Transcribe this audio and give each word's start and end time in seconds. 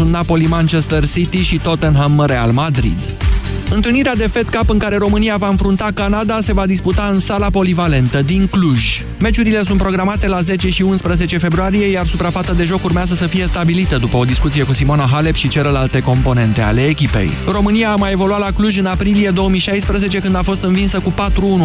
cazul 0.00 0.12
Napoli-Manchester 0.12 1.06
City 1.06 1.42
și 1.42 1.58
Tottenham-Real 1.58 2.50
Madrid. 2.52 2.98
Întâlnirea 3.72 4.14
de 4.14 4.26
Fed 4.26 4.48
Cup 4.48 4.70
în 4.70 4.78
care 4.78 4.96
România 4.96 5.36
va 5.36 5.48
înfrunta 5.48 5.88
Canada 5.94 6.40
se 6.40 6.52
va 6.52 6.66
disputa 6.66 7.10
în 7.12 7.20
sala 7.20 7.50
polivalentă 7.50 8.22
din 8.22 8.46
Cluj. 8.46 9.02
Meciurile 9.20 9.62
sunt 9.62 9.78
programate 9.78 10.28
la 10.28 10.40
10 10.40 10.70
și 10.70 10.82
11 10.82 11.38
februarie, 11.38 11.86
iar 11.86 12.06
suprafața 12.06 12.52
de 12.52 12.64
joc 12.64 12.84
urmează 12.84 13.14
să 13.14 13.26
fie 13.26 13.46
stabilită 13.46 13.96
după 13.96 14.16
o 14.16 14.24
discuție 14.24 14.64
cu 14.64 14.72
Simona 14.72 15.08
Halep 15.12 15.34
și 15.34 15.48
celelalte 15.48 16.00
componente 16.00 16.60
ale 16.60 16.80
echipei. 16.80 17.30
România 17.50 17.90
a 17.90 17.94
mai 17.94 18.12
evoluat 18.12 18.40
la 18.40 18.50
Cluj 18.50 18.78
în 18.78 18.86
aprilie 18.86 19.30
2016 19.30 20.18
când 20.18 20.36
a 20.36 20.42
fost 20.42 20.62
învinsă 20.62 21.00
cu 21.00 21.10
4-1 21.10 21.12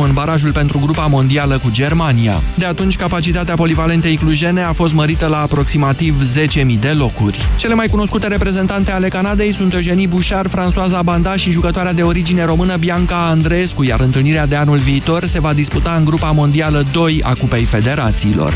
în 0.04 0.14
barajul 0.14 0.52
pentru 0.52 0.80
grupa 0.80 1.06
mondială 1.06 1.58
cu 1.58 1.72
Germania. 1.72 2.42
De 2.56 2.66
atunci, 2.66 2.96
capacitatea 2.96 3.56
polivalentei 3.56 4.16
clujene 4.16 4.62
a 4.62 4.74
fost 4.74 4.94
mărită 4.94 5.28
la 5.28 5.42
aproximativ 5.42 6.16
10.000 6.64 6.80
de 6.80 6.90
locuri. 6.90 7.48
Cele 7.56 7.74
mai 7.74 7.88
cunoscute 7.88 8.28
reprezentante 8.28 8.92
ale 8.92 9.08
Canadei 9.08 9.52
sunt 9.52 9.74
Eugenie 9.74 10.08
Bouchard, 10.08 10.50
Françoisa 10.50 11.00
Banda 11.04 11.36
și 11.36 11.52
jucătoarea 11.52 11.94
de 11.96 12.04
origine 12.04 12.44
română 12.44 12.76
Bianca 12.76 13.28
Andreescu, 13.28 13.84
iar 13.84 14.00
întâlnirea 14.00 14.46
de 14.46 14.56
anul 14.56 14.78
viitor 14.78 15.26
se 15.26 15.40
va 15.40 15.54
disputa 15.54 15.96
în 15.96 16.06
grupa 16.06 16.32
mondială 16.32 16.86
2 16.92 17.22
a 17.24 17.34
Cupei 17.34 17.64
Federațiilor. 17.64 18.54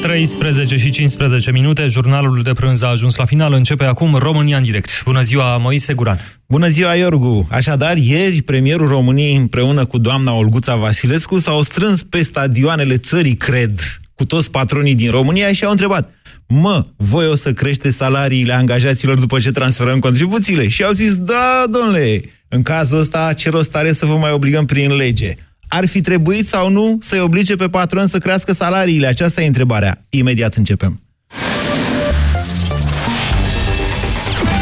13 0.00 0.76
și 0.76 0.90
15 0.90 1.50
minute, 1.50 1.86
jurnalul 1.86 2.42
de 2.42 2.52
prânz 2.52 2.82
a 2.82 2.88
ajuns 2.88 3.16
la 3.16 3.24
final, 3.24 3.52
începe 3.52 3.84
acum 3.84 4.14
România 4.14 4.56
în 4.56 4.62
direct. 4.62 5.02
Bună 5.04 5.22
ziua, 5.22 5.56
Moise 5.56 5.94
Guran! 5.94 6.20
Bună 6.46 6.68
ziua, 6.68 6.94
Iorgu! 6.94 7.46
Așadar, 7.50 7.96
ieri, 7.96 8.42
premierul 8.42 8.88
României 8.88 9.36
împreună 9.36 9.84
cu 9.84 9.98
doamna 9.98 10.32
Olguța 10.32 10.76
Vasilescu 10.76 11.38
s-au 11.38 11.62
strâns 11.62 12.02
pe 12.02 12.22
stadioanele 12.22 12.96
țării, 12.96 13.36
cred, 13.36 13.80
cu 14.14 14.24
toți 14.24 14.50
patronii 14.50 14.94
din 14.94 15.10
România 15.10 15.52
și 15.52 15.64
au 15.64 15.70
întrebat 15.70 16.12
mă, 16.54 16.86
voi 16.96 17.26
o 17.26 17.34
să 17.34 17.52
crește 17.52 17.90
salariile 17.90 18.52
angajaților 18.52 19.18
după 19.18 19.38
ce 19.38 19.52
transferăm 19.52 19.98
contribuțiile? 19.98 20.68
Și 20.68 20.84
au 20.84 20.92
zis, 20.92 21.16
da, 21.16 21.64
domnule, 21.70 22.20
în 22.48 22.62
cazul 22.62 22.98
ăsta 22.98 23.32
ce 23.32 23.50
rost 23.50 23.76
are 23.76 23.92
să 23.92 24.06
vă 24.06 24.16
mai 24.16 24.32
obligăm 24.32 24.64
prin 24.64 24.96
lege? 24.96 25.34
Ar 25.68 25.86
fi 25.86 26.00
trebuit 26.00 26.48
sau 26.48 26.70
nu 26.70 26.98
să-i 27.00 27.20
oblige 27.20 27.56
pe 27.56 27.68
patron 27.68 28.06
să 28.06 28.18
crească 28.18 28.52
salariile? 28.52 29.06
Aceasta 29.06 29.42
e 29.42 29.46
întrebarea. 29.46 30.00
Imediat 30.08 30.54
începem. 30.54 31.00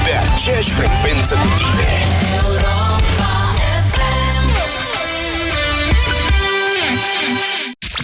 Pe 0.05 0.11
aceeași 0.34 0.70
frecvență 0.70 1.34
cu 1.34 1.47
tine. 1.59 2.11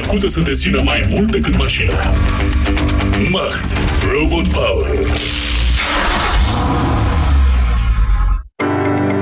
Făcută 0.00 0.28
să 0.28 0.40
te 0.40 0.52
țină 0.52 0.82
mai 0.84 1.06
mult 1.08 1.30
decât 1.30 1.56
mașina. 1.56 2.14
Macht. 3.30 3.64
Robot 4.12 4.48
Power. 4.48 5.41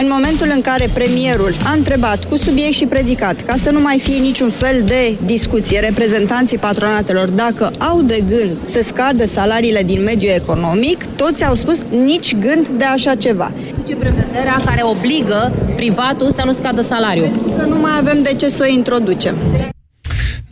în 0.00 0.06
momentul 0.10 0.50
în 0.54 0.60
care 0.60 0.88
premierul 0.94 1.54
a 1.64 1.72
întrebat 1.72 2.24
cu 2.24 2.36
subiect 2.36 2.72
și 2.72 2.86
predicat, 2.86 3.40
ca 3.40 3.54
să 3.56 3.70
nu 3.70 3.80
mai 3.80 3.98
fie 3.98 4.18
niciun 4.18 4.50
fel 4.50 4.82
de 4.86 5.16
discuție, 5.24 5.80
reprezentanții 5.80 6.58
patronatelor, 6.58 7.28
dacă 7.28 7.70
au 7.78 8.02
de 8.02 8.22
gând 8.28 8.56
să 8.64 8.82
scadă 8.82 9.26
salariile 9.26 9.82
din 9.82 10.02
mediul 10.02 10.32
economic, 10.34 11.04
toți 11.16 11.44
au 11.44 11.54
spus 11.54 11.84
nici 12.04 12.36
gând 12.36 12.68
de 12.68 12.84
așa 12.84 13.14
ceva. 13.14 13.52
Ce 13.86 13.94
prevederea 13.94 14.56
care 14.64 14.82
obligă 14.82 15.52
privatul 15.76 16.32
să 16.36 16.42
nu 16.44 16.52
scadă 16.52 16.82
salariul? 16.82 17.28
Că 17.58 17.64
nu 17.66 17.78
mai 17.80 17.92
avem 17.98 18.22
de 18.22 18.34
ce 18.36 18.48
să 18.48 18.64
o 18.68 18.72
introducem. 18.72 19.34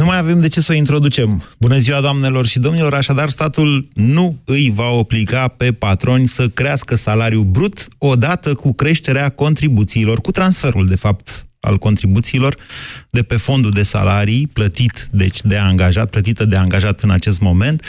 Nu 0.03 0.09
mai 0.09 0.19
avem 0.19 0.41
de 0.41 0.49
ce 0.49 0.61
să 0.61 0.73
o 0.73 0.75
introducem. 0.75 1.43
Bună 1.59 1.79
ziua, 1.79 2.01
doamnelor 2.01 2.47
și 2.47 2.59
domnilor! 2.59 2.95
Așadar, 2.95 3.29
statul 3.29 3.89
nu 3.95 4.39
îi 4.45 4.73
va 4.75 4.89
obliga 4.89 5.49
pe 5.49 5.73
patroni 5.73 6.29
să 6.29 6.49
crească 6.49 6.95
salariul 6.95 7.45
brut 7.45 7.89
odată 7.99 8.55
cu 8.55 8.73
creșterea 8.73 9.29
contribuțiilor, 9.29 10.21
cu 10.21 10.31
transferul, 10.31 10.87
de 10.87 10.97
fapt, 10.97 11.47
al 11.61 11.79
contribuțiilor 11.79 12.57
de 13.11 13.23
pe 13.23 13.37
fondul 13.37 13.71
de 13.71 13.83
salarii 13.83 14.47
plătit 14.53 15.09
deci 15.11 15.41
de 15.43 15.57
angajat, 15.57 16.11
plătită 16.11 16.45
de 16.45 16.57
angajat 16.57 17.01
în 17.01 17.11
acest 17.11 17.41
moment, 17.41 17.85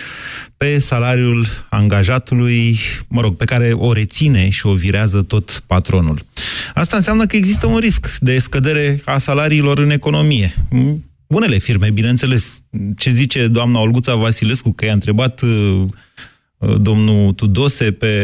pe 0.58 0.80
salariul 0.80 1.46
angajatului, 1.70 2.78
mă 3.08 3.22
rog, 3.22 3.36
pe 3.36 3.46
care 3.46 3.72
o 3.72 3.94
reține 3.94 4.50
și 4.50 4.66
o 4.66 4.74
virează 4.74 5.22
tot 5.22 5.64
patronul. 5.68 6.26
Asta 6.74 6.96
înseamnă 6.96 7.26
că 7.26 7.36
există 7.36 7.68
un 7.68 7.78
risc 7.78 8.18
de 8.20 8.40
scădere 8.40 9.02
a 9.06 9.18
salariilor 9.18 9.80
în 9.80 9.90
economie 9.90 10.54
bunele 11.34 11.58
firme, 11.58 11.92
bineînțeles. 11.92 12.64
Ce 12.98 13.12
zice 13.12 13.48
doamna 13.48 13.80
Olguța 13.80 14.16
Vasilescu, 14.16 14.72
că 14.72 14.86
i-a 14.86 14.94
întrebat 14.94 15.42
uh, 15.42 15.82
uh, 16.58 16.76
domnul 16.82 17.34
Tudose 17.34 17.92
pe 17.92 18.16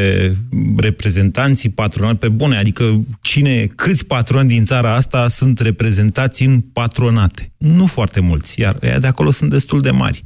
reprezentanții 0.78 1.70
patronali, 1.70 2.18
pe 2.18 2.30
bune, 2.30 2.58
adică 2.58 3.06
cine, 3.22 3.68
câți 3.76 4.06
patroni 4.06 4.48
din 4.48 4.66
țara 4.66 4.96
asta 4.96 5.28
sunt 5.28 5.60
reprezentați 5.60 6.44
în 6.44 6.60
patronate? 6.60 7.52
Nu 7.58 7.86
foarte 7.86 8.20
mulți, 8.20 8.60
iar 8.60 8.78
ăia 8.84 9.00
de 9.00 9.08
acolo 9.08 9.32
sunt 9.32 9.50
destul 9.50 9.82
de 9.82 9.92
mari. 9.92 10.24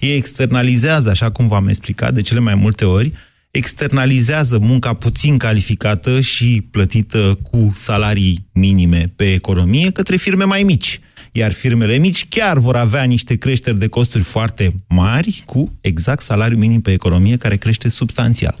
Ei 0.00 0.16
externalizează, 0.16 1.08
așa 1.08 1.30
cum 1.30 1.48
v-am 1.48 1.68
explicat 1.68 2.14
de 2.14 2.20
cele 2.20 2.40
mai 2.40 2.54
multe 2.54 2.84
ori, 2.84 3.12
externalizează 3.50 4.58
munca 4.60 4.92
puțin 4.92 5.38
calificată 5.38 6.20
și 6.20 6.66
plătită 6.70 7.38
cu 7.50 7.72
salarii 7.74 8.46
minime 8.52 9.12
pe 9.16 9.32
economie 9.32 9.90
către 9.90 10.16
firme 10.16 10.44
mai 10.44 10.62
mici 10.62 11.00
iar 11.36 11.52
firmele 11.52 11.96
mici 11.96 12.26
chiar 12.28 12.58
vor 12.58 12.76
avea 12.76 13.02
niște 13.02 13.36
creșteri 13.36 13.78
de 13.78 13.86
costuri 13.86 14.22
foarte 14.22 14.84
mari 14.88 15.42
cu 15.44 15.78
exact 15.80 16.22
salariul 16.22 16.60
minim 16.60 16.80
pe 16.80 16.92
economie 16.92 17.36
care 17.36 17.56
crește 17.56 17.88
substanțial. 17.88 18.56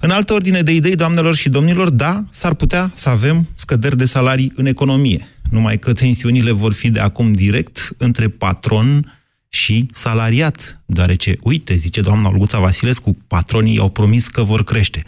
În 0.00 0.10
altă 0.10 0.32
ordine 0.32 0.62
de 0.62 0.72
idei, 0.72 0.94
doamnelor 0.94 1.34
și 1.34 1.48
domnilor, 1.48 1.90
da, 1.90 2.24
s-ar 2.30 2.54
putea 2.54 2.90
să 2.94 3.08
avem 3.08 3.48
scăderi 3.54 3.96
de 3.96 4.04
salarii 4.04 4.52
în 4.54 4.66
economie, 4.66 5.26
numai 5.50 5.78
că 5.78 5.92
tensiunile 5.92 6.50
vor 6.50 6.72
fi 6.72 6.90
de 6.90 7.00
acum 7.00 7.32
direct 7.32 7.90
între 7.96 8.28
patron 8.28 9.14
și 9.48 9.86
salariat, 9.92 10.82
deoarece, 10.86 11.36
uite, 11.42 11.74
zice 11.74 12.00
doamna 12.00 12.28
Olguța 12.28 12.58
Vasilescu, 12.58 13.16
patronii 13.26 13.78
au 13.78 13.88
promis 13.88 14.28
că 14.28 14.42
vor 14.42 14.64
crește. 14.64 15.04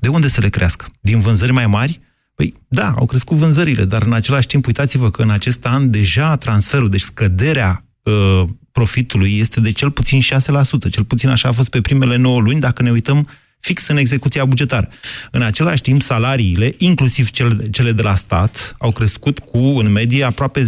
De 0.00 0.08
unde 0.08 0.28
să 0.28 0.40
le 0.40 0.48
crească? 0.48 0.86
Din 1.00 1.20
vânzări 1.20 1.52
mai 1.52 1.66
mari? 1.66 2.00
Păi 2.34 2.54
da, 2.68 2.94
au 2.96 3.06
crescut 3.06 3.36
vânzările, 3.36 3.84
dar 3.84 4.02
în 4.02 4.12
același 4.12 4.46
timp 4.46 4.66
uitați-vă 4.66 5.10
că 5.10 5.22
în 5.22 5.30
acest 5.30 5.66
an 5.66 5.90
deja 5.90 6.36
transferul, 6.36 6.90
deci 6.90 7.00
scăderea 7.00 7.84
uh, 8.02 8.44
profitului 8.72 9.38
este 9.38 9.60
de 9.60 9.72
cel 9.72 9.90
puțin 9.90 10.20
6%. 10.20 10.24
Cel 10.90 11.04
puțin 11.04 11.28
așa 11.28 11.48
a 11.48 11.52
fost 11.52 11.68
pe 11.68 11.80
primele 11.80 12.16
9 12.16 12.40
luni, 12.40 12.60
dacă 12.60 12.82
ne 12.82 12.90
uităm 12.90 13.28
fix 13.60 13.86
în 13.86 13.96
execuția 13.96 14.44
bugetară. 14.44 14.88
În 15.30 15.42
același 15.42 15.82
timp, 15.82 16.02
salariile, 16.02 16.74
inclusiv 16.78 17.30
cele 17.70 17.92
de 17.92 18.02
la 18.02 18.14
stat, 18.14 18.74
au 18.78 18.92
crescut 18.92 19.38
cu, 19.38 19.58
în 19.58 19.92
medie, 19.92 20.24
aproape 20.24 20.60
10%. 20.60 20.64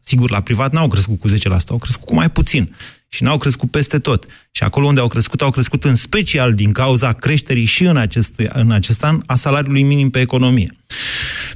Sigur, 0.00 0.30
la 0.30 0.40
privat 0.40 0.72
n-au 0.72 0.88
crescut 0.88 1.20
cu 1.20 1.28
10%, 1.28 1.32
au 1.68 1.78
crescut 1.78 2.06
cu 2.06 2.14
mai 2.14 2.30
puțin 2.30 2.74
și 3.14 3.22
n-au 3.22 3.38
crescut 3.38 3.70
peste 3.70 3.98
tot. 3.98 4.26
Și 4.50 4.62
acolo 4.62 4.86
unde 4.86 5.00
au 5.00 5.08
crescut, 5.08 5.42
au 5.42 5.50
crescut 5.50 5.84
în 5.84 5.94
special 5.94 6.54
din 6.54 6.72
cauza 6.72 7.12
creșterii 7.12 7.64
și 7.64 7.84
în 7.84 7.96
acest, 7.96 8.42
în 8.48 8.70
acest 8.70 9.04
an 9.04 9.22
a 9.26 9.34
salariului 9.34 9.82
minim 9.82 10.10
pe 10.10 10.20
economie. 10.20 10.76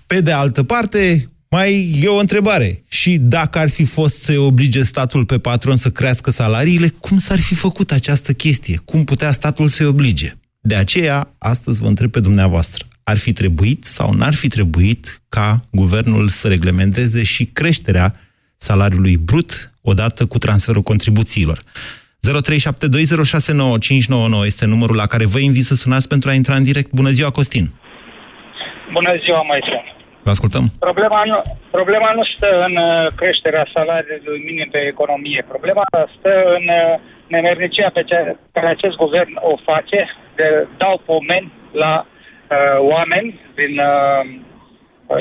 Pe 0.06 0.20
de 0.20 0.32
altă 0.32 0.62
parte, 0.62 1.30
mai 1.50 1.98
e 2.02 2.06
o 2.06 2.18
întrebare. 2.18 2.82
Și 2.88 3.16
dacă 3.18 3.58
ar 3.58 3.70
fi 3.70 3.84
fost 3.84 4.22
să 4.22 4.38
oblige 4.38 4.82
statul 4.82 5.24
pe 5.24 5.38
patron 5.38 5.76
să 5.76 5.90
crească 5.90 6.30
salariile, 6.30 6.88
cum 6.88 7.18
s-ar 7.18 7.40
fi 7.40 7.54
făcut 7.54 7.92
această 7.92 8.32
chestie? 8.32 8.80
Cum 8.84 9.04
putea 9.04 9.32
statul 9.32 9.68
să-i 9.68 9.86
oblige? 9.86 10.36
De 10.60 10.74
aceea, 10.74 11.34
astăzi 11.38 11.80
vă 11.80 11.86
întreb 11.86 12.10
pe 12.10 12.20
dumneavoastră. 12.20 12.86
Ar 13.04 13.16
fi 13.16 13.32
trebuit 13.32 13.84
sau 13.84 14.12
n-ar 14.12 14.34
fi 14.34 14.48
trebuit 14.48 15.22
ca 15.28 15.64
guvernul 15.70 16.28
să 16.28 16.48
reglementeze 16.48 17.22
și 17.22 17.44
creșterea 17.44 18.14
salariului 18.58 19.16
brut 19.16 19.72
odată 19.82 20.26
cu 20.26 20.38
transferul 20.38 20.82
contribuțiilor. 20.82 21.58
0372069599 21.58 21.60
este 24.44 24.66
numărul 24.66 24.96
la 24.96 25.06
care 25.06 25.26
vă 25.26 25.38
invit 25.38 25.62
să 25.62 25.74
sunați 25.74 26.08
pentru 26.08 26.30
a 26.30 26.32
intra 26.32 26.54
în 26.54 26.64
direct. 26.64 26.90
Bună 26.90 27.08
ziua, 27.08 27.30
Costin! 27.30 27.66
Bună 28.92 29.14
ziua, 29.24 29.42
mai 29.42 29.60
Vă 30.22 30.30
ascultăm. 30.30 30.64
Problema 30.78 31.22
nu, 31.24 31.42
problema 31.70 32.12
nu 32.18 32.24
stă 32.34 32.50
în 32.66 32.76
uh, 32.76 33.06
creșterea 33.20 33.66
salariului 33.74 34.44
minim 34.48 34.68
pe 34.70 34.78
economie. 34.78 35.44
Problema 35.48 35.84
stă 36.18 36.34
în 36.58 36.64
uh, 36.80 36.94
nemernicia 37.26 37.90
pe 37.90 38.04
care 38.52 38.66
acest 38.66 38.96
guvern 38.96 39.32
o 39.50 39.56
face, 39.64 40.00
de 40.36 40.66
dau 40.78 41.02
pomeni 41.04 41.52
la 41.72 42.06
uh, 42.06 42.08
oameni 42.78 43.40
din 43.54 43.78
uh, 43.78 44.20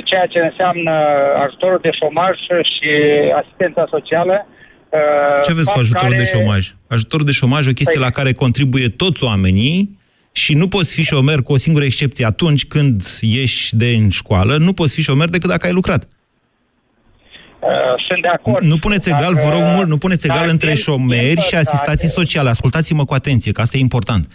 ceea 0.03 0.25
ce 0.25 0.39
înseamnă 0.39 0.91
ajutorul 1.45 1.79
de 1.81 1.91
șomaj 1.91 2.35
și 2.75 2.91
asistența 3.41 3.87
socială 3.89 4.47
Uh, 4.89 5.41
Ce 5.43 5.53
vezi 5.53 5.71
cu 5.71 5.79
ajutorul 5.79 6.13
care... 6.13 6.23
de 6.23 6.37
șomaj? 6.37 6.73
Ajutorul 6.87 7.25
de 7.25 7.31
șomaj 7.31 7.65
e 7.65 7.69
o 7.69 7.73
chestie 7.73 7.99
păi... 7.99 8.09
la 8.09 8.09
care 8.09 8.33
contribuie 8.33 8.89
toți 8.89 9.23
oamenii 9.23 9.99
și 10.31 10.53
nu 10.53 10.67
poți 10.67 10.93
fi 10.93 11.03
șomer 11.03 11.41
cu 11.41 11.53
o 11.53 11.57
singură 11.57 11.85
excepție. 11.85 12.25
Atunci 12.25 12.65
când 12.65 13.03
ieși 13.21 13.75
de 13.75 13.87
în 13.87 14.09
școală, 14.09 14.57
nu 14.57 14.73
poți 14.73 14.93
fi 14.93 15.01
șomer 15.01 15.29
decât 15.29 15.49
dacă 15.49 15.65
ai 15.65 15.71
lucrat. 15.71 16.07
Uh, 17.59 17.69
sunt 18.07 18.21
de 18.21 18.27
acord. 18.27 18.65
Nu 18.65 18.77
puneți 18.77 19.09
egal, 19.09 19.33
dacă, 19.33 19.47
vă 19.47 19.55
rog 19.55 19.65
mult, 19.65 19.87
nu 19.87 19.97
puneți 19.97 20.25
egal 20.27 20.47
între 20.49 20.73
șomeri 20.73 21.41
și 21.41 21.55
asistații 21.55 22.07
sociale. 22.07 22.49
Ascultați-mă 22.49 23.05
cu 23.05 23.13
atenție, 23.13 23.51
că 23.51 23.61
asta 23.61 23.77
e 23.77 23.79
important. 23.79 24.27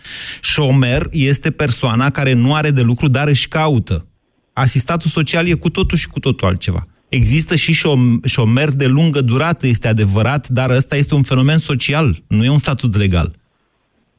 Șomer 0.43 1.06
este 1.10 1.50
persoana 1.50 2.10
care 2.10 2.32
nu 2.32 2.54
are 2.54 2.70
de 2.70 2.81
lucru, 2.81 3.08
dar 3.08 3.28
își 3.28 3.49
caută. 3.49 4.06
Asistatul 4.52 5.10
social 5.10 5.49
e 5.49 5.54
cu 5.54 5.70
totul 5.70 5.99
și 5.99 6.08
cu 6.08 6.20
totul 6.20 6.49
altceva. 6.49 6.87
Există 7.08 7.54
și 7.56 7.72
șom- 7.72 8.25
șomer 8.25 8.69
de 8.69 8.87
lungă 8.87 9.20
durată, 9.20 9.66
este 9.66 9.88
adevărat, 9.88 10.49
dar 10.49 10.70
ăsta 10.70 10.96
este 10.96 11.14
un 11.14 11.22
fenomen 11.22 11.58
social, 11.58 12.14
nu 12.28 12.44
e 12.44 12.49
un 12.49 12.58
statut 12.58 12.96
legal. 12.96 13.31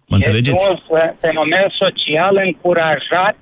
Mă 0.07 0.17
este 0.17 0.29
înțelegeți? 0.29 0.65
un 0.69 0.77
fenomen 1.19 1.67
social 1.69 2.41
încurajat 2.45 3.37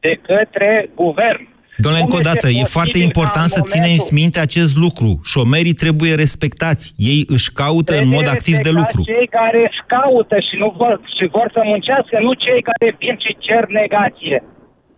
de 0.00 0.20
către 0.26 0.90
guvern. 0.94 1.48
Domnule, 1.76 2.02
încă 2.02 2.16
o 2.16 2.26
dată, 2.30 2.48
e 2.48 2.74
foarte 2.78 2.98
important 2.98 3.48
să 3.48 3.60
momentul... 3.60 3.82
țineți 3.82 4.14
minte 4.14 4.38
acest 4.40 4.76
lucru. 4.76 5.20
Șomerii 5.32 5.72
trebuie 5.84 6.14
respectați. 6.14 6.84
Ei 6.96 7.22
își 7.26 7.52
caută 7.52 7.92
trebuie 7.92 8.06
în 8.06 8.14
mod 8.18 8.28
activ 8.36 8.56
de 8.58 8.70
lucru. 8.70 9.02
cei 9.02 9.28
care 9.38 9.60
își 9.70 9.82
caută 9.86 10.36
și 10.48 10.54
nu 10.62 10.74
vor, 10.76 11.00
și 11.16 11.24
vor 11.36 11.50
să 11.54 11.60
muncească, 11.64 12.14
nu 12.26 12.32
cei 12.44 12.62
care 12.68 12.96
vin 12.98 13.16
și 13.24 13.36
cer 13.46 13.64
negație. 13.80 14.42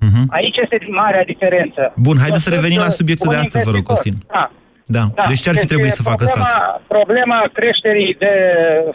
Uh-huh. 0.05 0.25
Aici 0.29 0.57
este 0.57 0.79
marea 0.91 1.25
diferență. 1.25 1.93
Bun, 1.97 2.17
haideți 2.19 2.43
să 2.43 2.55
revenim 2.55 2.79
la 2.79 2.89
subiectul 2.89 3.31
de 3.31 3.37
astăzi, 3.37 3.65
vă 3.65 3.71
rog, 3.71 3.83
Costin. 3.83 4.15
Da. 4.33 4.51
Da. 4.87 5.05
da. 5.15 5.25
Deci 5.29 5.41
ce 5.41 5.49
ar 5.49 5.55
fi 5.55 5.61
deci, 5.61 5.73
trebuit 5.73 5.93
să 5.99 6.03
facă 6.03 6.25
problema, 6.25 6.49
statul? 6.49 6.83
Problema 6.89 7.51
creșterii 7.53 8.15
de 8.19 8.33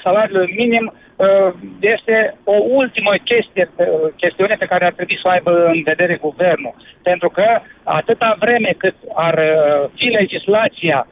salariul 0.04 0.50
minim 0.56 0.94
uh, 0.94 1.54
este 1.80 2.38
o 2.44 2.58
ultimă 2.80 3.14
chestie, 3.30 3.72
uh, 3.76 3.86
chestiune 4.16 4.56
pe 4.60 4.66
care 4.66 4.86
ar 4.86 4.94
trebui 4.94 5.20
să 5.22 5.28
o 5.28 5.30
aibă 5.30 5.52
în 5.66 5.82
vedere 5.84 6.16
guvernul. 6.28 6.76
Pentru 7.02 7.30
că 7.30 7.46
atâta 7.84 8.36
vreme 8.40 8.72
cât 8.78 8.96
ar 9.14 9.34
uh, 9.34 9.90
fi 9.96 10.06
legislația 10.06 11.08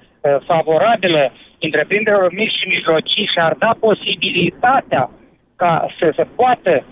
favorabilă 0.45 1.31
întreprinderilor 1.59 2.33
mici 2.33 2.57
și 2.59 2.67
mijlocii 2.67 3.29
și 3.33 3.39
ar 3.39 3.55
da 3.59 3.75
posibilitatea 3.79 5.09
ca 5.55 5.87
să 5.99 6.13
se 6.15 6.25
poată 6.35 6.83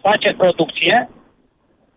face 0.00 0.34
producție, 0.36 1.08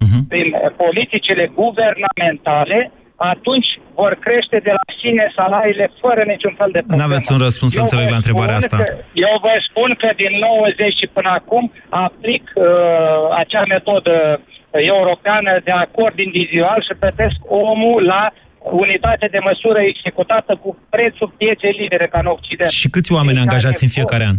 uh-huh. 0.05 0.21
prin 0.27 0.47
politicile 0.83 1.45
guvernamentale, 1.59 2.91
atunci 3.15 3.69
vor 3.99 4.13
crește 4.25 4.57
de 4.67 4.71
la 4.79 4.85
sine 5.01 5.25
salariile 5.35 5.87
fără 6.01 6.21
niciun 6.33 6.53
fel 6.59 6.69
de 6.71 6.79
problemă. 6.79 7.01
Nu 7.01 7.09
aveți 7.11 7.31
un 7.31 7.39
răspuns 7.47 7.71
să 7.73 7.79
înțeleg 7.79 8.09
la 8.09 8.21
întrebarea 8.21 8.55
asta. 8.55 8.77
Că, 8.77 8.85
eu 9.13 9.33
vă 9.41 9.53
spun 9.69 9.89
că 10.01 10.09
din 10.21 10.33
90 10.39 10.97
și 10.99 11.07
până 11.15 11.29
acum 11.39 11.63
aplic 11.89 12.43
uh, 12.55 12.65
acea 13.41 13.63
metodă 13.75 14.41
europeană 14.71 15.51
de 15.63 15.71
acord 15.71 16.17
individual 16.19 16.79
și 16.87 16.99
plătesc 16.99 17.37
omul 17.47 18.03
la 18.03 18.23
unitate 18.61 19.27
de 19.31 19.39
măsură 19.49 19.79
executată 19.79 20.55
cu 20.55 20.77
prețul 20.89 21.33
pieței 21.37 21.75
libere 21.81 22.07
ca 22.07 22.19
în 22.21 22.25
Occident. 22.25 22.69
Și 22.69 22.89
câți 22.89 23.13
oameni 23.13 23.39
angajați 23.39 23.83
în 23.83 23.89
fiecare 23.89 24.25
an? 24.31 24.35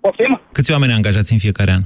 Poftim? 0.00 0.40
Câți 0.52 0.72
oameni 0.72 0.92
angajați 0.92 1.32
în 1.32 1.38
fiecare 1.38 1.70
an? 1.70 1.82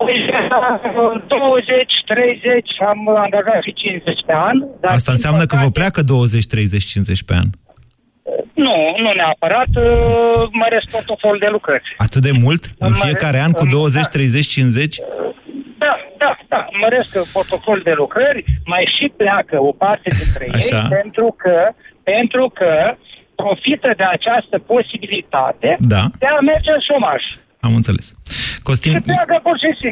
20, 0.00 1.92
30, 2.06 2.68
am 2.88 3.08
angajat 3.08 3.62
și 3.62 3.72
50 3.72 4.20
pe 4.26 4.32
an. 4.32 4.58
Dar 4.80 4.90
Asta 4.90 5.12
înseamnă 5.12 5.44
că 5.44 5.56
vă 5.62 5.70
pleacă 5.70 6.02
20, 6.02 6.46
30, 6.46 6.84
50 6.84 7.22
pe 7.22 7.34
an? 7.34 7.44
Nu, 8.54 8.94
nu 9.02 9.12
neapărat. 9.12 9.66
Uh, 9.76 9.84
măresc 10.52 10.90
portofol 10.90 11.36
de 11.38 11.48
lucrări. 11.50 11.94
Atât 11.96 12.22
de 12.22 12.30
mult? 12.42 12.64
În 12.78 12.92
fiecare 12.92 13.38
an 13.38 13.52
cu 13.52 13.66
20, 13.66 14.06
30, 14.06 14.46
50? 14.46 14.96
Da, 15.78 15.96
da, 16.18 16.38
da. 16.48 16.66
Măresc 16.80 17.32
portofol 17.32 17.80
de 17.84 17.92
lucrări, 17.96 18.44
mai 18.64 18.94
și 18.98 19.12
pleacă 19.16 19.62
o 19.62 19.72
parte 19.72 20.08
dintre 20.18 20.46
Așa. 20.58 20.76
ei 20.76 20.88
pentru 21.02 21.34
că, 21.38 21.68
pentru 22.02 22.50
că 22.54 22.94
profită 23.34 23.92
de 23.96 24.02
această 24.02 24.58
posibilitate 24.58 25.76
da. 25.80 26.02
de 26.18 26.26
a 26.26 26.40
merge 26.40 26.70
în 26.70 26.80
șomaj. 26.88 27.22
Am 27.60 27.74
înțeles. 27.74 28.14
Costin, 28.62 29.02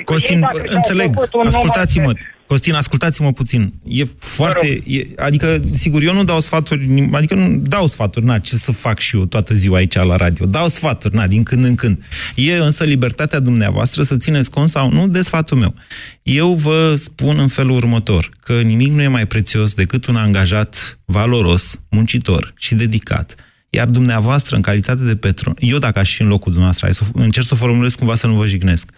Costin 0.04 0.46
înțeleg, 0.66 1.14
ascultați-mă, 1.46 2.12
Costin, 2.48 2.75
ascultați-mă 2.75 3.32
puțin. 3.32 3.72
E 3.84 4.04
foarte... 4.18 4.78
E, 4.87 5.00
adică, 5.16 5.62
sigur, 5.75 6.02
eu 6.02 6.14
nu 6.14 6.25
dau 6.25 6.40
sfaturi, 6.40 7.08
adică 7.12 7.34
nu 7.34 7.56
dau 7.56 7.87
sfaturi, 7.87 8.25
na, 8.25 8.38
ce 8.38 8.54
să 8.54 8.72
fac 8.72 8.98
și 8.98 9.16
eu 9.16 9.25
toată 9.25 9.54
ziua 9.54 9.76
aici 9.76 9.94
la 9.94 10.16
radio. 10.16 10.46
Dau 10.46 10.68
sfaturi, 10.68 11.14
na, 11.14 11.26
din 11.26 11.42
când 11.42 11.64
în 11.64 11.75
când. 11.75 12.02
E 12.34 12.54
însă 12.54 12.84
libertatea 12.84 13.38
dumneavoastră 13.38 14.02
să 14.02 14.16
țineți 14.16 14.50
cont 14.50 14.68
sau 14.68 14.90
nu 14.90 15.08
de 15.08 15.22
sfatul 15.22 15.56
meu. 15.58 15.75
Eu 16.22 16.54
vă 16.54 16.94
spun 16.94 17.38
în 17.38 17.48
felul 17.48 17.76
următor, 17.76 18.30
că 18.40 18.60
nimic 18.60 18.92
nu 18.92 19.02
e 19.02 19.08
mai 19.08 19.26
prețios 19.26 19.75
decât 19.75 20.06
un 20.06 20.16
angajat 20.16 20.98
valoros, 21.04 21.80
muncitor 21.90 22.54
și 22.56 22.75
dedicat, 22.75 23.34
Iar 23.70 23.88
dumneavoastră, 23.88 24.56
în 24.56 24.62
calitate 24.62 25.04
de 25.04 25.16
patron, 25.16 25.54
eu 25.58 25.78
dacă 25.78 25.98
aș 25.98 26.14
fi 26.14 26.22
în 26.22 26.28
locul 26.28 26.52
dumneavoastră, 26.52 27.06
încerc 27.12 27.46
să 27.46 27.54
o 27.54 27.56
formulez 27.56 27.94
cumva 27.94 28.14
să 28.14 28.26
nu 28.26 28.34
vă 28.34 28.46
jignesc, 28.46 28.90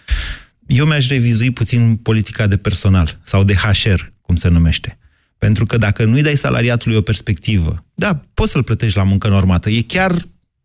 eu 0.67 0.87
mi-aș 0.87 1.09
revizui 1.09 1.51
puțin 1.51 1.97
politica 1.97 2.47
de 2.47 2.57
personal 2.57 3.21
sau 3.23 3.45
de 3.45 3.55
HR, 3.55 4.01
cum 4.21 4.37
se 4.37 4.49
numește. 4.49 4.99
Pentru 5.39 5.67
că 5.67 5.77
dacă 5.77 6.05
nu-i 6.05 6.23
dai 6.23 6.37
salariatului 6.37 6.97
o 6.97 7.01
perspectivă, 7.01 7.85
da, 7.95 8.21
poți 8.35 8.51
să-l 8.51 8.63
plătești 8.63 8.97
la 8.97 9.03
muncă 9.03 9.29
normată. 9.29 9.71
E 9.71 9.83
chiar, 9.83 10.11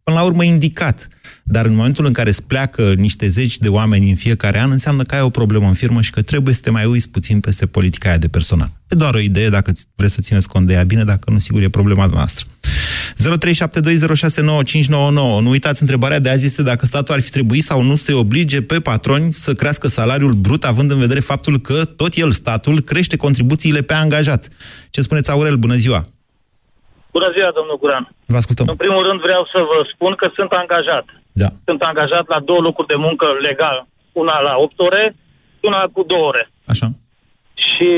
până 0.03 0.17
la 0.17 0.21
urmă, 0.21 0.43
indicat. 0.43 1.07
Dar 1.43 1.65
în 1.65 1.75
momentul 1.75 2.05
în 2.05 2.13
care 2.13 2.29
îți 2.29 2.43
pleacă 2.43 2.93
niște 2.93 3.27
zeci 3.27 3.57
de 3.57 3.69
oameni 3.69 4.09
în 4.09 4.15
fiecare 4.15 4.59
an, 4.59 4.71
înseamnă 4.71 5.03
că 5.03 5.15
ai 5.15 5.21
o 5.21 5.29
problemă 5.29 5.67
în 5.67 5.74
firmă 5.74 6.01
și 6.01 6.12
că 6.12 6.21
trebuie 6.21 6.53
să 6.53 6.62
te 6.62 6.69
mai 6.69 6.85
uiți 6.85 7.09
puțin 7.09 7.39
peste 7.39 7.65
politica 7.65 8.09
aia 8.09 8.17
de 8.17 8.27
personal. 8.27 8.71
E 8.88 8.95
doar 8.95 9.13
o 9.13 9.19
idee, 9.19 9.50
dacă 9.50 9.71
vreți 9.95 10.13
să 10.13 10.21
țineți 10.21 10.47
cont 10.47 10.67
de 10.67 10.74
ea 10.74 10.83
bine, 10.83 11.03
dacă 11.03 11.31
nu, 11.31 11.39
sigur, 11.39 11.62
e 11.62 11.69
problema 11.69 12.05
noastră. 12.05 12.45
0372069599. 13.15 15.41
Nu 15.41 15.50
uitați, 15.50 15.81
întrebarea 15.81 16.19
de 16.19 16.29
azi 16.29 16.45
este 16.45 16.63
dacă 16.63 16.86
statul 16.86 17.13
ar 17.13 17.22
fi 17.22 17.29
trebuit 17.29 17.63
sau 17.63 17.81
nu 17.81 17.95
să 17.95 18.15
oblige 18.15 18.62
pe 18.62 18.79
patroni 18.79 19.31
să 19.31 19.53
crească 19.53 19.88
salariul 19.88 20.31
brut, 20.31 20.63
având 20.63 20.91
în 20.91 21.00
vedere 21.00 21.19
faptul 21.19 21.57
că 21.57 21.86
tot 21.86 22.15
el, 22.15 22.31
statul, 22.31 22.79
crește 22.79 23.17
contribuțiile 23.17 23.81
pe 23.81 23.93
angajat. 23.93 24.48
Ce 24.89 25.01
spuneți, 25.01 25.31
Aurel? 25.31 25.55
Bună 25.55 25.74
ziua! 25.74 26.05
Bună 27.12 27.31
ziua, 27.36 27.51
domnul 27.60 27.77
Guran. 27.81 28.05
Vă 28.25 28.36
ascultăm. 28.36 28.65
În 28.67 28.75
primul 28.75 29.03
rând 29.07 29.19
vreau 29.27 29.43
să 29.53 29.60
vă 29.72 29.79
spun 29.93 30.13
că 30.15 30.27
sunt 30.38 30.51
angajat. 30.51 31.05
Da. 31.31 31.50
Sunt 31.65 31.81
angajat 31.81 32.25
la 32.27 32.39
două 32.39 32.62
locuri 32.67 32.88
de 32.88 32.98
muncă 33.05 33.25
legal. 33.48 33.88
Una 34.12 34.39
la 34.39 34.53
8 34.57 34.79
ore, 34.79 35.15
una 35.60 35.89
cu 35.93 36.03
2 36.03 36.19
ore. 36.19 36.51
Așa. 36.65 36.88
Și 37.53 37.89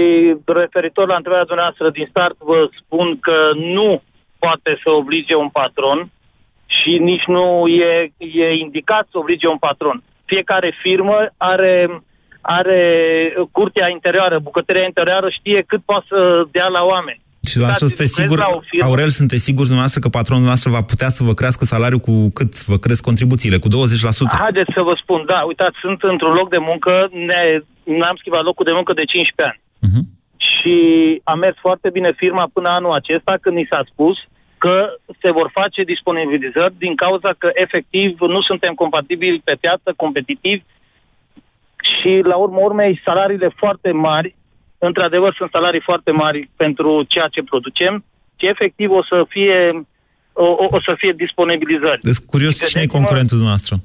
referitor 0.45 1.07
la 1.07 1.15
întrebarea 1.15 1.51
dumneavoastră 1.51 1.89
din 1.89 2.07
start, 2.09 2.35
vă 2.51 2.69
spun 2.81 3.19
că 3.19 3.37
nu 3.75 4.01
poate 4.39 4.79
să 4.83 4.89
oblige 4.89 5.35
un 5.35 5.49
patron 5.49 6.11
și 6.65 6.97
nici 6.97 7.25
nu 7.25 7.67
e, 7.67 8.11
e 8.17 8.53
indicat 8.53 9.07
să 9.11 9.17
oblige 9.17 9.47
un 9.47 9.57
patron. 9.57 10.03
Fiecare 10.25 10.77
firmă 10.81 11.17
are, 11.37 12.03
are 12.41 12.81
curtea 13.51 13.89
interioară, 13.89 14.39
bucătăria 14.39 14.83
interioară 14.83 15.29
știe 15.29 15.63
cât 15.67 15.81
poate 15.85 16.05
să 16.09 16.47
dea 16.51 16.67
la 16.67 16.83
oameni. 16.83 17.21
Și 17.47 17.53
dumneavoastră 17.53 17.87
sunteți 17.87 18.13
sigur, 18.21 18.37
Aurel, 18.87 19.09
sunteți 19.09 19.43
sigur 19.43 19.63
dumneavoastră 19.63 19.99
că 20.01 20.09
patronul 20.09 20.43
dumneavoastră 20.43 20.71
va 20.77 20.83
putea 20.91 21.09
să 21.09 21.23
vă 21.23 21.33
crească 21.33 21.65
salariul 21.65 21.99
cu 21.99 22.15
cât 22.37 22.65
vă 22.65 22.77
cresc 22.77 23.03
contribuțiile? 23.03 23.57
Cu 23.57 23.67
20%? 23.67 23.71
Haideți 24.45 24.71
să 24.77 24.81
vă 24.81 24.95
spun, 25.01 25.23
da, 25.27 25.39
uitați, 25.51 25.77
sunt 25.81 25.99
într-un 26.01 26.33
loc 26.33 26.49
de 26.49 26.61
muncă, 26.69 27.09
ne, 27.29 27.41
am 28.09 28.17
schimbat 28.19 28.43
locul 28.43 28.65
de 28.65 28.77
muncă 28.79 28.93
de 28.93 29.03
15 29.03 29.49
ani. 29.49 29.59
Uh-huh. 29.87 30.05
Și 30.67 31.21
a 31.23 31.33
mers 31.33 31.57
foarte 31.59 31.89
bine 31.89 32.13
firma 32.15 32.49
până 32.53 32.69
anul 32.69 32.91
acesta, 32.91 33.37
când 33.41 33.55
ni 33.55 33.67
s-a 33.69 33.83
spus 33.91 34.17
că 34.57 34.93
se 35.21 35.31
vor 35.31 35.49
face 35.53 35.83
disponibilizări 35.83 36.73
din 36.77 36.95
cauza 36.95 37.33
că 37.37 37.49
efectiv 37.53 38.19
nu 38.19 38.41
suntem 38.41 38.73
compatibili 38.73 39.41
pe 39.43 39.57
piață, 39.59 39.93
competitivi 39.95 40.63
și 41.91 42.21
la 42.23 42.35
urmă 42.35 42.59
urmei 42.59 43.01
salariile 43.05 43.49
foarte 43.55 43.91
mari 43.91 44.35
într-adevăr 44.77 45.33
sunt 45.37 45.49
salarii 45.51 45.81
foarte 45.81 46.11
mari 46.11 46.49
pentru 46.55 47.03
ceea 47.03 47.27
ce 47.27 47.43
producem 47.43 48.03
și 48.35 48.47
efectiv 48.47 48.89
o 48.91 49.03
să 49.03 49.25
fie 49.29 49.85
o, 50.33 50.45
o, 50.45 50.67
o 50.69 50.81
să 50.81 50.93
fie 50.97 51.13
disponibilizări. 51.17 51.99
Deci 52.01 52.17
curios 52.17 52.67
cine 52.67 52.81
e 52.81 52.87
concurentul 52.87 53.37
noastră? 53.37 53.75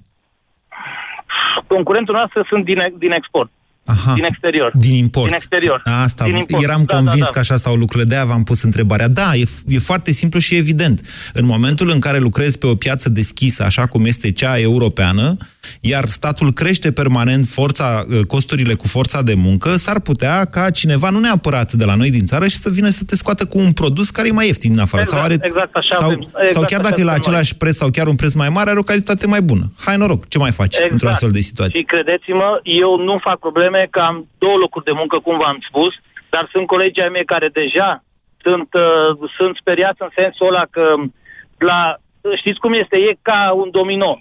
Concurentul 1.67 2.15
noastră 2.15 2.47
sunt 2.49 2.65
din, 2.65 2.95
din 2.99 3.11
export. 3.11 3.51
Aha, 3.85 4.15
din 4.15 4.25
exterior. 4.25 4.73
Din 4.75 4.95
import. 4.95 5.27
Din 5.27 5.35
exterior. 5.35 5.81
Asta, 5.85 6.25
din 6.25 6.37
import. 6.37 6.63
eram 6.63 6.85
da, 6.87 6.95
convins 6.95 7.19
da, 7.19 7.25
da. 7.25 7.31
că 7.31 7.39
așa 7.39 7.57
stau 7.57 7.75
lucrurile, 7.75 8.09
de-aia 8.09 8.25
v-am 8.25 8.45
pus 8.45 8.63
întrebarea. 8.63 9.09
Da, 9.09 9.35
e, 9.35 9.45
e 9.67 9.79
foarte 9.79 10.13
simplu 10.13 10.39
și 10.39 10.57
evident. 10.57 11.01
În 11.33 11.45
momentul 11.45 11.91
în 11.91 12.01
care 12.01 12.19
lucrezi 12.19 12.59
pe 12.59 12.67
o 12.67 12.75
piață 12.75 13.09
deschisă, 13.09 13.65
așa 13.65 13.87
cum 13.87 14.05
este 14.05 14.33
cea 14.33 14.59
europeană, 14.59 15.37
iar 15.81 16.05
statul 16.05 16.53
crește 16.53 16.93
permanent 16.93 17.45
forța, 17.45 18.05
ă, 18.21 18.25
costurile 18.27 18.75
cu 18.75 18.87
forța 18.87 19.23
de 19.23 19.35
muncă, 19.35 19.77
s-ar 19.77 20.01
putea 20.01 20.45
ca 20.45 20.71
cineva, 20.71 21.11
nu 21.11 21.19
neapărat 21.19 21.73
de 21.73 21.85
la 21.85 21.95
noi 21.95 22.11
din 22.11 22.25
țară, 22.25 22.47
și 22.47 22.57
să 22.57 22.71
vină 22.71 22.89
să 22.89 23.05
te 23.05 23.17
scoată 23.17 23.47
cu 23.47 23.59
un 23.59 23.73
produs 23.73 24.11
care 24.11 24.29
e 24.29 24.33
mai 24.33 24.47
ieftin 24.47 24.71
din 24.71 24.81
afară. 24.81 25.03
Exact, 25.03 25.21
sau, 25.21 25.31
are, 25.31 25.47
exact 25.47 25.75
așa 25.75 25.95
sau, 25.95 26.09
avem. 26.09 26.21
Exact 26.21 26.51
sau 26.51 26.63
chiar 26.63 26.81
așa 26.81 26.89
dacă 26.89 27.01
e 27.01 27.05
la 27.05 27.11
avem 27.11 27.23
același 27.23 27.57
preț 27.57 27.77
sau 27.77 27.91
chiar 27.91 28.07
un 28.07 28.17
preț 28.17 28.35
mai 28.35 28.49
mare, 28.49 28.71
are 28.71 28.79
o 28.79 28.83
calitate 28.83 29.27
mai 29.27 29.43
bună. 29.43 29.65
Hai 29.85 29.97
noroc, 29.97 30.29
ce 30.29 30.39
mai 30.39 30.51
faci 30.51 30.75
Exact. 30.75 30.93
într-o 30.93 31.09
astfel 31.09 31.31
de 31.31 31.41
situație? 31.41 31.81
Și 31.81 31.87
credeți-mă, 31.87 32.61
eu 32.63 32.97
nu 32.97 33.19
fac 33.21 33.39
probleme 33.39 33.89
că 33.91 34.01
am 34.01 34.27
două 34.39 34.57
locuri 34.57 34.85
de 34.85 34.95
muncă, 35.01 35.19
cum 35.19 35.37
v-am 35.39 35.59
spus, 35.69 35.93
dar 36.31 36.49
sunt 36.53 36.67
colegii 36.67 37.03
ai 37.03 37.15
mei 37.17 37.25
care 37.25 37.49
deja 37.61 38.05
sunt, 38.45 38.71
uh, 38.75 39.29
sunt 39.37 39.57
speriați 39.57 40.03
în 40.03 40.11
sensul 40.21 40.47
ăla 40.47 40.65
că 40.71 40.85
la, 41.59 41.81
știți 42.41 42.59
cum 42.59 42.73
este, 42.73 42.97
e 42.97 43.19
ca 43.23 43.53
un 43.63 43.69
domino. 43.71 44.13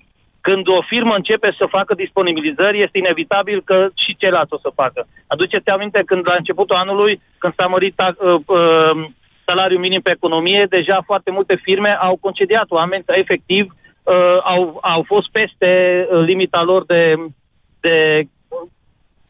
Când 0.41 0.67
o 0.67 0.81
firmă 0.81 1.13
începe 1.15 1.55
să 1.57 1.65
facă 1.69 1.93
disponibilizări, 1.93 2.81
este 2.81 2.98
inevitabil 2.98 3.62
că 3.65 3.88
și 3.95 4.15
ceilalți 4.17 4.53
o 4.53 4.57
să 4.57 4.71
facă. 4.75 5.07
Aduceți 5.27 5.69
aminte 5.69 6.01
când 6.05 6.27
la 6.27 6.36
începutul 6.38 6.75
anului, 6.75 7.21
când 7.38 7.53
s-a 7.57 7.65
mărit 7.65 8.00
uh, 8.00 8.33
uh, 8.45 9.10
salariul 9.45 9.79
minim 9.79 10.01
pe 10.01 10.12
economie, 10.12 10.65
deja 10.69 11.01
foarte 11.05 11.31
multe 11.31 11.60
firme 11.63 11.98
au 12.01 12.17
concediat 12.21 12.65
oameni, 12.69 13.03
efectiv, 13.07 13.75
uh, 14.03 14.38
au, 14.43 14.79
au 14.81 15.03
fost 15.07 15.29
peste 15.31 15.71
uh, 16.12 16.24
limita 16.25 16.62
lor 16.63 16.86
de, 16.86 17.15
de 17.79 18.24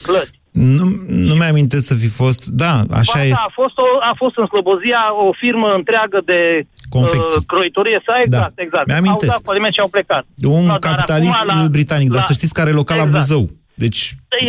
plăți. 0.04 0.40
Nu, 0.52 0.84
nu 1.08 1.36
mi-amintesc 1.36 1.86
să 1.86 1.96
fi 1.96 2.10
fost... 2.10 2.46
Da, 2.46 2.74
așa 2.92 3.18
Ba, 3.18 3.24
este. 3.24 3.36
Da, 3.40 3.46
a 3.46 3.52
fost, 3.54 3.78
o, 3.78 3.86
a 4.00 4.14
fost 4.16 4.38
în 4.38 4.46
Slobozia 4.46 5.02
o 5.28 5.32
firmă 5.32 5.74
întreagă 5.74 6.22
de 6.26 6.68
Confecții. 6.98 7.38
uh, 7.42 7.44
croitorie. 7.54 7.98
Sa, 8.06 8.14
exact, 8.26 8.54
Da, 8.56 8.62
exact. 8.66 8.88
mi-amintesc. 8.88 9.32
Au 9.32 9.38
dat 9.38 9.46
faliment 9.50 9.74
și 9.74 9.80
au 9.86 9.88
plecat. 9.96 10.24
Un 10.44 10.64
No, 10.66 10.68
dar 10.68 10.80
capitalist 10.90 11.38
acum 11.44 11.62
la- 11.62 11.76
britanic, 11.78 12.10
dar 12.10 12.20
la- 12.22 12.30
să 12.30 12.34
știți 12.34 12.54
care 12.54 12.70
e 12.70 12.82
local 12.84 12.98
la 12.98 13.04
Exact. 13.04 13.18
Buzău. 13.28 13.44
Deci, 13.84 14.02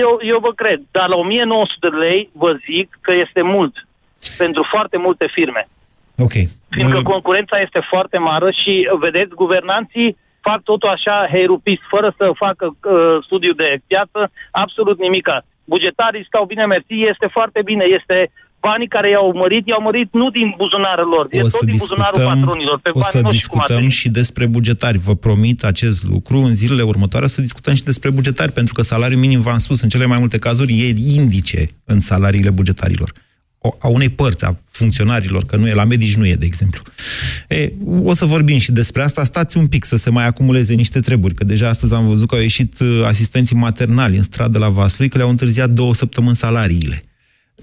Eu, 0.04 0.12
eu 0.32 0.38
vă 0.46 0.52
cred, 0.60 0.80
dar 0.90 1.08
la 1.08 1.16
1900 1.16 1.88
de 1.90 1.96
lei 2.04 2.30
vă 2.32 2.50
zic 2.68 2.98
că 3.00 3.12
este 3.24 3.42
mult 3.42 3.74
pentru 4.38 4.62
foarte 4.70 4.96
multe 4.96 5.26
firme. 5.36 5.68
ok. 6.18 6.32
Fiindcă 6.70 6.96
Uh, 6.96 7.02
concurența 7.12 7.56
este 7.66 7.80
foarte 7.92 8.18
mare 8.18 8.50
și, 8.62 8.88
vedeți, 9.00 9.34
guvernanții 9.34 10.16
fac 10.40 10.62
totul 10.62 10.88
așa 10.88 11.26
heirupist, 11.30 11.82
fără 11.88 12.14
să 12.16 12.30
facă 12.34 12.64
uh, 12.66 13.24
studiu 13.24 13.52
de 13.52 13.78
piață, 13.86 14.30
absolut 14.50 14.98
nimica. 14.98 15.44
Bugetarii 15.64 16.24
stau 16.26 16.44
bine 16.44 16.66
mersi, 16.66 16.94
este 17.12 17.26
foarte 17.36 17.60
bine, 17.64 17.84
este 17.98 18.30
banii 18.66 18.88
care 18.96 19.08
i-au 19.10 19.28
mărit, 19.42 19.64
i-au 19.66 19.82
mărit 19.88 20.08
nu 20.20 20.30
din 20.30 20.48
buzunarul 20.56 21.08
lor, 21.14 21.24
e 21.30 21.38
o 21.38 21.40
tot 21.40 21.50
să 21.50 21.64
din 21.64 21.76
buzunarul 21.76 22.18
discutăm, 22.18 22.38
patronilor, 22.38 22.78
pe 22.80 22.90
o 22.92 23.02
să 23.02 23.08
banii 23.12 23.22
noștri 23.22 23.48
cum 23.48 23.58
ar 23.58 23.66
discutăm 23.66 23.84
veni. 23.84 23.98
și 23.98 24.08
despre 24.20 24.44
bugetari. 24.46 24.98
Vă 24.98 25.14
promit 25.24 25.64
acest 25.72 26.00
lucru. 26.12 26.36
În 26.48 26.54
zilele 26.54 26.82
următoare 26.82 27.26
să 27.26 27.40
discutăm 27.40 27.74
și 27.74 27.84
despre 27.90 28.10
bugetari, 28.10 28.52
pentru 28.52 28.74
că 28.74 28.82
salariul 28.82 29.20
minim, 29.20 29.40
v-am 29.40 29.58
spus, 29.58 29.80
în 29.82 29.88
cele 29.88 30.06
mai 30.06 30.18
multe 30.18 30.38
cazuri 30.38 30.72
e 30.84 31.16
indice 31.18 31.70
în 31.84 32.00
salariile 32.00 32.50
bugetarilor. 32.50 33.12
O, 33.64 33.68
a 33.78 33.88
unei 33.88 34.08
părți, 34.08 34.44
a 34.44 34.56
funcționarilor, 34.70 35.44
că 35.44 35.56
nu 35.56 35.68
e 35.68 35.74
la 35.74 35.84
medici, 35.84 36.16
nu 36.16 36.26
e, 36.26 36.34
de 36.34 36.46
exemplu. 36.46 36.82
E, 37.48 37.72
o 38.02 38.14
să 38.14 38.24
vorbim 38.24 38.58
și 38.58 38.72
despre 38.72 39.02
asta. 39.02 39.24
Stați 39.24 39.56
un 39.56 39.66
pic 39.66 39.84
să 39.84 39.96
se 39.96 40.10
mai 40.10 40.26
acumuleze 40.26 40.74
niște 40.74 41.00
treburi, 41.00 41.34
că 41.34 41.44
deja 41.44 41.68
astăzi 41.68 41.94
am 41.94 42.06
văzut 42.06 42.28
că 42.28 42.34
au 42.34 42.40
ieșit 42.40 42.80
uh, 42.80 43.02
asistenții 43.06 43.56
maternali 43.56 44.16
în 44.16 44.22
stradă 44.22 44.58
la 44.58 44.68
Vaslui, 44.68 45.08
că 45.08 45.16
le-au 45.16 45.30
întârziat 45.30 45.70
două 45.70 45.94
săptămâni 45.94 46.36
salariile 46.36 47.02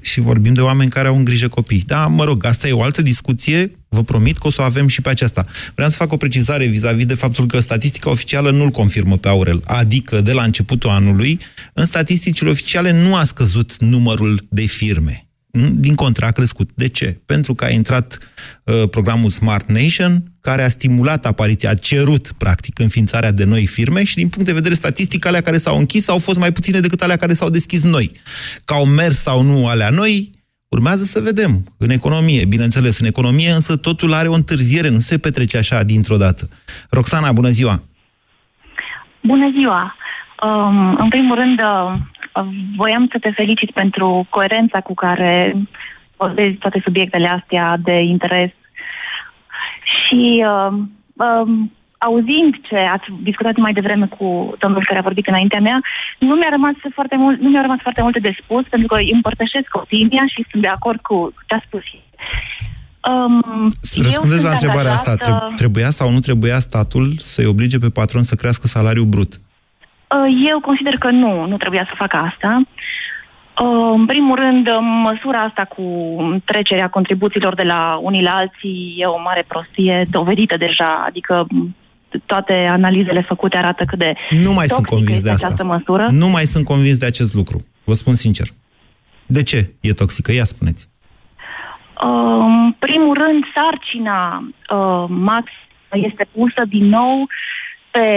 și 0.01 0.19
vorbim 0.19 0.53
de 0.53 0.61
oameni 0.61 0.89
care 0.89 1.07
au 1.07 1.15
în 1.15 1.23
grijă 1.23 1.47
copii. 1.47 1.83
Da, 1.85 2.07
mă 2.07 2.23
rog, 2.23 2.45
asta 2.45 2.67
e 2.67 2.71
o 2.71 2.81
altă 2.81 3.01
discuție, 3.01 3.71
vă 3.89 4.03
promit 4.03 4.37
că 4.37 4.47
o 4.47 4.49
să 4.49 4.61
o 4.61 4.63
avem 4.63 4.87
și 4.87 5.01
pe 5.01 5.09
aceasta. 5.09 5.45
Vreau 5.75 5.89
să 5.89 5.95
fac 5.95 6.11
o 6.11 6.17
precizare 6.17 6.65
vis-a-vis 6.65 7.05
de 7.05 7.13
faptul 7.13 7.45
că 7.45 7.59
statistica 7.59 8.09
oficială 8.09 8.51
nu-l 8.51 8.69
confirmă 8.69 9.17
pe 9.17 9.27
Aurel, 9.27 9.61
adică 9.65 10.21
de 10.21 10.31
la 10.31 10.43
începutul 10.43 10.89
anului, 10.89 11.39
în 11.73 11.85
statisticile 11.85 12.49
oficiale 12.49 12.91
nu 12.91 13.15
a 13.15 13.23
scăzut 13.23 13.77
numărul 13.77 14.47
de 14.49 14.65
firme. 14.65 15.28
Din 15.71 15.95
contra, 15.95 16.27
a 16.27 16.31
crescut. 16.31 16.69
De 16.73 16.87
ce? 16.87 17.19
Pentru 17.25 17.53
că 17.53 17.65
a 17.65 17.69
intrat 17.69 18.17
uh, 18.63 18.89
programul 18.89 19.29
Smart 19.29 19.69
Nation, 19.69 20.23
care 20.41 20.63
a 20.63 20.69
stimulat 20.69 21.25
apariția, 21.25 21.69
a 21.69 21.73
cerut, 21.73 22.31
practic, 22.37 22.79
înființarea 22.79 23.31
de 23.31 23.43
noi 23.43 23.65
firme 23.65 24.03
și, 24.03 24.15
din 24.15 24.29
punct 24.29 24.47
de 24.47 24.53
vedere 24.53 24.73
statistic, 24.73 25.25
alea 25.25 25.41
care 25.41 25.57
s-au 25.57 25.77
închis 25.77 26.09
au 26.09 26.17
fost 26.17 26.39
mai 26.39 26.51
puține 26.51 26.79
decât 26.79 27.01
alea 27.01 27.15
care 27.15 27.33
s-au 27.33 27.49
deschis 27.49 27.83
noi. 27.83 28.11
Că 28.65 28.73
au 28.73 28.85
mers 28.85 29.21
sau 29.21 29.41
nu 29.41 29.67
alea 29.67 29.89
noi, 29.89 30.31
urmează 30.67 31.03
să 31.03 31.19
vedem. 31.19 31.63
În 31.77 31.89
economie, 31.89 32.45
bineînțeles, 32.45 32.99
în 32.99 33.05
economie, 33.05 33.51
însă 33.51 33.77
totul 33.77 34.13
are 34.13 34.27
o 34.27 34.33
întârziere, 34.33 34.89
nu 34.89 34.99
se 34.99 35.17
petrece 35.17 35.57
așa 35.57 35.83
dintr-o 35.83 36.17
dată. 36.17 36.49
Roxana, 36.89 37.31
bună 37.31 37.49
ziua! 37.49 37.83
Bună 39.21 39.51
ziua! 39.51 39.95
Um, 40.43 40.95
în 40.95 41.09
primul 41.09 41.35
rând, 41.35 41.59
uh, 41.59 41.99
voiam 42.75 43.07
să 43.11 43.17
te 43.19 43.31
felicit 43.31 43.71
pentru 43.71 44.27
coerența 44.29 44.81
cu 44.81 44.93
care 44.93 45.55
vorbezi 46.17 46.55
toate 46.55 46.81
subiectele 46.83 47.27
astea 47.27 47.77
de 47.83 48.01
interes. 48.01 48.51
Și 49.83 50.45
uh, 50.45 50.77
um, 51.13 51.71
auzind 51.97 52.51
ce 52.67 52.77
ați 52.77 53.05
discutat 53.21 53.55
mai 53.55 53.73
devreme 53.73 54.07
cu 54.07 54.55
domnul 54.59 54.85
care 54.85 54.99
a 54.99 55.07
vorbit 55.09 55.27
înaintea 55.27 55.59
mea, 55.59 55.79
nu 56.19 56.35
mi-a 56.35 56.49
rămas 56.49 56.73
foarte 56.93 57.15
mult, 57.15 57.39
nu 57.39 57.49
mi-a 57.49 57.61
rămas 57.61 57.79
foarte 57.81 58.01
multe 58.01 58.19
de 58.19 58.37
spus, 58.43 58.63
pentru 58.69 58.87
că 58.87 58.95
îi 58.95 59.11
împărtășesc 59.13 59.69
opinia 59.71 60.23
și 60.33 60.45
sunt 60.49 60.61
de 60.61 60.67
acord 60.67 60.99
cu 61.01 61.33
ce 61.47 61.55
a 61.55 61.61
spus. 61.65 61.83
Um, 63.09 63.71
Răspundeți 64.03 64.43
la 64.43 64.51
întrebarea 64.51 64.91
angajată... 64.91 65.31
asta. 65.31 65.51
Trebuia 65.55 65.89
sau 65.89 66.11
nu 66.11 66.19
trebuia 66.19 66.59
statul 66.59 67.13
să-i 67.17 67.45
oblige 67.45 67.77
pe 67.77 67.89
patron 67.89 68.23
să 68.23 68.35
crească 68.35 68.67
salariul 68.67 69.05
brut? 69.05 69.33
Uh, 70.15 70.47
eu 70.49 70.59
consider 70.59 70.93
că 70.99 71.09
nu, 71.09 71.45
nu 71.45 71.57
trebuia 71.57 71.85
să 71.89 71.93
facă 71.95 72.15
asta. 72.15 72.61
Uh, 73.61 73.93
în 73.95 74.05
primul 74.05 74.35
rând, 74.35 74.67
măsura 75.03 75.41
asta 75.41 75.65
cu 75.65 75.83
trecerea 76.45 76.89
contribuțiilor 76.89 77.55
de 77.55 77.63
la 77.63 77.99
unii 78.01 78.21
la 78.21 78.31
alții 78.31 78.95
e 78.97 79.05
o 79.05 79.21
mare 79.21 79.45
prostie 79.47 80.07
dovedită 80.09 80.57
deja, 80.57 81.03
adică 81.07 81.47
toate 82.25 82.53
analizele 82.53 83.21
făcute 83.21 83.57
arată 83.57 83.83
cât 83.87 83.97
de 83.97 84.13
Nu 84.29 84.53
mai 84.53 84.65
sunt 84.67 84.85
convins 84.85 85.21
de 85.21 85.29
asta. 85.29 85.45
această 85.45 85.63
măsură. 85.63 86.07
Nu 86.11 86.27
mai 86.27 86.43
sunt 86.43 86.65
convins 86.65 86.97
de 86.97 87.05
acest 87.05 87.33
lucru. 87.33 87.57
Vă 87.83 87.93
spun 87.93 88.15
sincer. 88.15 88.47
De 89.25 89.43
ce 89.43 89.73
e 89.81 89.93
toxică? 89.93 90.31
Ia 90.31 90.43
spuneți. 90.43 90.89
Uh, 92.03 92.45
în 92.45 92.75
primul 92.79 93.13
rând, 93.13 93.43
sarcina 93.55 94.43
uh, 94.69 95.05
max 95.07 95.45
este 95.91 96.27
pusă 96.31 96.63
din 96.67 96.85
nou 96.85 97.27
pe 97.91 98.07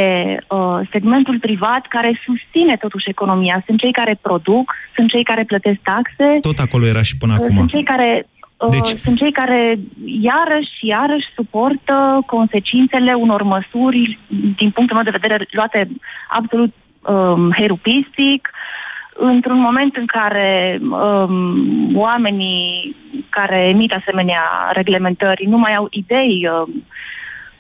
uh, 0.49 0.81
segmentul 0.91 1.39
privat 1.39 1.87
care 1.87 2.21
susține 2.25 2.77
totuși 2.77 3.09
economia. 3.09 3.63
Sunt 3.67 3.79
cei 3.79 3.93
care 3.93 4.19
produc, 4.21 4.75
sunt 4.95 5.09
cei 5.11 5.25
care 5.25 5.45
plătesc 5.45 5.79
taxe. 5.83 6.39
Tot 6.41 6.59
acolo 6.59 6.87
era 6.87 7.03
și 7.03 7.17
până 7.17 7.33
uh, 7.33 7.39
acum. 7.43 7.57
Sunt 7.57 7.71
cei 7.71 7.83
care 7.85 8.27
uh, 8.57 8.69
Deci- 8.71 8.99
sunt 9.05 9.17
cei 9.17 9.33
care 9.33 9.79
iarăși 10.05 10.71
și 10.79 10.87
iarăși 10.87 11.27
suportă 11.35 12.23
consecințele 12.27 13.15
unor 13.15 13.43
măsuri, 13.43 14.19
din 14.57 14.71
punctul 14.71 14.97
meu 14.97 15.05
de 15.05 15.19
vedere, 15.21 15.47
luate 15.51 15.89
absolut 16.29 16.75
um, 17.03 17.53
herupistic, 17.53 18.51
într-un 19.15 19.59
moment 19.59 19.97
în 19.97 20.07
care 20.07 20.79
um, 20.81 21.97
oamenii 21.97 22.97
care 23.29 23.69
emit 23.69 23.93
asemenea 23.93 24.43
reglementări 24.73 25.45
nu 25.47 25.59
mai 25.59 25.75
au 25.75 25.87
idei 25.91 26.49
um, 26.49 26.85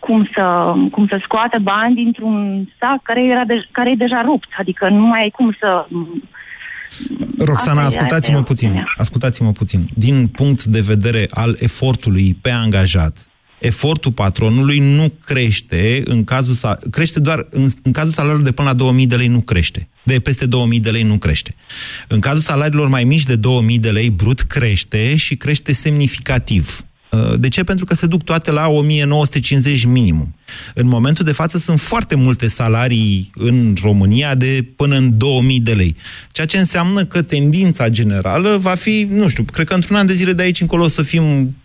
cum 0.06 0.30
să, 0.34 0.44
cum 0.90 1.06
să 1.06 1.16
scoată 1.24 1.58
bani 1.62 1.94
dintr-un 1.94 2.36
sac 2.78 3.02
care, 3.02 3.22
era 3.34 3.44
de, 3.44 3.54
care 3.70 3.90
e 3.90 4.04
deja 4.06 4.20
rupt. 4.24 4.48
Adică 4.58 4.88
nu 4.88 5.06
mai 5.06 5.20
ai 5.22 5.30
cum 5.30 5.56
să... 5.60 5.86
Roxana, 7.38 7.80
Asta 7.80 7.82
e- 7.82 7.86
ascultați-mă 7.86 8.38
asta 8.38 8.50
e 8.50 8.54
puțin. 8.54 8.84
Ascultați-mă 8.96 9.52
puțin. 9.52 9.88
Din 9.94 10.26
punct 10.26 10.64
de 10.64 10.80
vedere 10.80 11.26
al 11.30 11.56
efortului 11.58 12.38
pe 12.42 12.50
angajat, 12.50 13.26
efortul 13.58 14.12
patronului 14.12 14.78
nu 14.78 15.12
crește 15.24 16.02
în 16.04 16.24
cazul 16.24 16.54
sa- 16.54 16.78
crește 16.90 17.20
doar 17.20 17.46
în, 17.50 17.66
în 17.82 17.92
cazul 17.92 18.12
salariului 18.12 18.44
de 18.44 18.52
până 18.52 18.68
la 18.68 18.74
2000 18.74 19.06
de 19.06 19.16
lei 19.16 19.28
nu 19.28 19.40
crește. 19.40 19.88
De 20.02 20.20
peste 20.20 20.46
2000 20.46 20.80
de 20.80 20.90
lei 20.90 21.02
nu 21.02 21.18
crește. 21.18 21.54
În 22.08 22.20
cazul 22.20 22.42
salariilor 22.42 22.88
mai 22.88 23.04
mici 23.04 23.24
de 23.24 23.36
2000 23.36 23.78
de 23.78 23.90
lei 23.90 24.10
brut 24.10 24.40
crește 24.40 25.16
și 25.16 25.36
crește 25.36 25.72
semnificativ. 25.72 26.84
Uh, 27.12 27.32
De 27.38 27.48
ce? 27.48 27.64
Pentru 27.64 27.84
că 27.84 27.94
se 27.94 28.06
duc 28.06 28.22
toate 28.22 28.50
la 28.50 28.68
1950 28.68 29.84
minimum. 29.84 30.34
În 30.74 30.86
momentul 30.86 31.24
de 31.24 31.32
față 31.32 31.58
sunt 31.58 31.80
foarte 31.80 32.14
multe 32.14 32.48
salarii 32.48 33.30
în 33.34 33.76
România 33.82 34.34
de 34.34 34.66
până 34.76 34.96
în 34.96 35.18
2000 35.18 35.60
de 35.60 35.72
lei. 35.72 35.96
Ceea 36.30 36.46
ce 36.46 36.58
înseamnă 36.58 37.04
că 37.04 37.22
tendința 37.22 37.88
generală 37.88 38.56
va 38.56 38.74
fi, 38.74 39.06
nu 39.10 39.28
știu, 39.28 39.42
cred 39.42 39.66
că 39.66 39.74
într-un 39.74 39.96
an 39.96 40.06
de 40.06 40.12
zile 40.12 40.32
de 40.32 40.42
aici 40.42 40.60
încolo 40.60 40.82
o 40.82 40.88
să 40.88 41.02
fim 41.02 41.56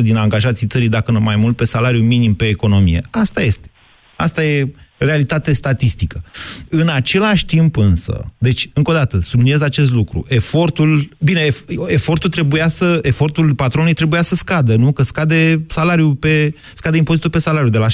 60-70% 0.00 0.02
din 0.02 0.16
angajații 0.16 0.66
țării, 0.66 0.88
dacă 0.88 1.10
nu 1.10 1.20
mai 1.20 1.36
mult, 1.36 1.56
pe 1.56 1.64
salariu 1.64 2.02
minim 2.02 2.34
pe 2.34 2.48
economie. 2.48 3.02
Asta 3.10 3.42
este. 3.42 3.70
Asta 4.16 4.44
e 4.44 4.68
realitate 4.98 5.52
statistică. 5.52 6.24
În 6.68 6.88
același 6.88 7.46
timp 7.46 7.76
însă, 7.76 8.32
deci, 8.38 8.70
încă 8.72 8.90
o 8.90 8.94
dată, 8.94 9.20
subliniez 9.22 9.60
acest 9.60 9.92
lucru, 9.92 10.24
efortul, 10.28 11.08
bine, 11.18 11.40
ef, 11.40 11.60
efortul 11.86 12.30
trebuia 12.30 12.68
să, 12.68 12.98
efortul 13.02 13.54
patronului 13.54 13.94
trebuia 13.94 14.22
să 14.22 14.34
scadă, 14.34 14.74
nu? 14.76 14.92
Că 14.92 15.02
scade 15.02 15.64
salariul 15.68 16.14
pe, 16.14 16.54
scade 16.74 16.96
impozitul 16.96 17.30
pe 17.30 17.38
salariu 17.38 17.68
de 17.68 17.78
la 17.78 17.86
16% 17.86 17.88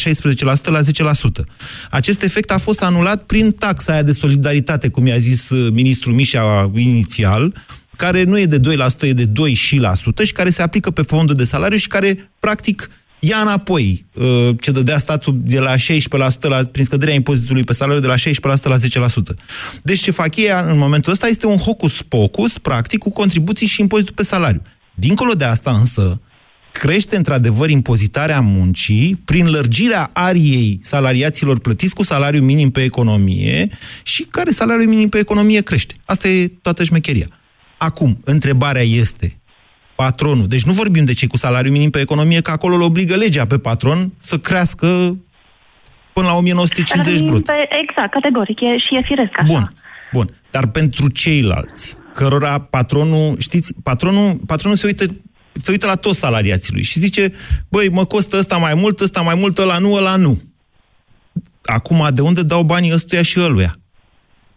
la 0.64 0.80
10%. 0.82 1.44
Acest 1.90 2.22
efect 2.22 2.50
a 2.50 2.58
fost 2.58 2.82
anulat 2.82 3.22
prin 3.22 3.50
taxa 3.50 3.92
aia 3.92 4.02
de 4.02 4.12
solidaritate, 4.12 4.88
cum 4.88 5.06
i-a 5.06 5.18
zis 5.18 5.50
uh, 5.50 5.72
ministrul 5.72 6.14
Mișa 6.14 6.70
inițial, 6.76 7.54
care 7.96 8.22
nu 8.22 8.38
e 8.38 8.46
de 8.46 8.60
2%, 8.60 9.00
e 9.00 9.12
de 9.12 9.24
2 9.24 9.54
și 9.54 9.76
la 9.76 9.94
sută 9.94 10.24
și 10.24 10.32
care 10.32 10.50
se 10.50 10.62
aplică 10.62 10.90
pe 10.90 11.02
fondul 11.02 11.34
de 11.34 11.44
salariu 11.44 11.76
și 11.76 11.88
care, 11.88 12.30
practic, 12.40 12.90
ia 13.24 13.38
înapoi 13.38 14.06
uh, 14.14 14.48
ce 14.60 14.70
dădea 14.70 14.98
statul 14.98 15.40
de 15.44 15.58
la 15.58 15.74
16% 15.74 15.78
la, 16.40 16.60
prin 16.72 16.84
scăderea 16.84 17.14
impozitului 17.14 17.64
pe 17.64 17.72
salariu 17.72 18.00
de 18.00 18.06
la 18.06 18.14
16% 18.14 18.18
la 18.62 18.76
10%. 19.08 19.10
Deci 19.82 20.00
ce 20.00 20.10
fac 20.10 20.36
ei 20.36 20.50
în 20.66 20.78
momentul 20.78 21.12
ăsta 21.12 21.26
este 21.26 21.46
un 21.46 21.56
hocus-pocus, 21.56 22.58
practic, 22.58 22.98
cu 22.98 23.10
contribuții 23.10 23.66
și 23.66 23.80
impozitul 23.80 24.14
pe 24.14 24.22
salariu. 24.22 24.62
Dincolo 24.94 25.32
de 25.32 25.44
asta 25.44 25.70
însă, 25.70 26.20
crește 26.72 27.16
într-adevăr 27.16 27.70
impozitarea 27.70 28.40
muncii 28.40 29.20
prin 29.24 29.50
lărgirea 29.50 30.10
ariei 30.12 30.78
salariaților 30.82 31.58
plătiți 31.58 31.94
cu 31.94 32.02
salariu 32.02 32.42
minim 32.42 32.70
pe 32.70 32.82
economie 32.82 33.68
și 34.02 34.22
care 34.22 34.50
salariul 34.50 34.88
minim 34.88 35.08
pe 35.08 35.18
economie 35.18 35.60
crește. 35.60 35.94
Asta 36.04 36.28
e 36.28 36.48
toată 36.62 36.82
șmecheria. 36.82 37.26
Acum, 37.78 38.20
întrebarea 38.24 38.82
este, 38.82 39.41
patronul, 39.94 40.46
deci 40.46 40.62
nu 40.64 40.72
vorbim 40.72 41.04
de 41.04 41.12
cei 41.12 41.28
cu 41.28 41.36
salariu 41.36 41.72
minim 41.72 41.90
pe 41.90 42.00
economie, 42.00 42.40
că 42.40 42.50
acolo 42.50 42.74
îl 42.74 42.82
obligă 42.82 43.14
legea 43.16 43.46
pe 43.46 43.58
patron 43.58 44.12
să 44.16 44.38
crească 44.38 44.86
până 46.12 46.26
la 46.26 46.34
1950 46.34 47.20
brut. 47.20 47.44
Pe- 47.44 47.68
Exact, 47.88 48.12
categoric, 48.12 48.60
e, 48.60 48.78
și 48.78 48.96
e 48.96 49.00
firesc 49.02 49.30
așa. 49.36 49.46
Bun, 49.46 49.68
bun. 50.12 50.28
Dar 50.50 50.66
pentru 50.66 51.08
ceilalți, 51.08 51.94
cărora 52.14 52.60
patronul, 52.60 53.36
știți, 53.38 53.74
patronul, 53.82 54.40
patronul 54.46 54.76
se 54.76 54.86
uită 54.86 55.04
se 55.62 55.70
uită 55.70 55.86
la 55.86 55.94
toți 55.94 56.18
salariații 56.18 56.72
lui 56.72 56.82
și 56.82 56.98
zice, 56.98 57.32
băi, 57.68 57.88
mă 57.88 58.04
costă 58.04 58.36
ăsta 58.36 58.56
mai 58.56 58.74
mult, 58.74 59.00
ăsta 59.00 59.20
mai 59.20 59.34
mult, 59.34 59.58
ăla 59.58 59.78
nu, 59.78 59.92
ăla 59.94 60.16
nu. 60.16 60.42
Acum, 61.62 62.08
de 62.14 62.20
unde 62.20 62.42
dau 62.42 62.62
banii 62.62 62.92
ăstuia 62.92 63.22
și 63.22 63.40
ăluia? 63.40 63.76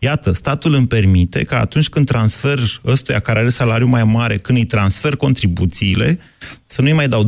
Iată, 0.05 0.31
statul 0.31 0.73
îmi 0.73 0.87
permite 0.87 1.43
că 1.43 1.55
atunci 1.55 1.89
când 1.89 2.05
transfer 2.05 2.59
ăstuia 2.85 3.19
care 3.19 3.39
are 3.39 3.49
salariu 3.49 3.87
mai 3.87 4.03
mare, 4.03 4.37
când 4.37 4.57
îi 4.57 4.65
transfer 4.65 5.15
contribuțiile, 5.15 6.19
să 6.65 6.81
nu-i 6.81 6.93
mai 6.93 7.07
dau 7.07 7.23
20% 7.23 7.27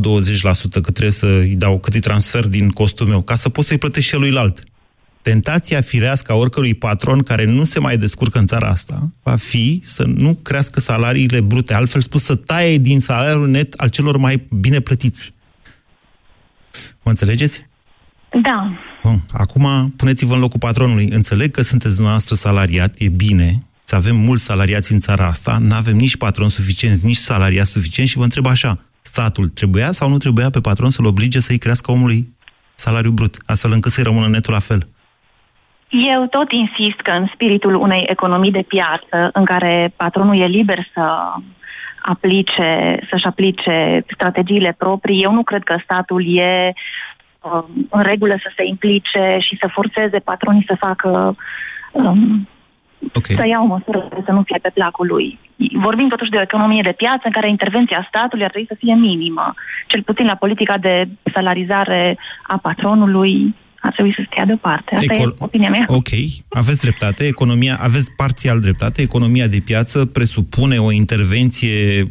cât 0.72 0.82
trebuie 0.82 1.10
să 1.10 1.26
îi 1.26 1.54
dau, 1.56 1.78
cât 1.78 1.94
îi 1.94 2.00
transfer 2.00 2.46
din 2.46 2.68
costul 2.70 3.06
meu, 3.06 3.22
ca 3.22 3.34
să 3.34 3.48
pot 3.48 3.64
să-i 3.64 3.78
plătesc 3.78 4.06
și 4.06 4.14
eluilalt. 4.14 4.64
Tentația 5.22 5.80
firească 5.80 6.32
a 6.32 6.34
oricărui 6.34 6.74
patron 6.74 7.22
care 7.22 7.44
nu 7.44 7.64
se 7.64 7.80
mai 7.80 7.96
descurcă 7.96 8.38
în 8.38 8.46
țara 8.46 8.68
asta 8.68 9.08
va 9.22 9.36
fi 9.36 9.80
să 9.82 10.04
nu 10.04 10.38
crească 10.42 10.80
salariile 10.80 11.40
brute, 11.40 11.74
altfel 11.74 12.00
spus 12.00 12.22
să 12.22 12.34
taie 12.34 12.78
din 12.78 13.00
salariul 13.00 13.48
net 13.48 13.72
al 13.72 13.88
celor 13.88 14.16
mai 14.16 14.46
bine 14.60 14.80
plătiți. 14.80 15.34
Mă 17.02 17.10
înțelegeți? 17.10 17.66
Da. 18.42 18.78
Bun, 19.08 19.20
acum 19.32 19.64
puneți-vă 19.96 20.34
în 20.34 20.40
locul 20.40 20.58
patronului. 20.58 21.08
Înțeleg 21.12 21.50
că 21.50 21.62
sunteți 21.62 21.94
dumneavoastră 21.94 22.34
salariat, 22.34 22.94
e 22.98 23.08
bine 23.08 23.48
să 23.84 23.96
avem 23.96 24.16
mulți 24.16 24.44
salariați 24.44 24.92
în 24.92 24.98
țara 24.98 25.26
asta, 25.26 25.58
nu 25.60 25.74
avem 25.74 25.96
nici 25.96 26.16
patroni 26.16 26.50
suficienți, 26.50 27.06
nici 27.06 27.16
salariați 27.16 27.70
suficienți 27.70 28.12
și 28.12 28.18
vă 28.18 28.22
întreb 28.22 28.46
așa, 28.46 28.78
statul 29.00 29.48
trebuia 29.48 29.90
sau 29.90 30.08
nu 30.08 30.16
trebuia 30.16 30.50
pe 30.50 30.60
patron 30.60 30.90
să-l 30.90 31.06
oblige 31.06 31.40
să-i 31.40 31.58
crească 31.58 31.90
omului 31.90 32.28
salariul 32.74 33.12
brut, 33.12 33.34
astfel 33.46 33.72
încât 33.72 33.90
să-i 33.90 34.04
rămână 34.04 34.28
netul 34.28 34.52
la 34.52 34.58
fel? 34.58 34.82
Eu 35.88 36.26
tot 36.26 36.52
insist 36.52 37.00
că 37.02 37.10
în 37.10 37.26
spiritul 37.34 37.74
unei 37.74 38.04
economii 38.08 38.50
de 38.50 38.64
piață, 38.68 39.30
în 39.32 39.44
care 39.44 39.92
patronul 39.96 40.40
e 40.40 40.46
liber 40.46 40.90
să 40.94 41.02
aplice, 42.02 42.98
să-și 43.10 43.26
aplice 43.26 44.04
strategiile 44.14 44.74
proprii, 44.78 45.22
eu 45.22 45.32
nu 45.32 45.42
cred 45.42 45.62
că 45.62 45.76
statul 45.82 46.36
e 46.36 46.72
uh, 47.40 47.62
în 47.90 48.02
regulă 48.02 48.36
să 48.42 48.50
se 48.56 48.64
implice 48.64 49.36
și 49.40 49.56
să 49.60 49.68
forțeze 49.72 50.18
patronii 50.18 50.64
să 50.66 50.74
facă 50.78 51.36
um, 51.92 52.48
okay. 53.14 53.36
să 53.36 53.46
ia 53.46 53.60
o 53.60 53.64
măsură 53.64 53.98
care 53.98 54.22
să 54.24 54.32
nu 54.32 54.42
fie 54.42 54.58
pe 54.62 54.70
placul 54.74 55.06
lui. 55.06 55.38
Vorbim 55.72 56.08
totuși 56.08 56.30
de 56.30 56.36
o 56.36 56.40
economie 56.40 56.82
de 56.82 56.92
piață 56.96 57.22
în 57.24 57.32
care 57.32 57.48
intervenția 57.48 58.06
statului 58.08 58.44
ar 58.44 58.50
trebui 58.50 58.68
să 58.68 58.76
fie 58.78 58.94
minimă. 58.94 59.54
Cel 59.86 60.02
puțin 60.02 60.26
la 60.26 60.34
politica 60.34 60.78
de 60.78 61.08
salarizare 61.32 62.18
a 62.42 62.56
patronului 62.56 63.54
ar 63.80 63.92
trebui 63.92 64.14
să 64.16 64.22
stea 64.30 64.44
deoparte. 64.46 64.96
Asta 64.96 65.14
Ecol- 65.14 65.34
e 65.38 65.44
opinia 65.44 65.70
mea. 65.70 65.84
Ok, 65.86 66.08
aveți 66.48 66.80
dreptate, 66.80 67.26
economia, 67.26 67.76
aveți 67.80 68.12
parțial 68.16 68.60
dreptate, 68.60 69.02
economia 69.02 69.46
de 69.46 69.58
piață 69.58 70.04
presupune 70.04 70.78
o 70.80 70.92
intervenție, 70.92 72.08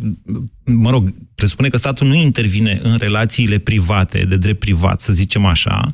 mă 0.65 0.89
rog, 0.89 1.13
presupune 1.35 1.69
că 1.69 1.77
statul 1.77 2.07
nu 2.07 2.13
intervine 2.13 2.79
în 2.83 2.97
relațiile 2.97 3.57
private, 3.57 4.25
de 4.25 4.37
drept 4.37 4.59
privat, 4.59 5.01
să 5.01 5.13
zicem 5.13 5.45
așa. 5.45 5.91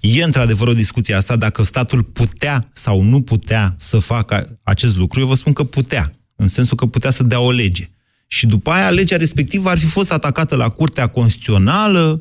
E 0.00 0.22
într-adevăr 0.22 0.68
o 0.68 0.72
discuție 0.72 1.14
asta, 1.14 1.36
dacă 1.36 1.62
statul 1.62 2.02
putea 2.02 2.68
sau 2.72 3.02
nu 3.02 3.20
putea 3.22 3.74
să 3.76 3.98
facă 3.98 4.58
acest 4.62 4.98
lucru, 4.98 5.20
eu 5.20 5.26
vă 5.26 5.34
spun 5.34 5.52
că 5.52 5.64
putea, 5.64 6.12
în 6.36 6.48
sensul 6.48 6.76
că 6.76 6.86
putea 6.86 7.10
să 7.10 7.22
dea 7.22 7.40
o 7.40 7.50
lege. 7.50 7.88
Și 8.26 8.46
după 8.46 8.70
aia, 8.70 8.90
legea 8.90 9.16
respectivă 9.16 9.70
ar 9.70 9.78
fi 9.78 9.86
fost 9.86 10.12
atacată 10.12 10.56
la 10.56 10.68
Curtea 10.68 11.06
Constituțională, 11.06 12.18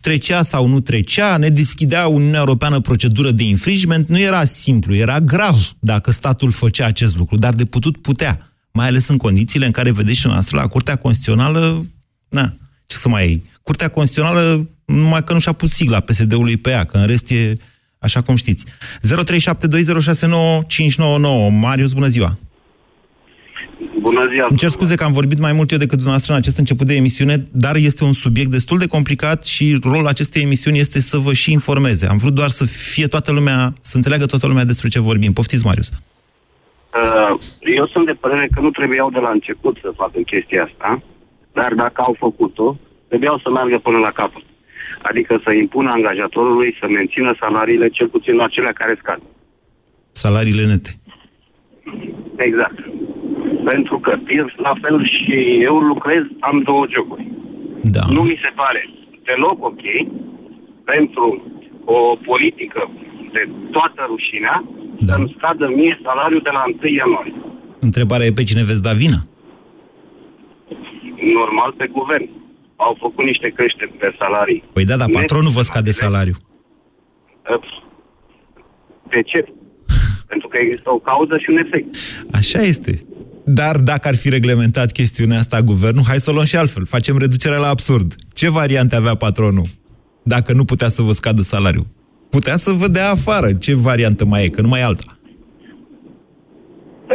trecea 0.00 0.42
sau 0.42 0.66
nu 0.66 0.80
trecea, 0.80 1.36
ne 1.36 1.48
deschidea 1.48 2.06
Uniunea 2.06 2.38
Europeană 2.38 2.80
procedură 2.80 3.30
de 3.30 3.42
infringement, 3.42 4.08
nu 4.08 4.18
era 4.18 4.44
simplu, 4.44 4.94
era 4.94 5.20
grav 5.20 5.74
dacă 5.78 6.10
statul 6.10 6.50
făcea 6.50 6.86
acest 6.86 7.18
lucru, 7.18 7.36
dar 7.36 7.54
de 7.54 7.64
putut 7.64 7.96
putea, 7.96 8.52
mai 8.72 8.86
ales 8.86 9.08
în 9.08 9.16
condițiile 9.16 9.66
în 9.66 9.72
care 9.72 9.90
vedeți 9.90 10.18
și 10.18 10.26
noastră 10.26 10.56
la 10.56 10.66
Curtea 10.66 10.96
Constituțională, 10.96 11.84
na, 12.28 12.56
Ce 12.86 12.96
să 12.96 13.08
mai 13.08 13.26
iei? 13.26 13.44
Curtea 13.62 13.88
Constituțională, 13.88 14.68
numai 14.84 15.24
că 15.24 15.32
nu 15.32 15.38
și-a 15.38 15.52
pus 15.52 15.72
sigla 15.72 16.00
PSD-ului 16.00 16.56
pe 16.56 16.70
ea, 16.70 16.84
că 16.84 16.96
în 16.96 17.06
rest 17.06 17.30
e 17.30 17.58
așa 17.98 18.22
cum 18.22 18.36
știți. 18.36 18.64
0372069599. 18.64 18.68
Marius, 21.50 21.92
bună 21.92 22.08
ziua! 22.08 22.38
Bună 24.10 24.26
ziua! 24.32 24.46
Îmi 24.48 24.58
cer 24.58 24.68
scuze 24.68 24.94
că 24.94 25.04
am 25.04 25.12
vorbit 25.12 25.40
mai 25.46 25.52
mult 25.52 25.70
eu 25.70 25.78
decât 25.78 25.98
dumneavoastră 26.02 26.32
în 26.32 26.38
acest 26.38 26.58
început 26.58 26.86
de 26.86 26.94
emisiune, 26.94 27.36
dar 27.64 27.74
este 27.76 28.04
un 28.04 28.12
subiect 28.12 28.50
destul 28.50 28.78
de 28.78 28.86
complicat 28.96 29.44
și 29.44 29.64
rolul 29.82 30.06
acestei 30.06 30.42
emisiuni 30.42 30.78
este 30.78 31.00
să 31.00 31.16
vă 31.16 31.32
și 31.32 31.52
informeze. 31.52 32.06
Am 32.06 32.16
vrut 32.16 32.34
doar 32.40 32.48
să 32.48 32.64
fie 32.92 33.06
toată 33.06 33.32
lumea, 33.32 33.58
să 33.80 33.96
înțeleagă 33.96 34.26
toată 34.26 34.46
lumea 34.46 34.64
despre 34.64 34.88
ce 34.88 35.00
vorbim. 35.00 35.32
Poftiți, 35.32 35.64
Marius! 35.64 35.88
Uh, 35.90 37.38
Eu 37.78 37.86
sunt 37.86 38.06
de 38.06 38.12
părere 38.12 38.48
că 38.54 38.60
nu 38.60 38.70
trebuiau 38.70 39.10
de 39.10 39.18
la 39.18 39.30
început 39.30 39.78
să 39.82 39.90
facă 39.96 40.18
chestia 40.32 40.62
asta, 40.62 41.02
dar 41.52 41.72
dacă 41.74 42.00
au 42.06 42.14
făcut-o, 42.18 42.76
trebuiau 43.08 43.38
să 43.38 43.50
meargă 43.50 43.78
până 43.78 43.98
la 43.98 44.12
capăt. 44.20 44.44
Adică 45.02 45.40
să 45.44 45.50
impună 45.52 45.90
angajatorului 45.90 46.76
să 46.80 46.86
mențină 46.88 47.36
salariile 47.40 47.88
cel 47.88 48.08
puțin 48.08 48.34
la 48.34 48.48
cele 48.48 48.72
care 48.74 48.98
scad. 49.02 49.20
Salariile 50.10 50.66
nete. 50.66 50.90
Exact. 52.36 52.78
Pentru 53.64 53.98
că 53.98 54.18
pierd 54.24 54.52
la 54.56 54.72
fel 54.82 55.06
și 55.06 55.58
eu 55.62 55.76
lucrez, 55.78 56.22
am 56.40 56.62
două 56.62 56.86
joburi. 56.94 57.30
Da. 57.82 58.00
Nu 58.08 58.22
mi 58.22 58.38
se 58.42 58.50
pare 58.54 58.88
deloc 59.24 59.64
ok 59.64 59.84
pentru 60.84 61.42
o 61.84 62.16
politică 62.30 62.90
de 63.32 63.48
toată 63.70 64.04
rușinea 64.06 64.64
da. 64.98 65.12
să-mi 65.12 65.34
scadă 65.36 65.68
mie 65.74 66.00
salariul 66.02 66.40
de 66.42 66.50
la 66.52 66.64
1 66.82 66.94
ianuarie. 66.94 67.34
Întrebarea 67.80 68.26
e 68.26 68.32
pe 68.32 68.44
cine 68.44 68.64
veți 68.64 68.82
da 68.82 68.92
vină? 68.92 69.18
Normal 71.34 71.72
pe 71.76 71.86
guvern. 71.86 72.28
Au 72.76 72.96
făcut 73.00 73.24
niște 73.24 73.48
creșteri 73.48 73.90
pe 73.90 74.14
salarii. 74.18 74.64
Păi 74.72 74.84
da, 74.84 74.96
dar 74.96 75.08
patronul 75.12 75.50
vă 75.50 75.62
scade 75.62 75.90
salariu. 75.90 76.34
De 79.08 79.22
ce? 79.22 79.52
Pentru 80.26 80.48
că 80.48 80.56
există 80.60 80.90
o 80.92 80.98
cauză 80.98 81.36
și 81.38 81.50
un 81.50 81.58
efect. 81.58 81.88
Așa 82.32 82.60
este. 82.60 83.02
Dar 83.44 83.76
dacă 83.76 84.08
ar 84.08 84.16
fi 84.16 84.28
reglementat 84.28 84.92
chestiunea 84.92 85.38
asta 85.38 85.60
guvernul, 85.60 86.04
hai 86.06 86.18
să 86.18 86.30
o 86.30 86.32
luăm 86.32 86.44
și 86.44 86.56
altfel. 86.56 86.84
Facem 86.84 87.18
reducerea 87.18 87.58
la 87.58 87.68
absurd. 87.68 88.14
Ce 88.32 88.50
variante 88.50 88.96
avea 88.96 89.14
patronul 89.14 89.66
dacă 90.22 90.52
nu 90.52 90.64
putea 90.64 90.88
să 90.88 91.02
vă 91.02 91.12
scadă 91.12 91.42
salariul? 91.42 91.86
Putea 92.30 92.56
să 92.56 92.70
vă 92.80 92.88
dea 92.88 93.10
afară. 93.10 93.48
Ce 93.52 93.74
variantă 93.74 94.24
mai 94.24 94.44
e? 94.44 94.48
Că 94.48 94.60
nu 94.60 94.68
mai 94.68 94.80
e 94.80 94.84
alta. 94.84 95.16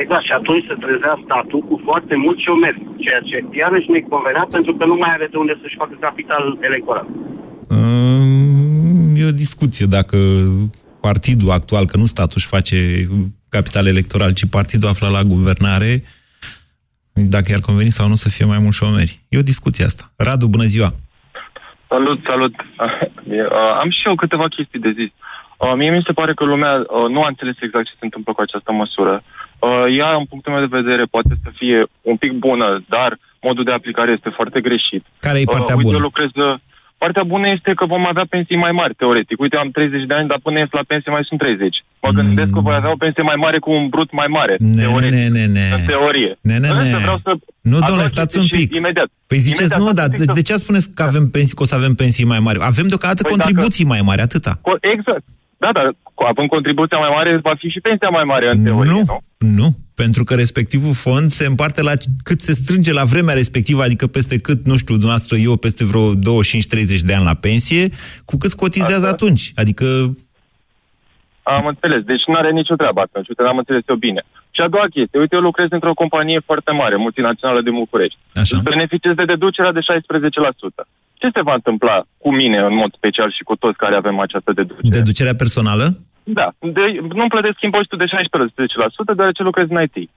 Exact, 0.02 0.26
și 0.26 0.36
atunci 0.40 0.66
se 0.70 0.76
trezea 0.84 1.16
statul 1.26 1.62
cu 1.70 1.76
foarte 1.88 2.16
mult 2.24 2.38
șomeri, 2.46 2.80
ceea 3.04 3.22
ce 3.30 3.36
iarăși 3.62 3.92
ne 3.96 4.02
convenea 4.12 4.46
pentru 4.56 4.72
că 4.78 4.84
nu 4.86 4.96
mai 5.02 5.12
are 5.14 5.28
de 5.32 5.38
unde 5.38 5.56
să-și 5.62 5.80
facă 5.82 5.96
capital 6.00 6.44
electoral. 6.70 7.08
Mm, 7.70 9.16
E 9.20 9.26
o 9.34 9.42
discuție 9.46 9.86
dacă 9.98 10.18
partidul 11.02 11.52
actual, 11.52 11.86
că 11.86 11.98
nu 11.98 12.06
statul 12.06 12.34
își 12.36 12.48
face 12.48 12.76
capital 13.50 13.88
electoral, 13.88 14.34
ci 14.34 14.50
partidul 14.50 14.90
află 14.90 15.08
la 15.08 15.24
guvernare, 15.24 16.04
dacă 17.14 17.46
i-ar 17.50 17.60
conveni 17.60 17.90
sau 17.90 18.08
nu 18.08 18.16
să 18.16 18.30
fie 18.30 18.46
mai 18.46 18.60
mulți 18.60 18.78
șomeri. 18.78 19.20
E 19.30 19.38
o 19.38 19.52
discuție 19.52 19.86
asta. 19.86 20.12
Radu, 20.18 20.48
bună 20.48 20.64
ziua! 20.64 20.94
Salut, 21.88 22.20
salut. 22.26 22.54
Uh, 23.32 23.80
Am 23.82 23.90
și 23.90 24.08
eu 24.08 24.16
câteva 24.16 24.48
chestii 24.48 24.80
de 24.80 24.92
zis. 25.00 25.12
Uh, 25.58 25.74
Mie 25.76 25.92
mi 25.92 26.04
se 26.06 26.12
pare 26.12 26.34
că 26.34 26.44
lumea 26.44 26.74
uh, 26.74 27.10
nu 27.10 27.24
a 27.24 27.28
înțeles 27.28 27.56
exact 27.62 27.86
ce 27.86 28.00
se 28.00 28.06
întâmplă 28.06 28.34
cu 28.34 28.42
această 28.42 28.72
măsură. 28.72 29.24
Uh, 29.60 29.86
Ea, 29.98 30.10
în 30.16 30.26
punctul 30.26 30.52
meu 30.54 30.66
de 30.66 30.78
vedere, 30.82 31.04
poate 31.04 31.34
să 31.44 31.50
fie 31.56 31.86
un 32.02 32.18
pic 32.18 32.32
bună, 32.32 32.84
dar 32.88 33.18
modul 33.42 33.64
de 33.64 33.72
aplicare 33.72 34.12
este 34.12 34.30
foarte 34.30 34.62
greșit. 34.62 35.04
Care 35.20 35.40
e 35.40 35.44
partea 35.44 35.76
uite, 35.76 35.88
bună? 35.88 35.98
Eu 35.98 36.08
lucrez, 36.10 36.30
uh, 36.36 36.56
Partea 37.04 37.24
bună 37.34 37.48
este 37.56 37.72
că 37.80 37.86
vom 37.94 38.04
avea 38.12 38.26
pensii 38.36 38.64
mai 38.66 38.74
mari, 38.80 38.94
teoretic. 39.02 39.38
Uite, 39.44 39.56
am 39.58 39.70
30 39.72 40.06
de 40.10 40.14
ani, 40.20 40.28
dar 40.32 40.40
până 40.46 40.58
ies 40.60 40.72
la 40.80 40.84
pensie 40.92 41.12
mai 41.16 41.24
sunt 41.30 41.40
30. 41.40 41.76
Mă 42.06 42.10
gândesc 42.20 42.50
că 42.56 42.60
voi 42.68 42.76
avea 42.78 42.92
o 42.96 43.02
pensie 43.06 43.24
mai 43.32 43.36
mare 43.46 43.58
cu 43.66 43.70
un 43.80 43.86
brut 43.94 44.10
mai 44.20 44.30
mare. 44.38 44.56
Mm. 44.60 44.68
Ne, 44.68 44.82
teoretic. 44.84 45.14
ne, 45.18 45.24
ne, 45.38 45.46
ne. 45.58 45.66
În 45.78 45.84
teorie. 45.92 46.32
Ne, 46.50 46.56
ne, 46.64 46.68
Însă 46.68 46.96
ne. 46.98 47.04
vreau 47.06 47.20
să 47.26 47.32
Nu, 47.72 47.78
domnule, 47.88 48.06
adaug 48.06 48.14
stați 48.16 48.32
chestii 48.34 48.42
un 48.44 48.48
și 48.52 48.56
pic. 48.60 48.68
Imediat. 48.82 49.10
Păi 49.30 49.38
ziceți, 49.48 49.62
Imediat, 49.72 49.80
nu, 49.84 49.86
stați 49.90 50.00
dar 50.00 50.06
un 50.10 50.12
pic 50.16 50.20
de, 50.22 50.26
să- 50.28 50.38
de 50.40 50.42
ce 50.48 50.54
spuneți 50.66 50.88
că 50.98 51.04
avem 51.10 51.26
pensii, 51.36 51.56
că 51.58 51.64
o 51.66 51.70
să 51.72 51.76
avem 51.76 51.94
pensii 52.04 52.26
mai 52.34 52.40
mari? 52.48 52.58
Avem 52.72 52.88
deocamdată 52.92 53.22
Păi 53.24 53.32
contribuții 53.32 53.86
mai 53.94 54.02
mari, 54.10 54.22
atâta. 54.28 54.52
Co- 54.68 54.80
Exact. 54.96 55.24
Da, 55.64 55.70
dar 55.78 55.88
cu- 56.14 56.24
având 56.32 56.50
contribuția 56.50 56.98
mai 56.98 57.12
mare, 57.18 57.38
va 57.50 57.56
fi 57.62 57.68
și 57.70 57.80
pensia 57.80 58.10
mai 58.10 58.24
mare 58.24 58.50
în 58.54 58.64
teorie, 58.64 58.92
nu? 58.92 59.02
Nu, 59.08 59.48
nu, 59.62 59.68
pentru 59.96 60.24
că 60.24 60.34
respectivul 60.36 60.94
fond 60.94 61.30
se 61.32 61.46
împarte 61.46 61.82
la 61.82 61.92
cât 62.24 62.40
se 62.42 62.54
strânge 62.54 62.94
la 62.94 63.04
vremea 63.04 63.34
respectivă, 63.42 63.82
adică 63.84 64.08
peste 64.08 64.36
cât, 64.40 64.66
nu 64.66 64.78
știu, 64.78 64.94
dumneavoastră, 65.02 65.38
eu 65.38 65.56
peste 65.66 65.84
vreo 65.86 66.06
25-30 66.16 67.02
de 67.10 67.14
ani 67.14 67.30
la 67.32 67.34
pensie, 67.48 67.84
cu 68.26 68.38
cât 68.38 68.54
cotizează 68.54 69.08
atunci. 69.08 69.52
Adică, 69.56 69.86
Am 71.44 71.66
înțeles. 71.66 72.02
Deci 72.12 72.24
nu 72.28 72.34
are 72.42 72.52
nicio 72.52 72.76
treabă 72.76 73.00
atunci. 73.02 73.28
Uite, 73.28 73.42
am 73.44 73.58
înțeles 73.58 73.84
eu 73.88 73.96
bine. 73.96 74.22
Și 74.56 74.62
a 74.62 74.68
doua 74.68 74.88
chestie. 74.96 75.20
Uite, 75.20 75.36
eu 75.36 75.42
lucrez 75.42 75.68
într-o 75.70 75.94
companie 75.94 76.40
foarte 76.50 76.72
mare, 76.72 76.96
multinațională 76.96 77.62
din 77.62 77.74
București. 77.74 78.18
Așa. 78.42 78.56
Îți 78.58 78.70
beneficiez 78.74 79.14
de 79.16 79.26
deducerea 79.26 79.72
de 79.72 79.80
16%. 79.80 80.88
Ce 81.22 81.30
se 81.34 81.42
va 81.42 81.54
întâmpla 81.54 81.96
cu 82.18 82.30
mine, 82.40 82.58
în 82.70 82.76
mod 82.82 82.92
special, 83.00 83.30
și 83.38 83.44
cu 83.44 83.56
toți 83.56 83.78
care 83.78 83.96
avem 83.96 84.20
această 84.20 84.52
deducere? 84.54 84.98
deducerea 84.98 85.36
personală? 85.44 85.86
Da. 86.24 86.48
De, 86.60 86.84
nu 87.14 87.28
plătesc 87.28 87.58
impozitul 87.62 87.98
de 87.98 88.06
16%, 88.06 89.16
deoarece 89.16 89.44
lucrez 89.44 89.68
în 89.70 89.82
IT. 89.82 90.10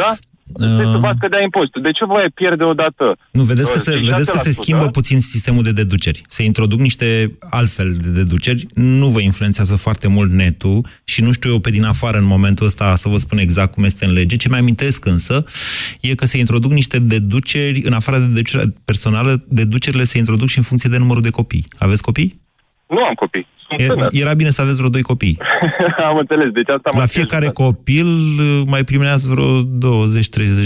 Da? 0.00 0.10
Deci 0.46 0.68
se 0.92 0.98
va 0.98 1.12
scădea 1.16 1.42
impozitul. 1.42 1.82
De 1.82 1.90
ce 1.90 2.04
voi 2.04 2.26
pierde 2.34 2.64
odată? 2.64 3.16
nu, 3.30 3.42
vedeți 3.42 3.72
că, 3.72 3.78
uh, 3.78 3.84
se, 3.84 3.98
vedeți 3.98 4.30
că 4.30 4.38
se 4.38 4.50
6%? 4.50 4.52
schimbă 4.52 4.86
puțin 4.86 5.20
sistemul 5.20 5.62
de 5.62 5.72
deduceri. 5.72 6.22
Se 6.26 6.42
introduc 6.44 6.78
niște 6.78 7.36
altfel 7.50 7.96
de 7.96 8.08
deduceri, 8.08 8.66
nu 8.74 9.06
vă 9.06 9.20
influențează 9.20 9.76
foarte 9.76 10.08
mult 10.08 10.30
netul 10.30 10.86
și 11.04 11.22
nu 11.22 11.32
știu 11.32 11.50
eu 11.50 11.58
pe 11.58 11.70
din 11.70 11.84
afară 11.84 12.18
în 12.18 12.24
momentul 12.24 12.66
ăsta 12.66 12.96
să 12.96 13.08
vă 13.08 13.16
spun 13.16 13.38
exact 13.38 13.72
cum 13.72 13.84
este 13.84 14.04
în 14.04 14.12
lege. 14.12 14.36
Ce 14.36 14.48
mi-amintesc 14.48 15.04
însă 15.04 15.44
e 16.00 16.14
că 16.14 16.26
se 16.26 16.38
introduc 16.38 16.72
niște 16.72 16.98
deduceri, 16.98 17.82
în 17.84 17.92
afară 17.92 18.18
de 18.18 18.26
deducerea 18.26 18.66
personală, 18.84 19.44
deducerile 19.48 20.04
se 20.04 20.18
introduc 20.18 20.48
și 20.48 20.58
în 20.58 20.64
funcție 20.64 20.90
de 20.90 20.98
numărul 20.98 21.22
de 21.22 21.30
copii. 21.30 21.66
Aveți 21.78 22.02
copii? 22.02 22.40
Nu 22.86 23.04
am 23.04 23.14
copii. 23.14 23.46
Sunt 23.68 23.80
E- 23.80 23.86
tânăr. 23.86 24.08
Era 24.12 24.34
bine 24.34 24.50
să 24.50 24.60
aveți 24.62 24.76
vreo 24.76 24.88
doi 24.88 25.02
copii. 25.02 25.38
am 26.10 26.16
înțeles. 26.16 26.50
Deci 26.52 26.68
asta 26.68 26.90
La 26.98 27.06
fiecare 27.06 27.48
copil 27.48 28.06
uh, 28.06 28.62
mai 28.66 28.84
primează 28.84 29.28
vreo 29.34 29.62
20-30 29.62 29.64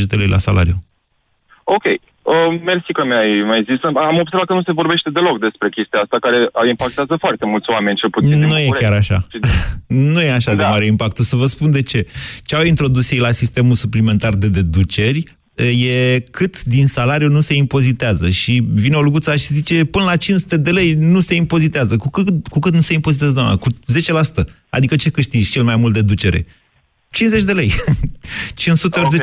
de 0.06 0.16
lei 0.16 0.28
la 0.28 0.38
salariu. 0.38 0.84
Ok. 1.64 1.84
Uh, 1.84 2.60
mersi 2.64 2.92
că 2.92 3.04
mi-ai, 3.04 3.30
mi-ai 3.46 3.64
zis. 3.68 3.78
Am 3.82 4.18
observat 4.18 4.46
că 4.46 4.52
nu 4.54 4.62
se 4.62 4.72
vorbește 4.72 5.10
deloc 5.10 5.38
despre 5.40 5.68
chestia 5.68 6.00
asta, 6.00 6.16
care 6.20 6.38
impactează 6.68 7.16
foarte 7.18 7.44
mulți 7.46 7.70
oameni, 7.70 7.96
cel 7.96 8.10
puțin 8.10 8.28
din 8.28 8.38
Nu 8.38 8.44
e 8.58 8.64
București. 8.64 8.84
chiar 8.84 8.92
așa. 8.92 9.26
Nu 10.12 10.20
e 10.20 10.30
așa 10.32 10.54
de 10.54 10.62
Da. 10.62 10.68
mare 10.68 10.84
impactul. 10.84 11.24
Să 11.24 11.36
vă 11.36 11.46
spun 11.46 11.70
de 11.70 11.82
ce. 11.82 12.06
Ce 12.44 12.56
au 12.56 12.64
introdus 12.64 13.10
ei 13.10 13.18
la 13.18 13.30
sistemul 13.30 13.74
suplimentar 13.74 14.34
de 14.34 14.48
deduceri 14.48 15.22
e 15.64 16.20
cât 16.30 16.64
din 16.64 16.86
salariu 16.86 17.28
nu 17.28 17.40
se 17.40 17.54
impozitează. 17.54 18.30
Și 18.30 18.66
vine 18.72 18.96
o 18.96 19.02
luguță 19.02 19.36
și 19.36 19.54
zice 19.54 19.84
până 19.84 20.04
la 20.04 20.16
500 20.16 20.56
de 20.56 20.70
lei 20.70 20.94
nu 20.94 21.20
se 21.20 21.34
impozitează. 21.34 21.96
Cu 21.96 22.10
cât, 22.10 22.48
cu 22.48 22.58
cât 22.58 22.74
nu 22.74 22.80
se 22.80 22.94
impozitează, 22.94 23.32
doamna? 23.32 23.56
Cu 23.56 23.68
10%. 24.42 24.44
Adică 24.68 24.96
ce 24.96 25.10
câștigi 25.10 25.50
cel 25.50 25.62
mai 25.62 25.76
mult 25.76 25.94
deducere? 25.94 26.46
50 27.10 27.42
de 27.42 27.52
lei. 27.52 27.70
500 28.54 29.00
ori 29.00 29.18
10%. 29.18 29.20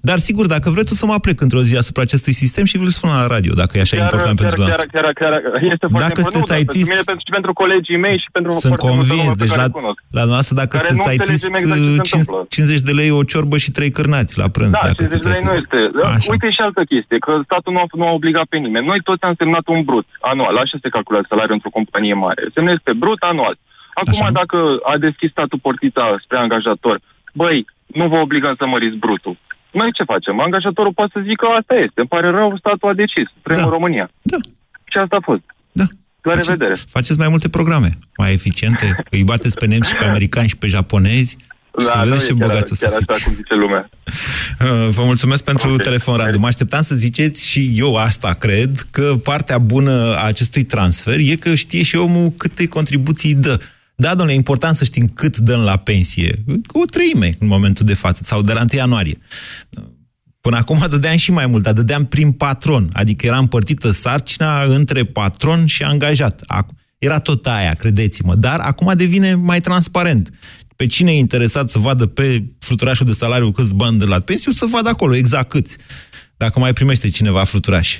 Dar 0.00 0.18
sigur, 0.18 0.46
dacă 0.46 0.70
vreți, 0.70 0.92
o 0.92 0.94
să 0.94 1.06
mă 1.06 1.12
aplec 1.12 1.40
într-o 1.40 1.62
zi 1.62 1.76
asupra 1.76 2.02
acestui 2.02 2.32
sistem 2.32 2.64
și 2.64 2.78
vi-l 2.78 2.88
spun 2.88 3.10
la 3.10 3.26
radio, 3.26 3.52
dacă 3.54 3.78
e 3.78 3.80
așa 3.80 3.96
important 3.96 4.36
chiar, 4.38 4.46
pentru 4.46 4.46
chiar, 4.46 4.54
dumneavoastră. 4.54 5.00
chiar, 5.00 5.12
chiar, 5.20 5.52
chiar, 5.52 5.62
este 5.72 5.86
foarte 5.92 6.08
Dacă 6.08 6.18
important. 6.20 6.32
sunteți 6.32 6.40
Nu, 6.40 6.46
dar 6.46 6.56
pentru 6.56 6.72
IT-ist, 6.76 6.88
mine, 6.92 7.02
pentru, 7.10 7.22
și 7.26 7.32
pentru 7.36 7.52
colegii 7.62 7.98
mei 8.06 8.16
și 8.24 8.28
pentru 8.36 8.50
Sunt 8.50 8.62
foarte 8.62 8.86
multă 8.86 9.12
lume 9.12 9.14
convins. 9.16 9.34
pe 9.38 9.42
Deci 9.44 9.52
care 9.54 9.62
la, 9.64 9.68
îi 9.70 9.76
cunosc. 9.80 9.98
la 10.18 10.24
noastră, 10.32 10.52
dacă 10.62 10.72
Care 10.76 10.88
sunteți 10.90 11.08
nu 11.08 11.14
IT-ist, 11.16 11.42
înțelegem 11.44 11.54
exact 11.62 11.80
ce 11.80 11.86
se 11.86 11.96
50, 11.96 12.12
întâmplă. 12.18 12.38
50 12.56 12.88
de 12.88 12.92
lei 13.00 13.10
o 13.18 13.22
ciorbă 13.32 13.56
și 13.64 13.70
trei 13.76 13.90
cârnați 13.96 14.32
la 14.42 14.46
prânz. 14.56 14.72
Da, 14.76 14.82
dacă 14.88 15.02
50 15.02 15.22
de 15.24 15.28
lei 15.32 15.38
sunteți 15.38 15.46
nu 15.48 15.52
IT-ist. 15.58 15.64
este. 15.64 15.80
Așa. 16.16 16.28
Uite 16.34 16.48
și 16.56 16.60
altă 16.66 16.82
chestie, 16.92 17.16
că 17.24 17.32
statul 17.48 17.72
nu 17.76 17.80
a, 17.82 17.86
nu 18.00 18.06
a 18.10 18.12
obligat 18.20 18.46
pe 18.52 18.58
nimeni. 18.64 18.86
Noi 18.90 19.00
toți 19.08 19.22
am 19.28 19.34
semnat 19.40 19.64
un 19.74 19.80
brut 19.88 20.06
anual. 20.32 20.54
Așa 20.62 20.76
se 20.84 20.94
calculează 20.96 21.26
salariul 21.32 21.58
într-o 21.58 21.76
companie 21.78 22.16
mare. 22.26 22.42
Semnezi 22.56 22.80
pe 22.88 22.92
brut 23.02 23.20
anual. 23.32 23.54
Acum, 24.00 24.22
Așa. 24.22 24.30
dacă 24.40 24.58
a 24.92 24.94
deschis 25.06 25.30
statul 25.30 25.58
portița 25.66 26.04
spre 26.24 26.36
angajator, 26.38 26.96
băi, 27.40 27.56
nu 27.86 28.08
vă 28.12 28.16
obligăm 28.26 28.54
să 28.58 28.66
măriți 28.66 28.96
brutul. 29.04 29.36
Noi 29.78 29.92
ce 29.96 30.02
facem? 30.12 30.40
Angajatorul 30.40 30.92
poate 30.98 31.12
să 31.14 31.20
zică 31.30 31.46
asta 31.58 31.74
este. 31.74 31.98
Îmi 32.00 32.12
pare 32.14 32.28
rău, 32.30 32.48
statul 32.58 32.88
a 32.88 32.94
decis. 33.02 33.28
Vrem 33.42 33.60
da. 33.62 33.68
România. 33.76 34.06
Da. 34.32 34.36
Și 34.90 34.96
asta 35.04 35.16
a 35.20 35.24
fost. 35.30 35.44
Da. 35.80 35.86
La 36.22 36.32
Faceți- 36.32 36.48
revedere. 36.50 36.74
Faceți 36.96 37.18
mai 37.22 37.28
multe 37.28 37.48
programe, 37.48 37.90
mai 38.16 38.32
eficiente, 38.32 38.86
îi 39.14 39.24
bateți 39.24 39.56
pe 39.60 39.66
nemți 39.66 39.88
și 39.90 39.96
pe 39.96 40.04
americani 40.04 40.48
și 40.48 40.56
pe 40.56 40.66
japonezi 40.66 41.36
și 41.78 41.84
să 41.86 41.92
Da, 41.94 42.02
nu 42.02 42.08
vedeți 42.08 42.24
e 42.24 42.26
ce 42.28 42.34
chiar, 42.38 42.48
bogați 42.48 42.72
o 42.72 42.74
să 42.74 42.84
chiar 42.86 42.94
așa 42.96 43.12
fiți. 43.12 43.24
cum 43.24 43.32
zice 43.34 43.54
lumea. 43.54 43.88
Uh, 44.60 44.88
Vă 44.90 45.02
mulțumesc 45.04 45.44
pentru 45.44 45.76
telefon, 45.76 46.16
Radu. 46.16 46.38
Mă 46.38 46.46
așteptam 46.46 46.82
să 46.82 46.94
ziceți 46.94 47.48
și 47.50 47.72
eu 47.76 47.96
asta 47.96 48.32
cred, 48.34 48.70
că 48.90 49.12
partea 49.24 49.58
bună 49.58 49.90
a 49.92 50.26
acestui 50.26 50.62
transfer 50.64 51.18
e 51.18 51.34
că 51.34 51.54
știe 51.54 51.82
și 51.82 51.96
omul 51.96 52.28
câte 52.36 52.68
contribuții 52.68 53.34
dă. 53.34 53.58
Da, 53.98 54.08
domnule, 54.08 54.32
e 54.32 54.36
important 54.36 54.76
să 54.76 54.84
știm 54.84 55.08
cât 55.08 55.36
dăm 55.36 55.60
la 55.60 55.76
pensie. 55.76 56.42
O 56.66 56.84
treime 56.84 57.34
în 57.38 57.46
momentul 57.46 57.86
de 57.86 57.94
față, 57.94 58.22
sau 58.24 58.42
de 58.42 58.52
la 58.52 58.60
1 58.60 58.68
ianuarie. 58.72 59.18
Până 60.40 60.56
acum 60.56 60.86
dădeam 60.88 61.16
și 61.16 61.30
mai 61.30 61.46
mult, 61.46 61.62
dar 61.62 61.72
dădeam 61.72 62.04
prin 62.04 62.32
patron, 62.32 62.90
adică 62.92 63.26
era 63.26 63.38
împărțită 63.38 63.90
sarcina 63.90 64.62
între 64.62 65.04
patron 65.04 65.66
și 65.66 65.82
angajat. 65.82 66.42
Era 66.98 67.18
tot 67.18 67.46
aia, 67.46 67.74
credeți-mă, 67.74 68.34
dar 68.34 68.60
acum 68.60 68.92
devine 68.96 69.34
mai 69.34 69.60
transparent. 69.60 70.30
Pe 70.76 70.86
cine 70.86 71.12
e 71.12 71.16
interesat 71.16 71.70
să 71.70 71.78
vadă 71.78 72.06
pe 72.06 72.44
fluturașul 72.58 73.06
de 73.06 73.12
salariu 73.12 73.50
câți 73.50 73.74
bani 73.74 73.98
de 73.98 74.04
la 74.04 74.18
pensiu, 74.18 74.50
să 74.50 74.66
vadă 74.70 74.88
acolo 74.88 75.14
exact 75.14 75.48
câți. 75.48 75.76
Dacă 76.36 76.58
mai 76.58 76.72
primește 76.72 77.10
cineva 77.10 77.44
fluturaș. 77.44 77.98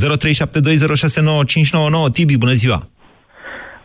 0372069599 0.00 2.12
Tibi, 2.12 2.36
bună 2.36 2.52
ziua! 2.52 2.90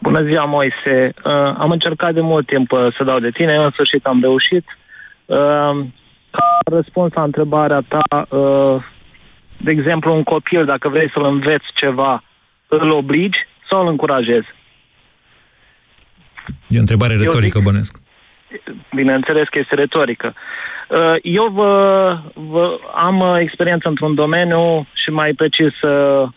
Bună 0.06 0.24
ziua, 0.24 0.46
Moise! 0.46 1.14
Uh, 1.24 1.32
am 1.58 1.72
încercat 1.72 2.14
de 2.14 2.22
mult 2.22 2.46
timp 2.46 2.72
uh, 2.72 2.88
să 2.98 3.04
dau 3.04 3.20
de 3.20 3.30
tine, 3.30 3.56
în 3.56 3.72
sfârșit 3.72 4.06
am 4.06 4.22
reușit. 4.22 4.66
Uh, 5.26 5.38
ca 6.32 6.60
răspuns 6.66 7.14
la 7.14 7.24
întrebarea 7.24 7.84
ta, 7.88 8.28
uh, 8.30 8.84
de 9.58 9.72
exemplu, 9.72 10.16
un 10.16 10.24
copil, 10.24 10.66
dacă 10.66 10.90
vrei 10.90 11.10
să-l 11.14 11.26
înveți 11.26 11.66
ceva, 11.74 12.24
îl 12.68 12.90
obligi 12.90 13.38
sau 13.70 13.82
îl 13.82 13.88
încurajezi? 13.88 14.48
E 16.68 16.78
o 16.78 16.80
întrebare 16.80 17.16
retorică, 17.16 17.58
zic, 17.58 17.64
bănesc. 17.64 18.00
Bineînțeles 18.96 19.48
că 19.48 19.60
este 19.60 19.76
retorică. 19.76 20.34
Uh, 20.90 21.16
eu 21.22 21.48
vă, 21.48 22.18
vă, 22.34 22.80
am 22.96 23.20
uh, 23.20 23.38
experiență 23.40 23.88
într-un 23.88 24.16
domeniu 24.16 24.88
și 24.94 25.10
mai 25.10 25.34
precis 25.34 25.82
uh, 25.82 26.30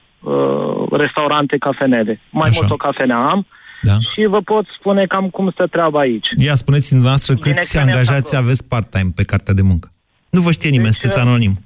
restaurante, 0.91 1.59
cafenele. 1.59 2.21
Mai 2.31 2.49
Așa. 2.49 2.59
mult 2.61 2.73
o 2.73 2.77
cafenea 2.77 3.17
am 3.17 3.47
da. 3.83 3.93
și 4.13 4.27
vă 4.27 4.41
pot 4.41 4.67
spune 4.79 5.07
cam 5.07 5.29
cum 5.29 5.51
stă 5.51 5.67
treaba 5.67 5.99
aici. 5.99 6.27
Ia 6.37 6.55
spuneți-mi 6.55 7.03
noastră 7.03 7.35
câți 7.35 7.79
angajați 7.79 8.37
aveți 8.37 8.69
part-time 8.69 9.11
pe 9.15 9.23
cartea 9.23 9.55
de 9.55 9.63
muncă. 9.63 9.89
Nu 10.31 10.41
vă 10.41 10.51
știe 10.51 10.71
nimeni, 10.71 10.91
deci, 10.91 11.01
sunteți 11.01 11.21
anonim. 11.21 11.59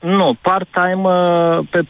Nu, 0.00 0.38
part-time 0.40 1.02
pe, 1.70 1.80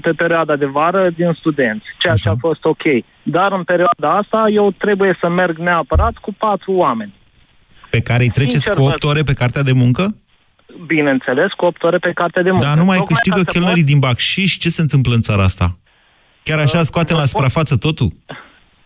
pe 0.00 0.10
perioada 0.10 0.56
de 0.56 0.66
vară 0.66 1.10
din 1.16 1.32
studenți, 1.38 1.84
ceea 1.98 2.12
Așa. 2.12 2.22
ce 2.22 2.36
a 2.36 2.38
fost 2.40 2.64
ok. 2.64 2.82
Dar 3.22 3.52
în 3.52 3.64
perioada 3.64 4.16
asta 4.16 4.46
eu 4.52 4.70
trebuie 4.70 5.16
să 5.20 5.28
merg 5.28 5.58
neapărat 5.58 6.14
cu 6.14 6.32
patru 6.32 6.72
oameni. 6.72 7.14
Pe 7.90 8.00
care 8.00 8.22
îi 8.22 8.28
treceți 8.28 8.62
Sincer, 8.62 8.74
cu 8.74 8.82
8 8.82 9.04
ore 9.04 9.22
pe 9.22 9.32
cartea 9.32 9.62
de 9.62 9.72
muncă? 9.72 10.16
Bineînțeles, 10.86 11.52
cu 11.52 11.64
8 11.64 11.82
ore 11.82 11.98
pe 11.98 12.12
cartea 12.12 12.42
de 12.42 12.50
muncă. 12.50 12.66
Dar 12.66 12.76
nu 12.76 12.84
mai 12.84 13.00
câștigă 13.06 13.42
chelnerii 13.42 13.82
pot... 13.82 13.90
din 13.90 13.98
Bacșiș? 13.98 14.56
Ce 14.56 14.68
se 14.68 14.80
întâmplă 14.80 15.14
în 15.14 15.20
țara 15.20 15.42
asta? 15.42 15.72
Chiar 16.42 16.58
așa 16.58 16.78
uh, 16.78 16.84
scoatem 16.84 17.16
la 17.16 17.24
suprafață 17.24 17.76
totul? 17.76 18.12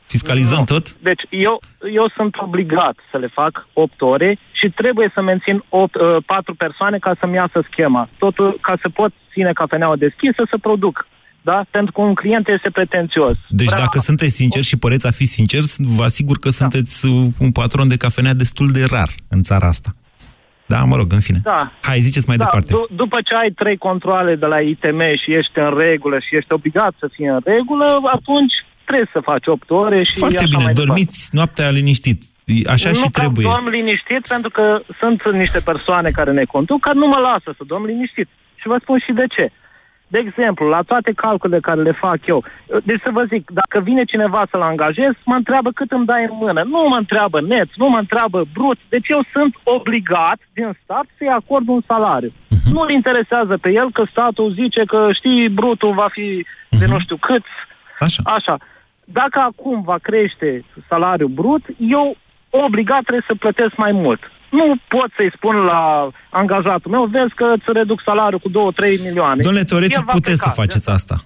Fiscalizăm 0.06 0.58
nu. 0.58 0.64
tot? 0.64 0.92
Deci 0.92 1.22
eu, 1.28 1.60
eu 1.92 2.08
sunt 2.16 2.36
obligat 2.36 2.96
să 3.10 3.16
le 3.18 3.26
fac 3.26 3.66
8 3.72 4.00
ore 4.00 4.38
și 4.52 4.70
trebuie 4.70 5.10
să 5.14 5.22
mențin 5.22 5.64
8, 5.68 5.94
uh, 5.94 6.16
4 6.26 6.54
persoane 6.54 6.98
ca 6.98 7.16
să-mi 7.20 7.34
iasă 7.34 7.64
schema. 7.70 8.08
Totul 8.18 8.58
ca 8.60 8.74
să 8.80 8.88
pot 8.88 9.12
ține 9.32 9.52
cafeneaua 9.52 9.96
deschisă 9.96 10.42
să 10.50 10.58
produc 10.60 11.06
da? 11.50 11.64
Pentru 11.70 11.92
că 11.92 12.00
un 12.00 12.14
client 12.14 12.48
este 12.48 12.70
pretențios. 12.70 13.36
Deci 13.48 13.66
Vrea... 13.66 13.78
dacă 13.78 13.98
sunteți 13.98 14.34
sinceri 14.34 14.64
și 14.64 14.78
păreți 14.78 15.06
a 15.06 15.10
fi 15.10 15.24
sinceri, 15.24 15.66
vă 15.78 16.02
asigur 16.02 16.36
că 16.38 16.48
da. 16.48 16.54
sunteți 16.60 17.06
un 17.38 17.52
patron 17.52 17.88
de 17.88 17.96
cafenea 17.96 18.34
destul 18.34 18.68
de 18.68 18.84
rar 18.90 19.08
în 19.28 19.42
țara 19.42 19.66
asta. 19.66 19.90
Da, 20.66 20.84
mă 20.84 20.96
rog, 20.96 21.12
în 21.12 21.20
fine. 21.20 21.40
Da. 21.42 21.72
Hai, 21.80 21.98
ziceți 21.98 22.28
mai 22.28 22.36
da, 22.36 22.44
departe. 22.44 22.72
D- 22.72 22.96
după 22.96 23.18
ce 23.24 23.34
ai 23.34 23.50
trei 23.50 23.76
controle 23.76 24.34
de 24.34 24.46
la 24.46 24.60
ITM 24.60 25.00
și 25.22 25.34
ești 25.34 25.58
în 25.58 25.76
regulă 25.76 26.18
și 26.18 26.36
ești 26.36 26.52
obligat 26.52 26.94
să 26.98 27.08
fii 27.12 27.26
în 27.26 27.40
regulă, 27.44 28.00
atunci 28.12 28.54
trebuie 28.84 29.08
să 29.12 29.20
faci 29.20 29.46
8 29.46 29.70
ore 29.70 30.02
și 30.02 30.18
Foarte 30.18 30.36
așa 30.36 30.46
bine, 30.46 30.64
mai 30.64 30.72
dormiți 30.72 31.30
departe. 31.30 31.36
noaptea 31.36 31.70
liniștit. 31.70 32.22
Așa 32.66 32.88
nu 32.88 32.94
și 32.94 33.10
trebuie. 33.10 33.46
Nu 33.46 33.52
dorm 33.52 33.68
liniștit 33.68 34.22
pentru 34.28 34.50
că 34.50 34.80
sunt 34.98 35.22
niște 35.32 35.60
persoane 35.60 36.10
care 36.10 36.32
ne 36.32 36.44
conduc 36.44 36.80
care 36.80 36.98
nu 36.98 37.06
mă 37.06 37.18
lasă 37.18 37.54
să 37.56 37.62
dorm 37.66 37.84
liniștit. 37.84 38.28
Și 38.54 38.66
vă 38.66 38.78
spun 38.82 38.98
și 39.06 39.12
de 39.12 39.26
ce. 39.26 39.52
De 40.06 40.18
exemplu, 40.26 40.68
la 40.68 40.82
toate 40.82 41.12
calculele 41.16 41.60
care 41.60 41.82
le 41.82 41.92
fac 41.92 42.26
eu, 42.26 42.44
deci 42.84 43.00
să 43.02 43.10
vă 43.12 43.24
zic, 43.24 43.50
dacă 43.50 43.80
vine 43.80 44.04
cineva 44.04 44.46
să-l 44.50 44.62
angajez, 44.62 45.12
mă 45.24 45.34
întreabă 45.34 45.70
cât 45.70 45.90
îmi 45.90 46.06
dai 46.06 46.22
în 46.30 46.36
mână. 46.40 46.62
Nu 46.62 46.86
mă 46.88 46.96
întreabă 46.96 47.40
net, 47.40 47.68
nu 47.76 47.88
mă 47.88 47.98
întreabă 47.98 48.44
brut. 48.52 48.78
Deci 48.88 49.08
eu 49.08 49.24
sunt 49.32 49.54
obligat 49.62 50.38
din 50.52 50.78
stat 50.82 51.06
să-i 51.18 51.36
acord 51.40 51.68
un 51.68 51.80
salariu. 51.86 52.32
Uh-huh. 52.32 52.72
Nu-l 52.72 52.90
interesează 52.90 53.56
pe 53.56 53.70
el 53.70 53.92
că 53.92 54.02
statul 54.10 54.54
zice 54.60 54.82
că, 54.86 55.08
știi, 55.12 55.48
brutul 55.48 55.92
va 55.94 56.08
fi 56.10 56.26
uh-huh. 56.46 56.78
de 56.78 56.84
mhm. 56.84 56.92
nu 56.92 56.98
știu 56.98 57.16
cât. 57.16 57.44
Așa. 58.00 58.22
Așa. 58.24 58.56
Dacă 59.04 59.38
acum 59.40 59.82
va 59.82 59.98
crește 60.02 60.64
salariul 60.88 61.28
brut, 61.28 61.64
eu 61.78 62.16
obligat 62.50 63.02
trebuie 63.02 63.24
să 63.26 63.34
plătesc 63.34 63.76
mai 63.76 63.92
mult 63.92 64.20
nu 64.58 64.66
pot 64.94 65.10
să-i 65.16 65.32
spun 65.36 65.54
la 65.70 66.10
angajatul 66.30 66.90
meu, 66.90 67.04
vezi 67.04 67.34
că 67.34 67.46
îți 67.56 67.68
reduc 67.78 67.98
salariul 68.04 68.40
cu 68.44 68.50
2-3 68.50 68.52
milioane. 69.06 69.40
Domnule, 69.40 69.64
teoretic 69.64 70.04
puteți 70.16 70.38
pleca, 70.40 70.50
să 70.50 70.60
faceți 70.60 70.90
asta. 70.90 71.16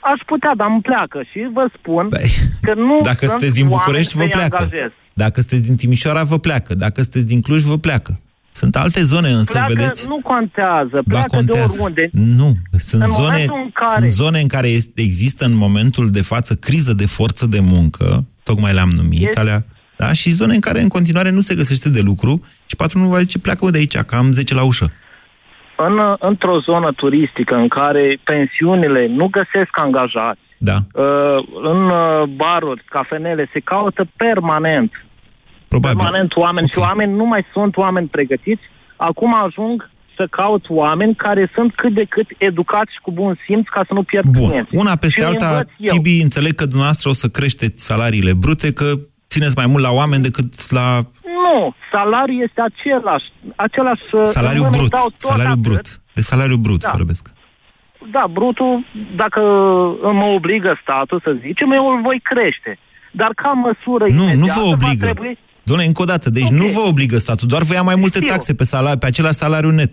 Aș 0.00 0.20
putea, 0.26 0.52
dar 0.56 0.68
îmi 0.70 0.80
pleacă 0.80 1.18
și 1.30 1.48
vă 1.52 1.64
spun 1.78 2.08
Băi, 2.08 2.30
că 2.60 2.74
nu 2.74 3.00
Dacă 3.10 3.26
sunteți 3.26 3.54
din 3.60 3.68
București, 3.68 4.16
vă 4.16 4.24
pleacă. 4.24 4.56
Angajez. 4.60 4.90
Dacă 5.12 5.40
sunteți 5.40 5.62
din 5.62 5.76
Timișoara, 5.76 6.22
vă 6.24 6.38
pleacă. 6.38 6.74
Dacă 6.74 7.02
sunteți 7.02 7.26
din 7.26 7.40
Cluj, 7.40 7.62
vă 7.62 7.76
pleacă. 7.78 8.20
Sunt 8.60 8.76
alte 8.76 9.00
zone 9.00 9.28
însă, 9.28 9.52
pleacă, 9.52 9.72
vedeți? 9.72 10.06
nu 10.08 10.18
contează, 10.22 11.02
pleacă 11.08 11.26
ba, 11.30 11.36
contează. 11.36 11.76
de 11.76 11.82
oriunde. 11.82 12.10
Nu, 12.12 12.52
sunt 12.78 13.02
în 13.02 13.08
zone, 13.08 13.42
în 13.42 13.70
care... 13.72 13.92
sunt 13.98 14.10
zone 14.10 14.40
în 14.40 14.46
care 14.46 14.68
există 14.94 15.44
în 15.44 15.56
momentul 15.56 16.06
de 16.10 16.22
față 16.22 16.54
criză 16.54 16.92
de 16.92 17.06
forță 17.06 17.46
de 17.46 17.60
muncă, 17.60 18.26
tocmai 18.42 18.72
le-am 18.72 18.92
numit, 18.96 19.26
este... 19.26 19.40
alea 19.40 19.64
da? 19.96 20.12
Și 20.12 20.30
zone 20.30 20.54
în 20.54 20.60
care 20.60 20.80
în 20.80 20.88
continuare 20.88 21.30
nu 21.30 21.40
se 21.40 21.54
găsește 21.54 21.90
de 21.90 22.00
lucru 22.00 22.40
și 22.66 22.76
patronul 22.76 23.08
va 23.08 23.18
zice 23.18 23.38
pleacă 23.38 23.70
de 23.70 23.78
aici, 23.78 23.98
că 23.98 24.14
am 24.14 24.32
10 24.32 24.54
la 24.54 24.64
ușă. 24.64 24.92
În, 25.76 26.16
într-o 26.18 26.58
zonă 26.60 26.92
turistică 26.92 27.54
în 27.54 27.68
care 27.68 28.18
pensiunile 28.24 29.06
nu 29.06 29.26
găsesc 29.26 29.80
angajați, 29.80 30.40
da. 30.58 30.76
Uh, 30.92 31.44
în 31.62 31.90
uh, 31.90 32.22
baruri, 32.22 32.84
cafenele, 32.88 33.48
se 33.52 33.60
caută 33.60 34.06
permanent. 34.16 35.05
Probabil. 35.68 35.98
Permanent 35.98 36.36
oameni 36.36 36.68
okay. 36.70 36.82
și 36.82 36.88
oameni 36.88 37.12
nu 37.12 37.24
mai 37.24 37.44
sunt 37.52 37.76
oameni 37.76 38.08
pregătiți. 38.08 38.62
Acum 38.96 39.34
ajung 39.44 39.90
să 40.16 40.26
caut 40.30 40.64
oameni 40.68 41.14
care 41.14 41.50
sunt 41.54 41.74
cât 41.74 41.94
de 41.94 42.04
cât 42.04 42.26
educați 42.38 42.92
și 42.92 43.00
cu 43.02 43.10
bun 43.10 43.38
simț 43.46 43.66
ca 43.68 43.82
să 43.86 43.94
nu 43.94 44.02
pierd 44.02 44.26
Bun. 44.26 44.48
clienți. 44.48 44.76
Una 44.76 44.96
peste 44.96 45.20
și 45.20 45.26
alta, 45.26 45.62
Tibi, 45.86 46.22
înțeleg 46.22 46.54
că 46.54 46.64
dumneavoastră 46.64 47.08
o 47.08 47.12
să 47.12 47.28
creșteți 47.28 47.84
salariile 47.84 48.32
brute, 48.34 48.72
că 48.72 48.84
țineți 49.28 49.56
mai 49.56 49.66
mult 49.66 49.82
la 49.82 49.92
oameni 49.92 50.22
decât 50.22 50.70
la... 50.70 50.86
Nu, 51.46 51.74
salariul 51.92 52.42
este 52.42 52.60
același. 52.70 53.32
același 53.56 54.02
salariu 54.22 54.62
brut, 54.70 54.94
salariu 55.16 55.50
atât. 55.50 55.62
brut. 55.62 56.00
De 56.14 56.20
salariu 56.20 56.56
brut 56.56 56.82
da. 56.82 56.90
vorbesc. 56.94 57.32
Da, 58.10 58.24
brutul, 58.30 58.84
dacă 59.16 59.40
mă 60.20 60.24
obligă 60.34 60.78
statul, 60.82 61.20
să 61.24 61.36
zicem, 61.40 61.70
eu 61.72 61.86
îl 61.86 62.02
voi 62.02 62.20
crește. 62.22 62.78
Dar 63.10 63.30
ca 63.34 63.48
măsură 63.48 64.04
Nu, 64.08 64.26
nu 64.42 64.46
vă 64.56 64.62
obligă. 64.72 65.04
Trebui... 65.04 65.38
Doamne, 65.68 65.84
încă 65.86 66.02
o 66.02 66.10
dată, 66.12 66.30
deci 66.30 66.50
okay. 66.50 66.58
nu 66.58 66.66
vă 66.66 66.82
obligă 66.88 67.16
statul, 67.18 67.48
doar 67.48 67.62
vă 67.62 67.74
ia 67.74 67.82
mai 67.82 67.98
multe 68.02 68.18
Știu. 68.18 68.30
taxe 68.32 68.54
pe, 68.54 68.64
salari, 68.64 68.98
pe 68.98 69.06
același 69.06 69.40
salariu 69.44 69.70
net. 69.70 69.92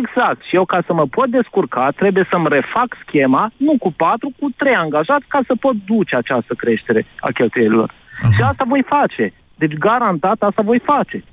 Exact. 0.00 0.40
Și 0.48 0.54
eu, 0.58 0.64
ca 0.64 0.80
să 0.86 0.92
mă 0.92 1.06
pot 1.16 1.28
descurca, 1.38 1.84
trebuie 2.00 2.26
să-mi 2.30 2.48
refac 2.48 2.90
schema, 3.06 3.52
nu 3.56 3.74
cu 3.78 3.90
patru, 3.92 4.28
cu 4.38 4.46
trei 4.56 4.74
angajați, 4.74 5.24
ca 5.28 5.40
să 5.46 5.52
pot 5.64 5.76
duce 5.92 6.16
această 6.16 6.52
creștere 6.62 7.06
a 7.20 7.30
cheltuielilor. 7.30 7.90
Aha. 8.22 8.32
Și 8.32 8.40
asta 8.42 8.64
voi 8.68 8.84
face. 8.96 9.32
Deci, 9.54 9.74
garantat, 9.86 10.38
asta 10.48 10.62
voi 10.70 10.80
face. 10.92 11.24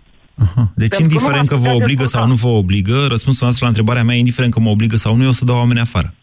Aha. 0.45 0.63
Deci, 0.75 0.95
Pentru 0.95 1.07
indiferent 1.07 1.47
că 1.47 1.55
vă 1.55 1.69
obligă 1.79 2.03
descurca. 2.03 2.17
sau 2.17 2.27
nu 2.27 2.35
vă 2.45 2.47
obligă, 2.47 2.97
răspunsul 3.07 3.45
nostru 3.45 3.63
la 3.63 3.69
întrebarea 3.69 4.03
mea, 4.03 4.15
indiferent 4.15 4.53
că 4.53 4.59
mă 4.59 4.69
obligă 4.69 4.95
sau 4.95 5.15
nu, 5.15 5.23
eu 5.23 5.29
o 5.29 5.39
să 5.39 5.45
dau 5.45 5.57
oameni 5.57 5.79
afară. 5.79 6.13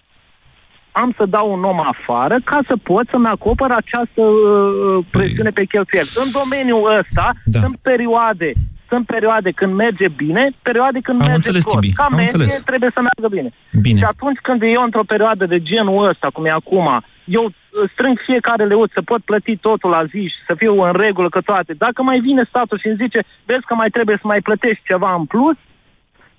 Am 0.92 1.14
să 1.16 1.24
dau 1.26 1.52
un 1.52 1.64
om 1.64 1.80
afară 1.80 2.36
ca 2.44 2.60
să 2.66 2.74
pot 2.82 3.08
să-mi 3.10 3.26
acopăr 3.26 3.70
această 3.70 4.22
uh, 4.22 5.04
presiune 5.10 5.50
păi... 5.50 5.64
pe 5.64 5.70
cheltuieli. 5.72 6.08
În 6.24 6.28
domeniul 6.40 6.98
ăsta 6.98 7.32
da. 7.44 7.60
sunt 7.60 7.76
perioade 7.82 8.52
sunt 8.92 9.06
perioade 9.06 9.50
când 9.50 9.72
merge 9.74 10.08
bine, 10.08 10.50
perioade 10.62 10.98
când 11.02 11.20
Am 11.20 11.26
merge 11.26 11.40
înțeles, 11.40 11.62
prost. 11.64 11.78
Tibi. 11.78 11.94
Ca 11.94 12.02
Am 12.02 12.14
medie 12.16 12.30
înțeles. 12.32 12.62
trebuie 12.70 12.90
să 12.96 13.00
meargă 13.06 13.28
bine. 13.36 13.50
bine. 13.86 13.98
Și 13.98 14.04
atunci 14.04 14.38
când 14.46 14.60
eu 14.62 14.82
într-o 14.82 15.10
perioadă 15.12 15.44
de 15.46 15.62
genul 15.62 16.08
ăsta, 16.08 16.26
cum 16.32 16.44
e 16.44 16.50
acum, 16.50 16.86
eu 17.24 17.44
strâng 17.92 18.16
fiecare 18.24 18.64
leuț 18.64 18.90
să 18.92 19.02
pot 19.02 19.20
plăti 19.22 19.56
totul 19.56 19.90
la 19.90 20.04
zi 20.04 20.22
și 20.34 20.40
să 20.46 20.54
fiu 20.56 20.82
în 20.82 20.92
regulă 20.92 21.28
că 21.28 21.40
toate. 21.40 21.72
Dacă 21.72 22.02
mai 22.02 22.18
vine 22.20 22.44
statul 22.48 22.78
și 22.78 22.86
îmi 22.86 23.00
zice, 23.04 23.24
vezi 23.44 23.66
că 23.68 23.74
mai 23.74 23.90
trebuie 23.90 24.16
să 24.20 24.26
mai 24.26 24.40
plătești 24.40 24.82
ceva 24.86 25.14
în 25.14 25.24
plus, 25.24 25.56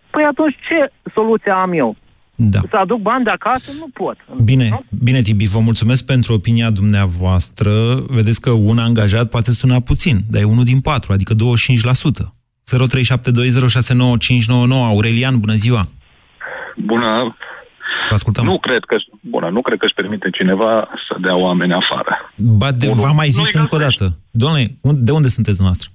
păi 0.10 0.24
atunci 0.24 0.56
ce 0.68 0.92
soluție 1.14 1.52
am 1.52 1.72
eu? 1.74 1.96
Da. 2.36 2.60
Să 2.70 2.76
aduc 2.76 3.00
bani 3.00 3.24
de 3.24 3.30
acasă? 3.30 3.72
Nu 3.80 3.88
pot. 3.94 4.18
Bine, 4.44 4.70
nu? 4.70 4.84
bine, 5.04 5.22
Tibi, 5.22 5.48
vă 5.48 5.60
mulțumesc 5.60 6.06
pentru 6.06 6.34
opinia 6.34 6.70
dumneavoastră. 6.70 7.96
Vedeți 8.08 8.42
că 8.42 8.50
un 8.50 8.78
angajat 8.78 9.30
poate 9.30 9.52
suna 9.52 9.80
puțin, 9.80 10.20
dar 10.30 10.42
e 10.42 10.46
unul 10.46 10.64
din 10.64 10.82
patru, 10.82 11.14
adică 11.14 11.34
25%. 11.34 11.38
0372069599. 12.64 12.76
Aurelian, 14.72 15.40
bună 15.40 15.54
ziua! 15.54 15.86
Bună! 16.76 17.36
Vă 18.10 18.16
ascultăm. 18.16 18.46
Nu 18.46 18.60
cred 18.60 18.84
că, 18.84 18.96
bună, 19.22 19.50
nu 19.50 19.62
cred 19.62 19.78
că 19.78 19.86
își 19.86 19.94
permite 19.94 20.30
cineva 20.30 20.88
să 21.08 21.18
dea 21.22 21.36
oameni 21.36 21.74
afară. 21.74 22.32
Ba, 22.36 22.72
de, 22.72 22.92
v-am 22.94 23.16
mai 23.16 23.30
zis 23.30 23.54
încă 23.54 23.76
o 23.76 23.78
dată. 23.78 24.18
Doamne, 24.32 24.78
de 24.82 25.12
unde 25.12 25.28
sunteți 25.28 25.62
noastră? 25.62 25.90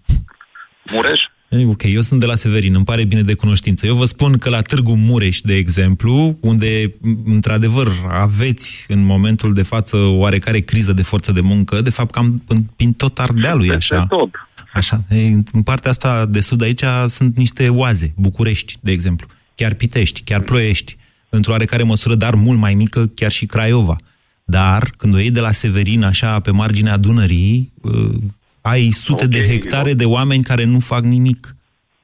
Mureș. 0.93 1.21
E, 1.49 1.67
Ok, 1.67 1.83
eu 1.83 2.01
sunt 2.01 2.21
de 2.21 2.27
la 2.27 2.35
Severin, 2.35 2.75
îmi 2.75 2.85
pare 2.85 3.05
bine 3.05 3.23
de 3.23 3.35
cunoștință. 3.35 3.87
Eu 3.87 3.95
vă 3.95 4.05
spun 4.05 4.39
că 4.39 4.49
la 4.49 4.63
Târgu 4.63 4.95
Mureș, 4.97 5.41
de 5.41 5.55
exemplu, 5.55 6.39
unde, 6.41 6.95
m, 7.01 7.17
într-adevăr, 7.25 7.89
aveți 8.09 8.85
în 8.89 9.05
momentul 9.05 9.55
de 9.55 9.63
față 9.63 9.97
oarecare 9.97 10.59
criză 10.59 10.93
de 10.93 11.03
forță 11.03 11.33
de 11.33 11.41
muncă, 11.41 11.81
de 11.81 11.91
fapt 11.91 12.11
cam 12.11 12.43
în, 12.47 12.63
prin 12.77 12.93
tot 12.93 13.19
Ardealul, 13.19 13.69
e 13.69 13.75
așa. 13.75 14.07
tot. 14.07 14.31
Așa. 14.73 15.03
E, 15.09 15.33
în 15.53 15.63
partea 15.65 15.91
asta 15.91 16.27
de 16.27 16.41
sud 16.41 16.63
aici 16.63 16.85
sunt 17.07 17.37
niște 17.37 17.69
oaze, 17.69 18.13
București, 18.17 18.79
de 18.81 18.91
exemplu, 18.91 19.27
chiar 19.55 19.75
Pitești, 19.75 20.23
chiar 20.25 20.41
Ploiești, 20.41 20.97
într-o 21.29 21.53
oarecare 21.53 21.83
măsură, 21.83 22.15
dar 22.15 22.35
mult 22.35 22.59
mai 22.59 22.75
mică, 22.75 23.11
chiar 23.15 23.31
și 23.31 23.47
Craiova. 23.47 23.97
Dar 24.45 24.93
când 24.97 25.15
o 25.15 25.19
iei 25.19 25.31
de 25.31 25.41
la 25.41 25.53
Severin, 25.53 26.03
așa, 26.03 26.41
pe 26.41 26.51
marginea 26.51 26.97
Dunării, 26.97 27.73
uh, 27.81 28.15
ai 28.61 28.91
sute 28.91 29.27
de 29.27 29.39
hectare 29.39 29.93
de 29.93 30.05
oameni 30.05 30.43
care 30.43 30.65
nu 30.65 30.79
fac 30.79 31.03
nimic. 31.03 31.55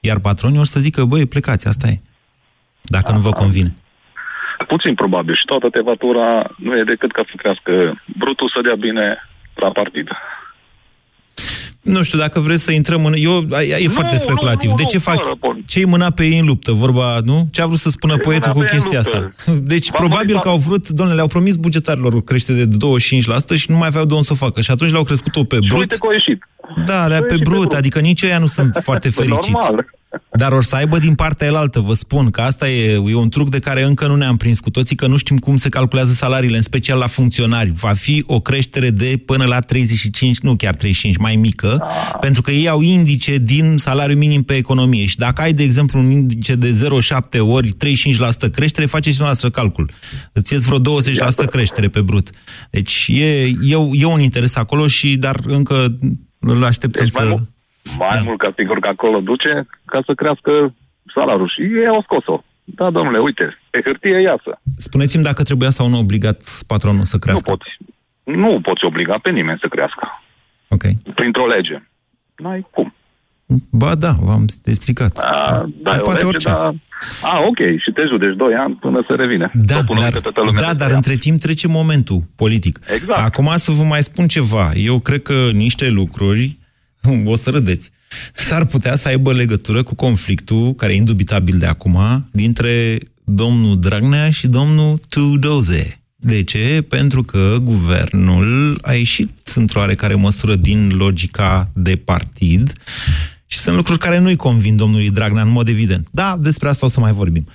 Iar 0.01 0.19
patronii 0.19 0.59
or 0.59 0.67
să 0.67 0.81
zică, 0.81 1.05
băi, 1.05 1.27
plecați, 1.27 1.69
asta 1.69 1.89
e. 1.89 2.01
Dacă 2.83 3.13
nu 3.13 3.19
vă 3.19 3.31
convine. 3.31 3.75
Puțin 4.67 4.95
probabil. 4.95 5.35
Și 5.35 5.45
toată 5.45 5.69
tevatura 5.69 6.55
nu 6.57 6.79
e 6.79 6.85
decât 6.85 7.13
ca 7.13 7.25
să 7.27 7.33
crească 7.37 8.03
brutul 8.19 8.51
să 8.55 8.61
dea 8.63 8.75
bine 8.75 9.29
la 9.55 9.71
partid. 9.71 10.09
Nu 11.85 12.03
știu, 12.03 12.19
dacă 12.19 12.41
vreți 12.41 12.63
să 12.63 12.73
intrăm 12.73 13.05
în... 13.05 13.15
Eu, 13.17 13.33
e 13.79 13.85
Nu, 13.85 13.91
foarte 13.93 14.13
nu, 14.15 14.19
speculativ. 14.19 14.69
nu, 14.71 14.77
de 14.77 14.83
nu, 14.83 14.89
ce 14.89 14.99
fac... 14.99 15.23
fără 15.23 15.37
bun. 15.41 15.63
Ce-i 15.67 15.85
mâna 15.85 16.11
pe 16.11 16.25
ei 16.25 16.39
în 16.39 16.47
luptă? 16.47 16.73
Vorba, 16.73 17.21
nu? 17.25 17.49
Ce 17.51 17.63
a 17.63 17.67
vrut 17.67 17.79
să 17.79 17.91
spună 17.91 18.17
poetul 18.17 18.51
cu 18.53 18.57
mâna 18.57 18.69
pe 18.71 18.75
ei 18.75 18.81
în 18.83 18.89
chestia 18.91 19.01
asta? 19.01 19.21
luptă. 19.47 19.61
Deci, 19.75 19.89
Va 19.91 19.97
probabil 19.97 20.29
muri 20.35 20.41
că 20.43 20.49
au 20.49 20.59
vrut... 20.59 20.89
Domnule, 20.89 21.15
le-au 21.17 21.29
promis 21.29 21.57
bugetarilor 21.57 22.13
o 22.15 22.21
creștere 22.21 22.65
de 22.65 22.77
25% 23.55 23.55
și 23.55 23.71
nu 23.71 23.77
mai 23.77 23.87
aveau 23.87 24.05
de 24.05 24.13
unde 24.15 24.27
să 24.27 24.33
o 24.33 24.37
facă. 24.37 24.61
Și 24.61 24.71
atunci 24.71 24.91
le-au 24.91 25.03
crescut-o 25.05 25.45
pe 25.45 25.55
Și 25.55 25.67
brut. 25.69 25.81
uite 25.81 25.95
că 25.97 26.07
au 26.07 26.13
ieșit. 26.13 26.49
Da, 26.87 27.07
le 27.07 27.21
pe 27.21 27.37
brut, 27.43 27.73
adică 27.73 28.01
nici 28.01 28.23
ei 28.23 28.37
nu 28.41 28.47
sunt 28.47 28.81
foarte 28.83 29.09
Păi, 29.15 29.25
fericiți. 29.25 29.51
normal. 29.51 29.87
Dar 30.37 30.53
or 30.53 30.63
să 30.63 30.77
aibă 30.77 30.99
din 30.99 31.15
partea 31.15 31.47
elaltă, 31.47 31.81
vă 31.81 31.95
spun 31.95 32.31
că 32.31 32.41
asta 32.41 32.69
e, 32.69 33.03
e 33.09 33.15
un 33.15 33.29
truc 33.29 33.51
de 33.51 33.59
care 33.59 33.83
încă 33.83 34.07
nu 34.07 34.17
ne-am 34.17 34.37
prins 34.37 34.61
cu 34.61 34.71
toții, 34.71 34.97
că 34.97 35.07
nu 35.07 35.17
știm 35.17 35.39
cum 35.39 35.57
se 35.57 35.69
calculează 35.69 36.13
salariile, 36.13 36.57
în 36.57 36.63
special 36.63 36.99
la 36.99 37.07
funcționari. 37.07 37.73
Va 37.73 37.93
fi 37.93 38.25
o 38.27 38.41
creștere 38.41 38.91
de 38.91 39.23
până 39.27 39.45
la 39.45 39.61
35, 39.61 40.39
nu 40.39 40.57
chiar 40.57 40.75
35, 40.75 41.17
mai 41.17 41.37
mică, 41.37 41.87
pentru 42.21 42.43
că 42.43 42.51
ei 42.51 42.69
au 42.69 42.81
indice 42.81 43.39
din 43.39 43.77
salariul 43.79 44.19
minim 44.19 44.43
pe 44.43 44.55
economie. 44.55 45.07
Și 45.07 45.17
dacă 45.17 45.43
ai, 45.43 45.53
de 45.53 45.63
exemplu, 45.63 45.99
un 45.99 46.11
indice 46.11 46.55
de 46.55 46.81
0,7 47.35 47.41
ori 47.41 47.73
35% 48.49 48.51
creștere, 48.53 48.87
faceți 48.87 49.21
noastră 49.21 49.51
calcul. 49.51 49.91
Îți 50.33 50.53
ies 50.53 50.65
vreo 50.65 51.01
20% 51.01 51.47
creștere 51.51 51.89
pe 51.89 52.01
brut. 52.01 52.31
Deci 52.71 53.07
e, 53.11 53.43
e, 53.43 53.77
e 53.93 54.05
un 54.05 54.21
interes 54.21 54.57
acolo 54.57 54.87
și, 54.87 55.17
dar 55.17 55.41
încă 55.47 55.99
îl 56.47 56.65
așteptăm 56.65 57.03
Deci 57.05 57.15
mai 57.15 57.25
să... 57.25 57.31
mult- 57.31 57.49
Mai 57.99 58.23
mult 58.25 58.39
ca 58.39 58.53
sigur 58.57 58.79
că 58.79 58.89
acolo 58.89 59.21
duce 59.21 59.67
ca 59.85 60.03
să 60.07 60.15
crească 60.15 60.75
salariul. 61.15 61.49
Și 61.55 61.61
ei 61.63 61.87
au 61.87 62.03
scos-o. 62.03 62.43
Da, 62.65 62.91
domnule, 62.91 63.19
uite, 63.19 63.59
pe 63.71 63.81
hârtie 63.85 64.21
iasă. 64.21 64.61
Spuneți-mi 64.77 65.23
dacă 65.25 65.43
trebuia 65.43 65.71
sau 65.71 65.89
nu 65.89 65.99
obligat 65.99 66.43
patronul 66.67 67.05
să 67.05 67.19
crească. 67.19 67.51
Nu 67.51 67.57
poți. 67.57 67.71
Nu 68.39 68.61
poți 68.61 68.85
obliga 68.85 69.19
pe 69.23 69.31
nimeni 69.31 69.59
să 69.61 69.67
crească. 69.69 70.23
Ok. 70.69 70.83
Printr-o 71.15 71.47
lege. 71.47 71.83
N-ai 72.37 72.67
cum. 72.71 72.95
Ba 73.71 73.95
da, 73.95 74.17
v-am 74.21 74.45
explicat. 74.65 75.17
A, 75.19 75.67
da, 75.83 75.91
Se 75.91 75.97
e 75.97 76.01
o 76.01 76.03
poate 76.03 76.19
lege, 76.23 76.27
orice. 76.27 76.49
dar... 76.49 76.75
A, 77.23 77.39
ok, 77.49 77.57
și 77.57 77.91
te 77.95 78.03
judeci 78.11 78.37
2 78.37 78.55
ani 78.55 78.75
până 78.75 79.05
se 79.09 79.15
revine. 79.15 79.51
Da, 79.55 79.75
Sau 79.75 79.85
până 79.85 79.99
dar, 80.01 80.09
uite 80.09 80.21
toată 80.21 80.41
lumea 80.41 80.61
da, 80.61 80.69
să 80.69 80.75
dar 80.75 80.91
ia. 80.91 80.97
între 80.97 81.17
timp 81.17 81.41
trece 81.41 81.67
momentul 81.69 82.23
politic. 82.37 82.81
Exact. 82.95 83.19
Acum 83.21 83.53
să 83.57 83.71
vă 83.71 83.83
mai 83.83 84.03
spun 84.03 84.27
ceva. 84.27 84.73
Eu 84.75 84.99
cred 84.99 85.23
că 85.23 85.49
niște 85.53 85.89
lucruri, 85.89 86.57
o 87.33 87.37
să 87.37 87.51
râdeți, 87.51 87.91
s-ar 88.33 88.65
putea 88.65 88.95
să 88.97 89.09
aibă 89.09 89.33
legătură 89.33 89.83
cu 89.83 89.95
conflictul, 89.95 90.73
care 90.75 90.93
e 90.93 90.97
indubitabil 90.97 91.59
de 91.59 91.67
acum, 91.67 92.29
dintre 92.33 92.99
domnul 93.25 93.79
Dragnea 93.79 94.31
și 94.31 94.47
domnul 94.49 95.01
Tudoze. 95.09 95.95
De 96.17 96.43
ce? 96.43 96.85
Pentru 96.89 97.23
că 97.23 97.57
guvernul 97.63 98.79
a 98.83 98.93
ieșit 98.93 99.53
într-o 99.55 99.79
oarecare 99.81 100.15
măsură 100.15 100.57
din 100.57 100.93
logica 100.97 101.71
de 101.75 101.97
partid 101.97 102.73
și 103.55 103.61
sunt 103.61 103.77
lucruri 103.77 103.99
care 103.99 104.19
nu-i 104.19 104.37
convin 104.37 104.77
domnului 104.77 105.11
Dragnea, 105.11 105.43
în 105.43 105.51
mod 105.59 105.69
evident. 105.69 106.07
Da, 106.21 106.35
despre 106.49 106.69
asta 106.69 106.87
o 106.87 106.89
să 106.89 107.01
mai 107.01 107.13
vorbim. 107.13 107.45
0372069599 107.47 107.51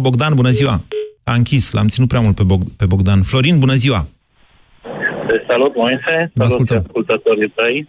Bogdan, 0.00 0.32
bună 0.34 0.50
ziua! 0.50 0.80
A 1.24 1.34
închis, 1.34 1.72
l-am 1.72 1.88
ținut 1.88 2.08
prea 2.08 2.20
mult 2.20 2.34
pe, 2.40 2.44
Bog- 2.52 2.70
pe 2.80 2.86
Bogdan. 2.86 3.22
Florin, 3.22 3.58
bună 3.58 3.74
ziua! 3.84 4.06
Te 5.26 5.34
salut, 5.48 5.72
Moise. 5.76 6.16
Vă 6.34 6.42
Salut 6.42 6.42
și 6.42 6.42
ascultăm. 6.42 6.76
ascultătorii 6.86 7.52
tăi. 7.58 7.88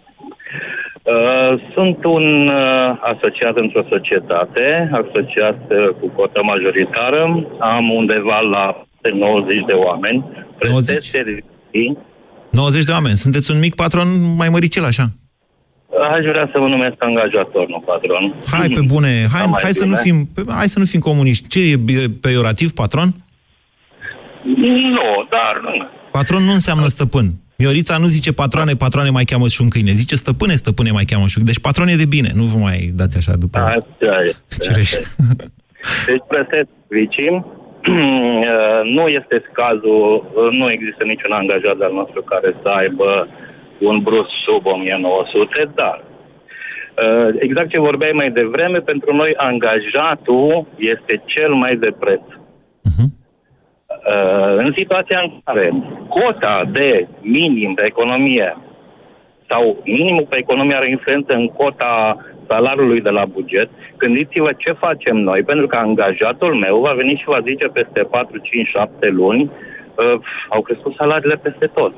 Uh, 1.03 1.53
sunt 1.73 2.03
un 2.03 2.47
uh, 2.47 2.89
asociat 3.13 3.55
într-o 3.63 3.83
societate, 3.89 4.89
asociat 5.01 5.59
uh, 5.69 5.77
cu 5.99 6.07
cotă 6.17 6.41
majoritară. 6.43 7.21
Am 7.59 7.89
undeva 7.89 8.39
la 8.39 8.87
90 9.13 9.55
de 9.67 9.73
oameni. 9.73 10.25
Prestez 10.59 11.03
servicii. 11.03 11.97
90 12.49 12.83
de 12.83 12.91
oameni. 12.91 13.17
Sunteți 13.17 13.51
un 13.51 13.59
mic 13.59 13.75
patron 13.75 14.07
mai 14.37 14.49
măricel, 14.49 14.85
așa. 14.85 15.09
Aș 16.15 16.23
vrea 16.25 16.49
să 16.53 16.59
mă 16.59 16.67
numesc 16.67 16.95
angajator, 16.99 17.67
nu 17.67 17.79
patron. 17.85 18.35
Hai 18.51 18.69
pe 18.69 18.81
bune, 18.93 19.07
hai, 19.33 19.41
Da, 19.41 19.45
mai 19.49 19.61
hai, 19.63 19.71
să, 19.71 19.83
bine. 19.83 19.95
nu 19.95 20.01
fim, 20.01 20.29
hai 20.47 20.67
să 20.67 20.79
nu 20.79 20.85
fim 20.85 20.99
comuniști. 20.99 21.47
Ce 21.47 21.59
e 21.59 21.71
e 21.71 22.09
peiorativ, 22.21 22.71
patron? 22.71 23.09
Nu, 24.95 25.07
dar 25.29 25.59
nu. 25.63 25.87
Patron 26.11 26.43
nu 26.43 26.51
înseamnă 26.51 26.87
stăpân. 26.87 27.25
Miorița 27.57 27.97
nu 27.97 28.05
zice 28.05 28.33
patroane, 28.33 28.73
patroane 28.73 29.09
mai 29.09 29.23
cheamă 29.23 29.47
și 29.47 29.61
un 29.61 29.69
câine. 29.69 29.91
Zice 29.91 30.15
stăpâne, 30.15 30.55
stăpâne 30.55 30.91
mai 30.91 31.05
cheamă 31.05 31.27
și 31.27 31.37
un 31.39 31.45
Deci 31.45 31.59
patron 31.59 31.87
e 31.87 31.95
de 31.95 32.05
bine. 32.05 32.31
Nu 32.35 32.43
vă 32.43 32.57
mai 32.57 32.91
dați 32.95 33.17
așa 33.17 33.33
după 33.35 33.57
Așa 33.57 33.77
este. 34.23 34.63
cireș. 34.63 34.91
Deci 36.07 36.23
prestez 36.27 36.65
servicii. 36.87 37.31
Uh, 37.89 38.81
nu 38.97 39.03
este 39.19 39.35
cazul, 39.59 40.03
uh, 40.33 40.49
nu 40.59 40.65
există 40.75 41.03
niciun 41.03 41.31
angajat 41.41 41.77
al 41.87 41.93
nostru 41.99 42.21
care 42.31 42.49
să 42.61 42.69
aibă 42.81 43.09
un 43.79 43.99
brus 43.99 44.27
sub 44.45 44.65
1900, 44.65 45.71
dar 45.75 46.03
uh, 46.03 47.35
exact 47.39 47.69
ce 47.69 47.79
vorbeai 47.79 48.11
mai 48.11 48.31
devreme, 48.31 48.79
pentru 48.79 49.15
noi 49.15 49.33
angajatul 49.37 50.67
este 50.77 51.21
cel 51.25 51.53
mai 51.53 51.75
de 51.75 51.91
preț. 51.99 52.21
Uh, 53.89 54.57
În 54.57 54.73
situația 54.77 55.19
în 55.19 55.31
care 55.43 55.73
cota 56.09 56.69
de 56.71 57.07
minim 57.21 57.73
pe 57.73 57.85
economie 57.85 58.57
sau 59.49 59.81
minimul 59.83 60.25
pe 60.29 60.37
economie 60.37 60.75
are 60.75 60.89
influență 60.89 61.33
în 61.33 61.47
cota 61.47 62.17
salariului 62.47 63.01
de 63.01 63.09
la 63.09 63.25
buget, 63.25 63.69
gândiți-vă 63.97 64.51
ce 64.57 64.71
facem 64.71 65.15
noi, 65.17 65.43
pentru 65.43 65.67
că 65.67 65.75
angajatul 65.75 66.53
meu 66.55 66.79
va 66.79 66.93
veni 66.93 67.15
și 67.15 67.31
va 67.33 67.41
zice 67.49 67.65
peste 67.65 68.01
4, 68.03 68.37
5, 68.37 68.67
7 68.67 69.07
luni, 69.07 69.43
uh, 69.43 70.19
au 70.49 70.61
crescut 70.61 70.93
salariile 70.95 71.35
peste 71.35 71.65
tot. 71.65 71.93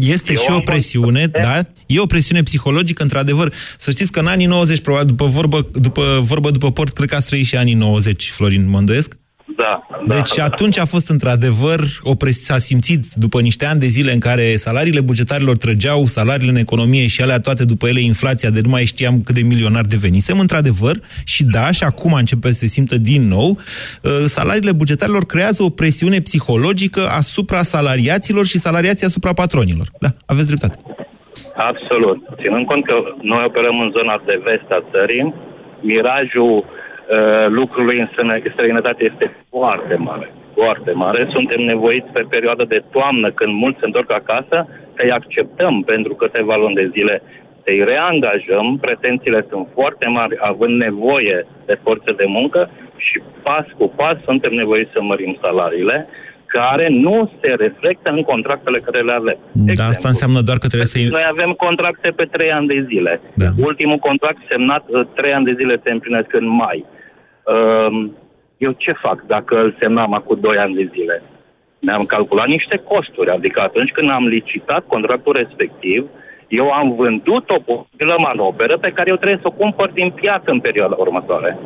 Este 0.00 0.32
Eu 0.32 0.38
și 0.38 0.50
o 0.50 0.52
am 0.52 0.60
presiune, 0.60 1.26
da? 1.40 1.60
E 1.86 2.00
o 2.00 2.06
presiune 2.06 2.42
psihologică, 2.42 3.02
într-adevăr. 3.02 3.52
Să 3.78 3.90
știți 3.90 4.12
că 4.12 4.20
în 4.20 4.26
anii 4.26 4.46
90, 4.46 4.80
probabil, 4.80 5.06
după 5.06 5.26
vorbă, 5.26 5.68
după, 5.72 6.20
vorbă 6.22 6.50
după 6.50 6.72
port, 6.72 6.92
cred 6.92 7.08
că 7.08 7.14
ați 7.14 7.26
trăit 7.26 7.46
și 7.46 7.56
anii 7.56 7.74
90, 7.74 8.30
Florin, 8.30 8.68
mă 8.68 8.78
îndoiesc? 8.78 9.16
Da. 9.54 9.86
Deci 10.06 10.34
da, 10.36 10.44
atunci 10.44 10.78
a 10.78 10.84
fost 10.84 11.10
într-adevăr, 11.10 11.80
o 12.02 12.14
pres- 12.14 12.44
s-a 12.44 12.58
simțit 12.58 13.12
după 13.14 13.40
niște 13.40 13.66
ani 13.66 13.80
de 13.80 13.86
zile 13.86 14.12
în 14.12 14.18
care 14.18 14.56
salariile 14.56 15.00
bugetarilor 15.00 15.56
trăgeau, 15.56 16.04
salariile 16.04 16.50
în 16.50 16.56
economie 16.56 17.06
și 17.06 17.22
alea 17.22 17.40
toate 17.40 17.64
după 17.64 17.86
ele 17.88 18.00
inflația 18.00 18.50
de 18.50 18.60
nu 18.62 18.68
mai 18.68 18.84
știam 18.84 19.20
cât 19.20 19.34
de 19.34 19.42
milionar 19.42 19.84
devenisem, 19.84 20.38
într-adevăr, 20.38 20.96
și 21.24 21.44
da, 21.44 21.70
și 21.70 21.82
acum 21.84 22.12
începe 22.12 22.48
să 22.48 22.54
se 22.54 22.66
simtă 22.66 22.98
din 22.98 23.28
nou, 23.28 23.48
uh, 23.48 24.10
salariile 24.26 24.72
bugetarilor 24.72 25.24
creează 25.24 25.62
o 25.62 25.70
presiune 25.70 26.18
psihologică 26.18 27.08
asupra 27.08 27.62
salariaților 27.62 28.46
și 28.46 28.58
salariații 28.58 29.06
asupra 29.06 29.32
patronilor. 29.32 29.86
Da, 29.98 30.08
aveți 30.26 30.46
dreptate. 30.46 30.78
Absolut. 31.56 32.18
Ținând 32.42 32.66
cont 32.66 32.84
că 32.84 32.94
noi 33.22 33.44
operăm 33.46 33.80
în 33.80 33.90
zona 33.96 34.22
de 34.26 34.40
vest 34.44 34.70
a 34.70 34.84
țării, 34.92 35.34
mirajul 35.80 36.64
uh, 37.08 37.46
lucrului 37.48 37.98
în 38.00 38.08
străine- 38.12 38.42
străinătate 38.52 39.04
este 39.12 39.36
foarte 39.50 39.94
mare. 39.94 40.32
Foarte 40.54 40.92
mare. 40.92 41.28
Suntem 41.32 41.60
nevoiți 41.64 42.12
pe 42.12 42.24
perioada 42.28 42.64
de 42.64 42.82
toamnă, 42.90 43.30
când 43.30 43.52
mulți 43.52 43.78
se 43.78 43.86
întorc 43.86 44.10
acasă, 44.12 44.68
să-i 44.96 45.10
acceptăm 45.10 45.82
pentru 45.82 46.14
câteva 46.14 46.56
luni 46.56 46.74
de 46.74 46.90
zile, 46.92 47.22
să-i 47.64 47.84
reangajăm. 47.84 48.78
Pretențiile 48.80 49.46
sunt 49.50 49.66
foarte 49.74 50.06
mari, 50.06 50.36
având 50.40 50.74
nevoie 50.80 51.46
de 51.66 51.78
forțe 51.82 52.12
de 52.12 52.24
muncă 52.26 52.70
și 52.96 53.22
pas 53.42 53.66
cu 53.78 53.92
pas 53.96 54.16
suntem 54.24 54.52
nevoiți 54.52 54.92
să 54.92 55.02
mărim 55.02 55.38
salariile 55.40 56.08
care 56.46 56.88
nu 56.88 57.30
se 57.40 57.54
reflectă 57.58 58.10
în 58.10 58.22
contractele 58.22 58.78
care 58.78 59.00
le 59.02 59.12
avem. 59.12 59.38
Da, 59.52 59.84
asta 59.84 60.08
înseamnă 60.08 60.40
doar 60.40 60.58
că 60.58 60.66
trebuie 60.66 60.92
să... 60.94 60.98
Noi 61.10 61.26
avem 61.30 61.52
contracte 61.52 62.08
pe 62.16 62.24
trei 62.24 62.50
ani 62.52 62.66
de 62.66 62.86
zile. 62.88 63.20
Da. 63.34 63.48
Ultimul 63.68 63.98
contract 63.98 64.38
semnat 64.50 64.84
uh, 64.88 65.06
trei 65.14 65.32
ani 65.32 65.44
de 65.44 65.54
zile 65.60 65.80
se 65.84 65.90
împlinesc 65.90 66.32
în 66.32 66.48
mai. 66.48 66.84
Um, 67.52 68.16
Eu 68.58 68.72
ce 68.72 68.92
fac 68.92 69.26
dacă 69.26 69.54
îl 69.64 69.76
semnam 69.80 70.14
acum 70.14 70.38
doi 70.40 70.56
ani 70.56 70.74
de 70.74 70.90
zile? 70.92 71.22
Ne-am 71.78 72.04
calculat 72.04 72.46
niște 72.46 72.76
costuri, 72.76 73.30
adică 73.30 73.60
atunci 73.60 73.90
când 73.90 74.10
am 74.10 74.26
licitat 74.26 74.86
contractul 74.86 75.32
respectiv, 75.32 76.04
Eu 76.48 76.70
am 76.70 76.94
vândut 76.94 77.50
o 77.50 77.58
posibilă 77.58 78.14
manoperă 78.18 78.78
pe 78.78 78.92
care 78.94 79.10
eu 79.10 79.16
trebuie 79.16 79.38
să 79.42 79.48
o 79.48 79.58
cumpăr 79.62 79.90
din 79.90 80.10
piață 80.10 80.44
în 80.50 80.60
perioada 80.60 80.94
următoare. 80.98 81.58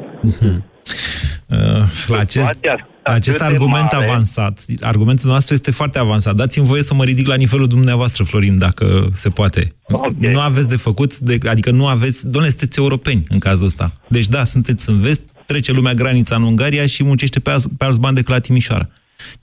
Uh, 1.50 1.82
la 2.06 2.18
acest, 2.18 2.58
la 3.02 3.14
acest 3.14 3.40
argument 3.40 3.92
mare. 3.92 4.04
avansat, 4.04 4.64
argumentul 4.80 5.30
nostru 5.30 5.54
este 5.54 5.70
foarte 5.70 5.98
avansat. 5.98 6.34
Dați-mi 6.34 6.66
voie 6.66 6.82
să 6.82 6.94
mă 6.94 7.04
ridic 7.04 7.26
la 7.26 7.34
nivelul 7.34 7.66
dumneavoastră, 7.66 8.24
Florin, 8.24 8.58
dacă 8.58 9.10
se 9.12 9.28
poate. 9.28 9.74
Okay. 9.82 10.32
Nu 10.32 10.40
aveți 10.40 10.68
de 10.68 10.76
făcut, 10.76 11.18
de, 11.18 11.38
adică 11.48 11.70
nu 11.70 11.86
aveți... 11.86 12.28
Doamne, 12.28 12.50
sunteți 12.50 12.78
europeni 12.78 13.24
în 13.28 13.38
cazul 13.38 13.66
ăsta. 13.66 13.92
Deci 14.08 14.28
da, 14.28 14.44
sunteți 14.44 14.90
în 14.90 15.00
vest, 15.00 15.22
trece 15.52 15.72
lumea 15.72 15.94
granița 15.94 16.36
în 16.36 16.42
Ungaria 16.42 16.86
și 16.86 17.04
muncește 17.04 17.40
pe, 17.40 17.50
pe 17.78 17.84
alți 17.84 18.00
bani 18.00 18.14
decât 18.14 18.30
la 18.30 18.38
Timișoara. 18.38 18.88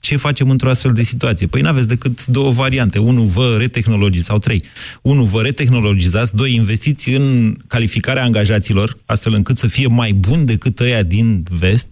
Ce 0.00 0.16
facem 0.16 0.50
într-o 0.50 0.68
astfel 0.68 0.92
de 0.92 1.02
situație? 1.02 1.46
Păi 1.46 1.60
nu 1.60 1.68
aveți 1.68 1.88
decât 1.88 2.26
două 2.26 2.50
variante. 2.50 2.98
Unu, 2.98 3.22
vă 3.22 3.56
retehnologizați, 3.58 4.28
sau 4.28 4.38
trei. 4.38 4.62
Unu, 5.02 5.22
vă 5.22 5.40
retehnologizați, 5.42 6.36
doi, 6.36 6.54
investiți 6.54 7.14
în 7.14 7.54
calificarea 7.66 8.22
angajaților, 8.22 8.96
astfel 9.06 9.32
încât 9.34 9.56
să 9.56 9.66
fie 9.66 9.86
mai 9.86 10.12
bun 10.12 10.44
decât 10.44 10.80
ăia 10.80 11.02
din 11.02 11.42
vest, 11.58 11.88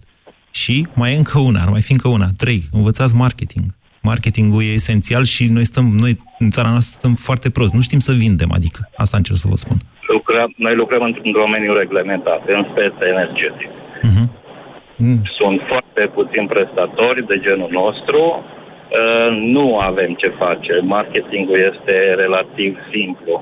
și 0.51 0.87
mai 0.93 1.13
e 1.13 1.17
încă 1.17 1.39
una, 1.39 1.59
ar 1.61 1.69
mai 1.69 1.81
fi 1.81 1.91
încă 1.91 2.07
una. 2.07 2.27
Trei, 2.37 2.61
învățați 2.71 3.15
marketing. 3.15 3.65
Marketingul 4.01 4.61
e 4.61 4.79
esențial 4.81 5.23
și 5.23 5.43
noi 5.45 5.65
stăm, 5.65 5.85
noi 6.03 6.13
în 6.39 6.49
țara 6.49 6.69
noastră 6.69 6.95
stăm 6.99 7.13
foarte 7.27 7.49
prost. 7.49 7.73
Nu 7.73 7.81
știm 7.81 7.99
să 7.99 8.13
vindem, 8.13 8.51
adică. 8.51 8.89
Asta 8.95 9.17
încerc 9.17 9.37
să 9.37 9.47
vă 9.47 9.55
spun. 9.55 9.77
Lucrăm, 10.07 10.53
noi 10.57 10.75
lucrăm 10.75 11.01
într-un 11.01 11.31
domeniu 11.31 11.73
reglementat, 11.73 12.41
în 12.47 12.65
speță 12.71 13.03
energetic. 13.13 13.69
Uh-huh. 14.07 14.27
Mm. 14.97 15.21
Sunt 15.39 15.59
foarte 15.71 16.03
puțini 16.17 16.47
prestatori 16.47 17.27
de 17.31 17.37
genul 17.45 17.71
nostru. 17.81 18.21
Uh, 18.43 19.29
nu 19.55 19.77
avem 19.77 20.11
ce 20.21 20.29
face. 20.43 20.73
Marketingul 20.95 21.59
este 21.71 21.95
relativ 22.23 22.71
simplu. 22.93 23.33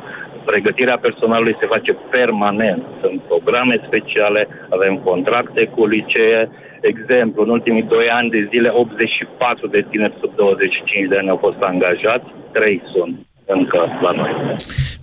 Pregătirea 0.45 0.97
personalului 0.97 1.59
se 1.59 1.71
face 1.75 1.91
permanent. 2.17 2.83
Sunt 3.01 3.21
programe 3.31 3.75
speciale, 3.87 4.47
avem 4.69 4.93
contracte 5.09 5.61
cu 5.75 5.85
licee, 5.85 6.49
exemplu, 6.81 7.43
în 7.43 7.49
ultimii 7.49 7.89
doi 7.95 8.07
ani 8.09 8.29
de 8.29 8.47
zile, 8.51 8.69
84 8.73 9.67
de 9.67 9.85
tineri 9.89 10.17
sub 10.21 10.35
25 10.35 11.09
de 11.09 11.17
ani 11.17 11.29
au 11.29 11.39
fost 11.45 11.59
angajați, 11.59 12.27
3 12.51 12.81
sunt 12.93 13.15
încă 13.45 13.81
la 14.01 14.11
noi. 14.11 14.33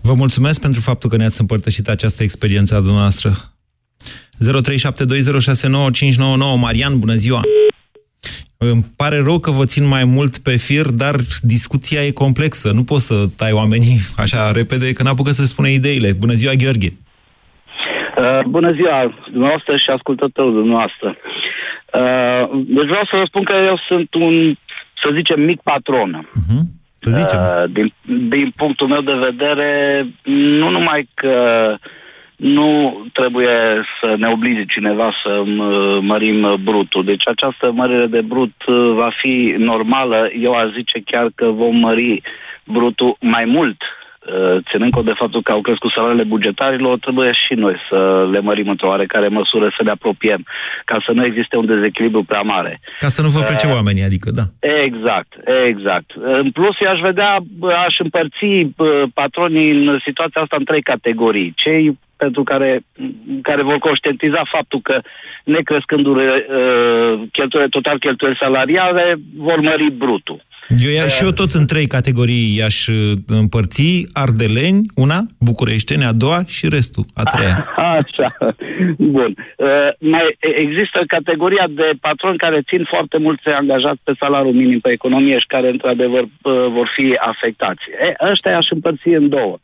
Vă 0.02 0.14
mulțumesc 0.16 0.60
pentru 0.60 0.80
faptul 0.80 1.10
că 1.10 1.16
ne-ați 1.16 1.40
împărtășit 1.40 1.88
această 1.88 2.22
experiență 2.22 2.74
a 2.74 2.80
dumneavoastră. 2.86 3.30
0372069599 4.42 6.60
Marian, 6.60 6.98
bună 6.98 7.12
ziua! 7.12 7.40
Îmi 8.58 8.84
pare 8.96 9.22
rău 9.24 9.38
că 9.38 9.50
vă 9.50 9.64
țin 9.64 9.88
mai 9.88 10.04
mult 10.04 10.38
pe 10.38 10.56
fir, 10.56 10.86
dar 11.02 11.14
discuția 11.40 12.04
e 12.04 12.10
complexă. 12.10 12.72
Nu 12.72 12.84
poți 12.84 13.06
să 13.06 13.24
tai 13.36 13.52
oamenii 13.52 13.96
așa 14.16 14.52
repede, 14.52 14.92
că 14.92 15.02
n-apucă 15.02 15.30
să 15.30 15.44
spune 15.44 15.70
ideile. 15.70 16.12
Bună 16.12 16.32
ziua, 16.32 16.52
Gheorghe! 16.52 16.92
Uh, 18.16 18.40
bună 18.46 18.72
ziua, 18.72 19.14
dumneavoastră 19.30 19.76
și 19.76 19.90
ascultătorul 19.90 20.52
dumneavoastră. 20.52 21.16
Uh, 22.00 22.42
deci 22.66 22.90
vreau 22.92 23.04
să 23.10 23.16
vă 23.16 23.24
spun 23.26 23.44
că 23.44 23.54
eu 23.66 23.78
sunt 23.88 24.14
un, 24.14 24.54
să 25.02 25.10
zicem, 25.14 25.40
mic 25.40 25.60
patron. 25.62 26.28
Uh-huh. 26.40 26.62
Să 26.98 27.10
zicem. 27.10 27.40
Uh, 27.40 27.64
din, 27.72 27.92
din 28.28 28.52
punctul 28.56 28.88
meu 28.88 29.00
de 29.00 29.16
vedere, 29.28 29.70
nu 30.58 30.70
numai 30.70 31.08
că 31.14 31.34
nu 32.42 33.02
trebuie 33.12 33.82
să 34.00 34.14
ne 34.18 34.28
oblige 34.28 34.64
cineva 34.64 35.12
să 35.22 35.42
mărim 36.00 36.60
brutul. 36.62 37.04
Deci 37.04 37.28
această 37.28 37.70
mărire 37.72 38.06
de 38.06 38.20
brut 38.20 38.54
uh, 38.66 38.92
va 38.94 39.10
fi 39.20 39.54
normală. 39.58 40.30
Eu 40.40 40.52
aș 40.52 40.72
zice 40.72 41.02
chiar 41.04 41.30
că 41.34 41.46
vom 41.46 41.76
mări 41.76 42.22
brutul 42.64 43.16
mai 43.20 43.44
mult 43.44 43.82
Uh, 44.26 44.58
ținând 44.70 44.92
cont 44.92 45.04
de 45.06 45.12
faptul 45.16 45.42
că 45.42 45.52
au 45.52 45.60
crescut 45.60 45.90
salariile 45.90 46.24
bugetarilor, 46.24 46.98
trebuie 46.98 47.30
și 47.32 47.54
noi 47.54 47.76
să 47.88 48.28
le 48.30 48.40
mărim 48.40 48.68
într-o 48.68 48.88
oarecare 48.88 49.28
măsură, 49.28 49.74
să 49.76 49.82
ne 49.82 49.90
apropiem, 49.90 50.44
ca 50.84 51.02
să 51.06 51.12
nu 51.12 51.24
existe 51.24 51.56
un 51.56 51.66
dezechilibru 51.66 52.22
prea 52.22 52.40
mare. 52.40 52.80
Ca 52.98 53.08
să 53.08 53.22
nu 53.22 53.28
vă 53.28 53.40
plece 53.40 53.66
uh, 53.66 53.72
oamenii, 53.72 54.02
adică, 54.02 54.30
da. 54.30 54.42
Exact, 54.60 55.32
exact. 55.68 56.10
În 56.14 56.50
plus, 56.50 56.76
aș 56.88 57.00
vedea, 57.00 57.36
aș 57.86 57.98
împărți 57.98 58.44
uh, 58.44 58.68
patronii 59.14 59.70
în 59.70 59.98
situația 60.04 60.40
asta 60.40 60.56
în 60.58 60.64
trei 60.64 60.82
categorii. 60.82 61.52
Cei 61.56 61.98
pentru 62.24 62.42
care, 62.42 62.70
care 63.42 63.62
vor 63.62 63.78
conștientiza 63.78 64.42
faptul 64.56 64.80
că 64.88 64.96
necrescându-le 65.44 66.28
uh, 66.32 67.12
cheltuielile, 67.32 67.76
total 67.78 67.98
cheltuieli 67.98 68.42
salariale, 68.44 69.04
vor 69.36 69.58
mări 69.60 69.90
brutul. 69.90 70.38
Eu 70.86 70.92
ia, 70.92 71.06
și 71.06 71.24
eu 71.24 71.30
tot 71.30 71.50
în 71.60 71.66
trei 71.66 71.86
categorii 71.86 72.56
i-aș 72.58 72.86
uh, 72.86 73.12
împărți, 73.26 74.08
ardeleni, 74.12 74.80
una, 74.94 75.20
bucureșteni, 75.48 76.04
a 76.04 76.12
doua 76.12 76.40
și 76.56 76.64
restul, 76.76 77.04
a 77.14 77.22
treia. 77.22 77.56
Așa, 77.98 78.28
bun. 79.16 79.30
Uh, 79.56 79.90
mai 79.98 80.36
există 80.64 80.98
categoria 81.06 81.66
de 81.70 81.88
patroni 82.00 82.42
care 82.44 82.68
țin 82.70 82.82
foarte 82.92 83.18
mulți 83.18 83.48
angajați 83.48 84.00
pe 84.04 84.12
salariul 84.18 84.60
minim 84.62 84.80
pe 84.80 84.90
economie 84.90 85.38
și 85.38 85.52
care, 85.54 85.68
într-adevăr, 85.68 86.22
uh, 86.22 86.52
vor 86.76 86.88
fi 86.96 87.16
afectați. 87.32 87.82
E, 88.06 88.30
ăștia 88.30 88.56
aș 88.56 88.68
împărți 88.70 89.08
în 89.08 89.28
două. 89.28 89.58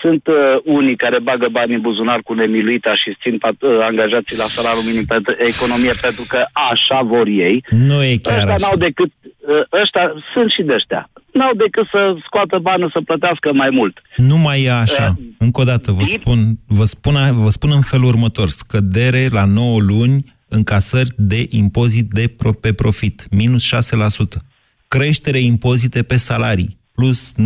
Sunt 0.00 0.26
uh, 0.26 0.34
unii 0.64 0.96
care 0.96 1.18
bagă 1.20 1.48
bani 1.50 1.74
în 1.74 1.80
buzunar 1.80 2.20
cu 2.24 2.32
nemiluita 2.34 2.94
și 2.94 3.16
țin 3.22 3.38
pat, 3.38 3.56
uh, 3.62 3.78
angajații 3.80 4.36
la 4.36 4.44
salariul 4.44 4.88
minim 4.90 5.04
pentru 5.04 5.34
economie 5.52 5.92
pentru 6.00 6.24
că 6.28 6.44
așa 6.70 7.00
vor 7.02 7.26
ei. 7.26 7.64
Nu 7.70 8.02
e 8.02 8.16
chiar 8.22 8.36
ăștia 8.36 8.54
așa. 8.54 8.66
n-au 8.66 8.76
decât, 8.76 9.10
uh, 9.22 9.80
ăștia 9.82 10.12
sunt 10.32 10.50
și 10.50 10.62
de 10.62 10.72
ăștia. 10.72 11.10
N-au 11.32 11.54
decât 11.54 11.86
să 11.90 12.14
scoată 12.26 12.58
bani 12.58 12.90
să 12.92 13.00
plătească 13.00 13.52
mai 13.52 13.70
mult. 13.70 14.02
Nu 14.16 14.36
mai 14.36 14.62
e 14.62 14.70
așa. 14.70 15.14
Uh, 15.18 15.24
Încă 15.38 15.60
o 15.60 15.64
dată 15.64 15.92
vă 15.92 16.04
spun, 16.04 16.38
vă, 16.66 16.84
spun, 16.84 17.14
vă 17.32 17.50
spun 17.50 17.70
în 17.74 17.82
felul 17.82 18.06
următor. 18.06 18.48
Scădere 18.48 19.26
la 19.30 19.44
9 19.44 19.80
luni 19.80 20.24
încasări 20.48 21.10
de 21.16 21.46
impozit 21.48 22.08
de 22.10 22.34
pro, 22.36 22.52
pe 22.52 22.72
profit, 22.72 23.26
minus 23.30 23.64
6%. 23.64 24.42
Creștere 24.88 25.38
impozite 25.38 26.02
pe 26.02 26.16
salarii, 26.16 26.78
plus 26.94 27.32
9%. 27.32 27.36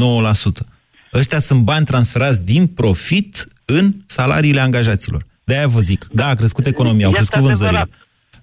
Ăștia 1.15 1.39
sunt 1.39 1.63
bani 1.63 1.85
transferați 1.85 2.45
din 2.45 2.67
profit 2.67 3.47
în 3.65 3.93
salariile 4.07 4.61
angajaților. 4.61 5.23
De-aia 5.45 5.67
vă 5.67 5.81
zic. 5.81 6.05
Da, 6.11 6.27
a 6.27 6.35
crescut 6.35 6.67
economia, 6.67 7.07
au 7.07 7.13
crescut 7.13 7.41
vânzările. 7.41 7.89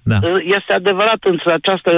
Da. 0.04 0.20
Este 0.58 0.74
adevărat, 0.74 1.20
însă 1.22 1.50
această, 1.54 1.92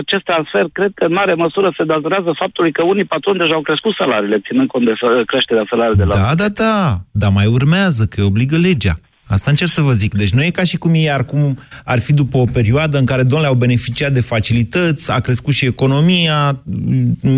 acest 0.00 0.24
transfer, 0.24 0.64
cred 0.72 0.90
că 0.94 1.04
în 1.04 1.12
mare 1.12 1.34
măsură 1.34 1.74
se 1.76 1.84
datorează 1.84 2.30
faptului 2.38 2.72
că 2.72 2.82
unii 2.82 3.04
patroni 3.04 3.38
deja 3.38 3.54
au 3.54 3.60
crescut 3.60 3.94
salariile, 3.94 4.38
ținând 4.38 4.68
cont 4.68 4.84
de 4.84 4.92
creșterea 5.26 5.66
salariilor 5.70 6.06
de 6.06 6.12
la... 6.12 6.16
Da, 6.22 6.34
da, 6.34 6.48
da, 6.48 6.98
dar 7.10 7.30
mai 7.30 7.46
urmează, 7.46 8.06
că 8.06 8.22
obligă 8.22 8.56
legea. 8.56 8.94
Asta 9.26 9.50
încerc 9.50 9.72
să 9.72 9.80
vă 9.80 9.92
zic. 9.92 10.14
Deci 10.14 10.30
nu 10.30 10.44
e 10.44 10.50
ca 10.50 10.64
și 10.64 10.76
cum 10.76 10.94
ei 10.94 11.10
ar, 11.10 11.24
cum 11.24 11.58
ar 11.84 11.98
fi 11.98 12.12
după 12.12 12.36
o 12.36 12.44
perioadă 12.44 12.98
în 12.98 13.04
care 13.04 13.22
domnule 13.22 13.46
au 13.46 13.54
beneficiat 13.54 14.12
de 14.12 14.20
facilități, 14.20 15.10
a 15.10 15.20
crescut 15.20 15.54
și 15.54 15.64
economia, 15.64 16.62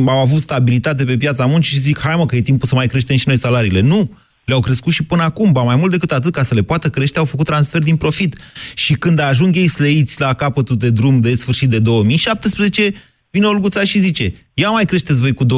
au 0.07 0.19
avut 0.19 0.41
stabilitate 0.41 1.05
pe 1.05 1.17
piața 1.17 1.47
muncii 1.47 1.75
și 1.75 1.81
zic, 1.81 1.99
hai 1.99 2.15
mă 2.17 2.27
că 2.27 2.37
e 2.37 2.41
timpul 2.41 2.69
să 2.69 2.75
mai 2.75 2.87
creștem 2.87 3.17
și 3.17 3.29
noi 3.29 3.39
salariile. 3.39 3.81
Nu! 3.81 4.11
Le-au 4.45 4.61
crescut 4.61 4.93
și 4.93 5.03
până 5.03 5.23
acum, 5.23 5.53
ba 5.53 5.63
mai 5.63 5.77
mult 5.77 5.91
decât 5.91 6.13
atât, 6.13 6.33
ca 6.33 6.43
să 6.43 6.55
le 6.55 6.63
poată 6.63 6.91
crește, 6.91 7.19
au 7.19 7.25
făcut 7.25 7.47
transfer 7.47 7.83
din 7.83 7.97
profit. 7.97 8.37
Și 8.75 8.95
când 8.95 9.19
ajung 9.19 9.57
ei 9.57 9.69
sleiți 9.69 10.21
la 10.21 10.35
capătul 10.35 10.77
de 10.77 10.91
drum 10.91 11.21
de 11.21 11.35
sfârșit 11.35 11.69
de 11.69 11.79
2017, 11.79 12.95
vine 13.31 13.47
Olguța 13.47 13.85
și 13.85 13.99
zice, 13.99 14.35
ia 14.55 14.71
mai 14.71 14.85
creșteți 14.85 15.21
voi 15.21 15.33
cu 15.33 15.45
20%, 15.45 15.49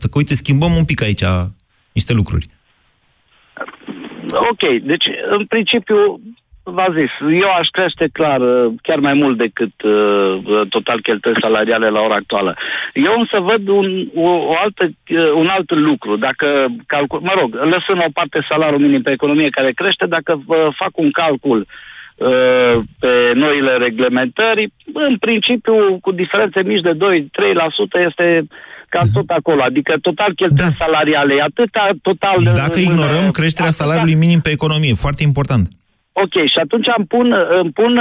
că 0.00 0.08
uite, 0.12 0.34
schimbăm 0.34 0.72
un 0.72 0.84
pic 0.84 1.02
aici 1.02 1.22
niște 1.92 2.12
lucruri. 2.12 2.48
Ok, 4.32 4.80
deci 4.82 5.04
în 5.30 5.44
principiu 5.46 6.20
v-a 6.62 6.88
zis, 6.94 7.10
eu 7.40 7.48
aș 7.58 7.68
crește 7.68 8.08
clar 8.12 8.40
chiar 8.82 8.98
mai 8.98 9.14
mult 9.14 9.36
decât 9.36 9.82
uh, 9.82 10.66
total 10.68 11.00
cheltuieli 11.00 11.40
salariale 11.40 11.88
la 11.88 12.00
ora 12.00 12.14
actuală. 12.14 12.56
Eu 12.94 13.14
însă 13.18 13.40
văd 13.40 13.68
un, 13.68 14.08
o, 14.14 14.28
o 14.28 14.54
altă, 14.62 14.84
uh, 14.84 15.32
un 15.34 15.46
alt 15.50 15.70
lucru. 15.70 16.16
Dacă 16.16 16.66
calcul, 16.86 17.20
mă 17.20 17.32
rog, 17.40 17.54
lăsând 17.54 18.04
o 18.06 18.10
parte 18.12 18.46
salariul 18.48 18.80
minim 18.80 19.02
pe 19.02 19.10
economie 19.10 19.48
care 19.48 19.72
crește, 19.72 20.06
dacă 20.06 20.42
uh, 20.46 20.56
fac 20.76 20.90
un 20.98 21.10
calcul 21.10 21.66
uh, 22.16 22.78
pe 23.00 23.32
noile 23.34 23.76
reglementări, 23.76 24.72
în 24.92 25.16
principiu, 25.16 25.98
cu 26.00 26.12
diferențe 26.12 26.62
mici 26.62 26.80
de 26.80 26.92
2-3% 26.92 28.06
este 28.08 28.46
cam 28.94 29.06
tot 29.16 29.28
acolo. 29.38 29.60
Adică 29.70 29.92
total 30.08 30.30
cheltuieli 30.34 30.76
da. 30.78 30.84
salariale, 30.84 31.34
atâta 31.48 31.82
total... 32.08 32.36
Dacă 32.64 32.78
ignorăm 32.88 33.26
creșterea 33.38 33.70
atâta... 33.70 33.84
salariului 33.84 34.22
minim 34.24 34.40
pe 34.46 34.50
economie, 34.58 35.02
foarte 35.04 35.22
important. 35.30 35.64
Ok, 36.24 36.34
și 36.52 36.58
atunci 36.64 36.86
îmi 36.96 37.06
pun, 37.06 37.26
îmi 37.60 37.72
pun 37.78 37.92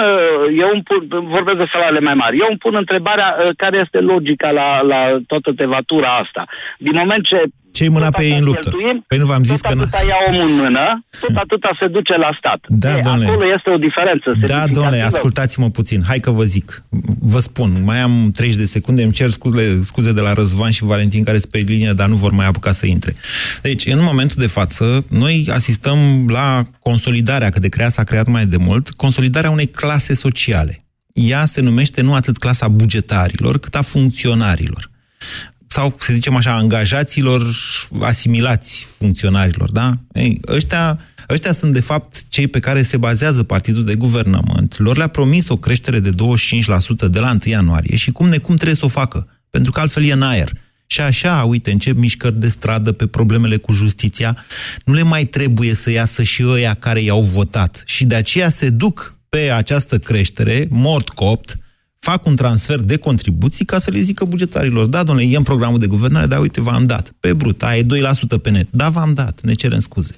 eu 0.63 0.69
îmi 0.73 0.83
pun, 0.83 0.99
vorbesc 1.35 1.57
de 1.57 1.71
salariile 1.71 2.07
mai 2.09 2.13
mari, 2.23 2.37
eu 2.37 2.47
îmi 2.49 2.57
pun 2.57 2.75
întrebarea 2.75 3.29
care 3.57 3.77
este 3.85 3.99
logica 3.99 4.49
la, 4.51 4.81
la 4.81 5.01
toată 5.27 5.49
tevatura 5.61 6.09
asta. 6.23 6.43
Din 6.77 6.95
moment 7.01 7.23
ce 7.25 7.39
Ce-i 7.71 7.87
mâna 7.87 8.09
pe 8.11 8.23
ei 8.23 8.37
în 8.37 8.43
luptă? 8.43 8.71
Păi 9.07 9.17
nu 9.17 9.25
v-am 9.25 9.43
zis 9.43 9.59
tot 9.59 9.69
că... 9.69 9.75
nu- 9.75 9.81
atâta 9.81 10.01
ia 10.07 10.15
omul 10.27 10.41
în 10.49 10.55
mână, 10.55 11.05
tot 11.21 11.35
atâta 11.35 11.77
se 11.79 11.87
duce 11.87 12.15
la 12.17 12.29
stat. 12.39 12.59
Da, 12.67 12.97
E, 12.97 13.01
domnule. 13.01 13.25
Acolo 13.25 13.45
este 13.55 13.69
o 13.69 13.77
diferență. 13.77 14.23
Da, 14.25 14.31
semnificativă. 14.33 14.73
domnule, 14.79 15.01
ascultați-mă 15.01 15.69
puțin. 15.69 16.03
Hai 16.07 16.19
că 16.19 16.31
vă 16.31 16.43
zic. 16.43 16.83
Vă 17.19 17.39
spun, 17.39 17.83
mai 17.83 17.99
am 17.99 18.31
30 18.35 18.57
de 18.59 18.65
secunde, 18.65 19.03
îmi 19.03 19.11
cer 19.11 19.29
scuze, 19.29 19.83
scuze 19.83 20.13
de 20.13 20.21
la 20.21 20.33
Răzvan 20.33 20.71
și 20.71 20.83
Valentin 20.83 21.23
care 21.23 21.39
sunt 21.39 21.51
pe 21.51 21.57
linie, 21.57 21.91
dar 21.93 22.07
nu 22.07 22.15
vor 22.15 22.31
mai 22.31 22.45
apuca 22.47 22.71
să 22.71 22.85
intre. 22.85 23.13
Deci, 23.61 23.85
în 23.85 23.99
momentul 24.03 24.35
de 24.39 24.47
față, 24.47 25.05
noi 25.09 25.47
asistăm 25.53 25.97
la 26.27 26.61
consolidarea, 26.79 27.49
că 27.49 27.59
de 27.59 27.69
creat 27.69 27.91
s-a 27.91 28.03
creat 28.03 28.27
mai 28.27 28.45
de 28.45 28.57
mult, 28.57 28.89
consolidarea 28.89 29.49
unei 29.49 29.67
clase 29.67 30.13
sociale. 30.13 30.83
Ea 31.13 31.45
se 31.45 31.61
numește 31.61 32.01
nu 32.01 32.13
atât 32.13 32.37
clasa 32.37 32.67
bugetarilor, 32.67 33.57
cât 33.59 33.75
a 33.75 33.81
funcționarilor 33.81 34.89
sau, 35.71 35.95
să 35.99 36.13
zicem 36.13 36.35
așa, 36.35 36.55
angajaților 36.55 37.55
asimilați 38.01 38.87
funcționarilor, 38.97 39.71
da? 39.71 39.97
Ei, 40.13 40.39
ăștia, 40.47 40.99
ăștia 41.29 41.51
sunt, 41.51 41.73
de 41.73 41.79
fapt, 41.79 42.29
cei 42.29 42.47
pe 42.47 42.59
care 42.59 42.81
se 42.81 42.97
bazează 42.97 43.43
partidul 43.43 43.85
de 43.85 43.95
guvernământ. 43.95 44.79
Lor 44.79 44.97
le-a 44.97 45.07
promis 45.07 45.49
o 45.49 45.57
creștere 45.57 45.99
de 45.99 46.09
25% 46.09 46.13
de 47.09 47.19
la 47.19 47.29
1 47.29 47.39
ianuarie 47.43 47.95
și 47.95 48.11
cum 48.11 48.27
necum 48.27 48.55
trebuie 48.55 48.75
să 48.75 48.85
o 48.85 48.87
facă, 48.87 49.27
pentru 49.49 49.71
că 49.71 49.79
altfel 49.79 50.03
e 50.03 50.11
în 50.11 50.21
aer. 50.21 50.51
Și 50.87 51.01
așa, 51.01 51.43
uite, 51.43 51.71
încep 51.71 51.97
mișcări 51.97 52.39
de 52.39 52.47
stradă 52.47 52.91
pe 52.91 53.07
problemele 53.07 53.57
cu 53.57 53.71
justiția. 53.71 54.37
Nu 54.85 54.93
le 54.93 55.01
mai 55.01 55.25
trebuie 55.25 55.73
să 55.73 55.91
iasă 55.91 56.23
și 56.23 56.43
ăia 56.47 56.73
care 56.73 57.01
i-au 57.01 57.21
votat. 57.21 57.83
Și 57.85 58.05
de 58.05 58.15
aceea 58.15 58.49
se 58.49 58.69
duc 58.69 59.15
pe 59.29 59.51
această 59.51 59.97
creștere, 59.97 60.67
mort 60.69 61.09
copt, 61.09 61.59
fac 61.99 62.25
un 62.25 62.35
transfer 62.35 62.79
de 62.79 62.97
contribuții 62.97 63.65
ca 63.65 63.77
să 63.77 63.91
le 63.91 63.99
zică 63.99 64.25
bugetarilor, 64.25 64.85
da, 64.85 65.03
domnule, 65.03 65.27
e 65.27 65.37
în 65.37 65.43
programul 65.43 65.79
de 65.79 65.87
guvernare, 65.87 66.25
dar 66.25 66.39
uite, 66.39 66.61
v-am 66.61 66.85
dat. 66.85 67.11
Pe 67.19 67.33
brut, 67.33 67.63
aia 67.63 67.77
e 67.77 67.83
2% 68.37 68.41
pe 68.41 68.49
net. 68.49 68.67
Da, 68.69 68.89
v-am 68.89 69.13
dat, 69.13 69.39
ne 69.41 69.53
cerem 69.53 69.79
scuze. 69.79 70.17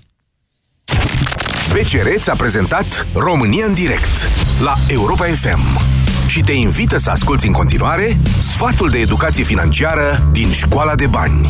BCR 1.73 2.07
ți-a 2.17 2.35
prezentat 2.35 3.07
România 3.13 3.65
în 3.65 3.73
direct 3.73 4.27
la 4.63 4.73
Europa 4.87 5.25
FM 5.25 5.79
și 6.27 6.41
te 6.41 6.51
invită 6.51 6.97
să 6.97 7.09
asculti 7.09 7.47
în 7.47 7.53
continuare 7.53 8.17
sfatul 8.39 8.89
de 8.89 8.97
educație 8.97 9.43
financiară 9.43 10.29
din 10.31 10.51
Școala 10.51 10.95
de 10.95 11.07
Bani. 11.07 11.49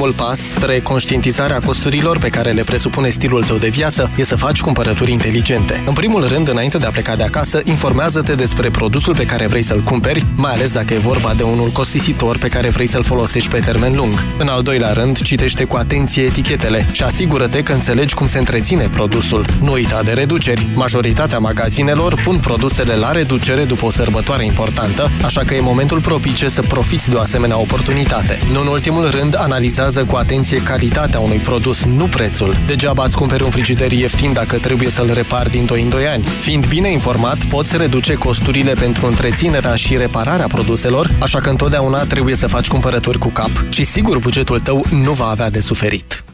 Primul 0.00 0.18
pas 0.26 0.38
spre 0.38 0.80
conștientizarea 0.80 1.60
costurilor 1.64 2.18
pe 2.18 2.28
care 2.28 2.50
le 2.50 2.62
presupune 2.62 3.08
stilul 3.08 3.42
tău 3.42 3.56
de 3.56 3.68
viață 3.68 4.10
e 4.16 4.24
să 4.24 4.36
faci 4.36 4.60
cumpărături 4.60 5.12
inteligente. 5.12 5.82
În 5.86 5.92
primul 5.92 6.26
rând, 6.28 6.48
înainte 6.48 6.78
de 6.78 6.86
a 6.86 6.90
pleca 6.90 7.14
de 7.16 7.22
acasă, 7.22 7.60
informează-te 7.64 8.34
despre 8.34 8.70
produsul 8.70 9.16
pe 9.16 9.24
care 9.24 9.46
vrei 9.46 9.62
să-l 9.62 9.80
cumperi, 9.80 10.24
mai 10.34 10.52
ales 10.52 10.72
dacă 10.72 10.94
e 10.94 10.98
vorba 10.98 11.34
de 11.36 11.42
unul 11.42 11.68
costisitor 11.68 12.38
pe 12.38 12.48
care 12.48 12.68
vrei 12.68 12.86
să-l 12.86 13.02
folosești 13.02 13.50
pe 13.50 13.58
termen 13.58 13.96
lung. 13.96 14.24
În 14.38 14.48
al 14.48 14.62
doilea 14.62 14.92
rând, 14.92 15.22
citește 15.22 15.64
cu 15.64 15.76
atenție 15.76 16.22
etichetele 16.22 16.86
și 16.92 17.02
asigură-te 17.02 17.62
că 17.62 17.72
înțelegi 17.72 18.14
cum 18.14 18.26
se 18.26 18.38
întreține 18.38 18.88
produsul. 18.88 19.44
Nu 19.62 19.72
uita 19.72 20.02
de 20.02 20.12
reduceri. 20.12 20.66
Majoritatea 20.74 21.38
magazinelor 21.38 22.20
pun 22.24 22.38
produsele 22.38 22.94
la 22.94 23.12
reducere 23.12 23.64
după 23.64 23.86
o 23.86 23.90
sărbătoare 23.90 24.44
importantă, 24.44 25.10
așa 25.24 25.40
că 25.44 25.54
e 25.54 25.60
momentul 25.60 26.00
propice 26.00 26.48
să 26.48 26.62
profiți 26.62 27.10
de 27.10 27.16
o 27.16 27.20
asemenea 27.20 27.58
oportunitate. 27.58 28.38
Nu 28.52 28.60
în 28.60 28.66
ultimul 28.66 29.10
rând, 29.10 29.36
analizează 29.38 29.88
cu 29.98 30.16
atenție 30.16 30.62
calitatea 30.62 31.20
unui 31.20 31.38
produs, 31.38 31.84
nu 31.84 32.06
prețul. 32.06 32.56
Degeaba 32.66 33.04
îți 33.04 33.16
cumperi 33.16 33.42
un 33.42 33.50
frigider 33.50 33.92
ieftin 33.92 34.32
dacă 34.32 34.58
trebuie 34.58 34.88
să-l 34.90 35.12
repari 35.12 35.50
din 35.50 35.64
2 35.64 35.82
în 35.82 35.88
2 35.88 36.06
ani. 36.06 36.24
Fiind 36.24 36.66
bine 36.66 36.90
informat, 36.90 37.44
poți 37.44 37.76
reduce 37.76 38.14
costurile 38.14 38.72
pentru 38.72 39.06
întreținerea 39.06 39.74
și 39.74 39.96
repararea 39.96 40.46
produselor, 40.46 41.10
așa 41.18 41.40
că 41.40 41.48
întotdeauna 41.48 42.04
trebuie 42.04 42.34
să 42.34 42.46
faci 42.46 42.68
cumpărături 42.68 43.18
cu 43.18 43.28
cap 43.28 43.50
și 43.68 43.84
sigur 43.84 44.18
bugetul 44.18 44.60
tău 44.60 44.84
nu 44.90 45.12
va 45.12 45.26
avea 45.26 45.50
de 45.50 45.60
suferit. 45.60 46.24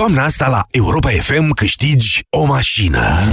Toamna 0.00 0.24
asta 0.24 0.48
la 0.48 0.60
Europa 0.70 1.08
FM 1.10 1.50
câștigi 1.50 2.20
o 2.30 2.44
mașină. 2.44 3.32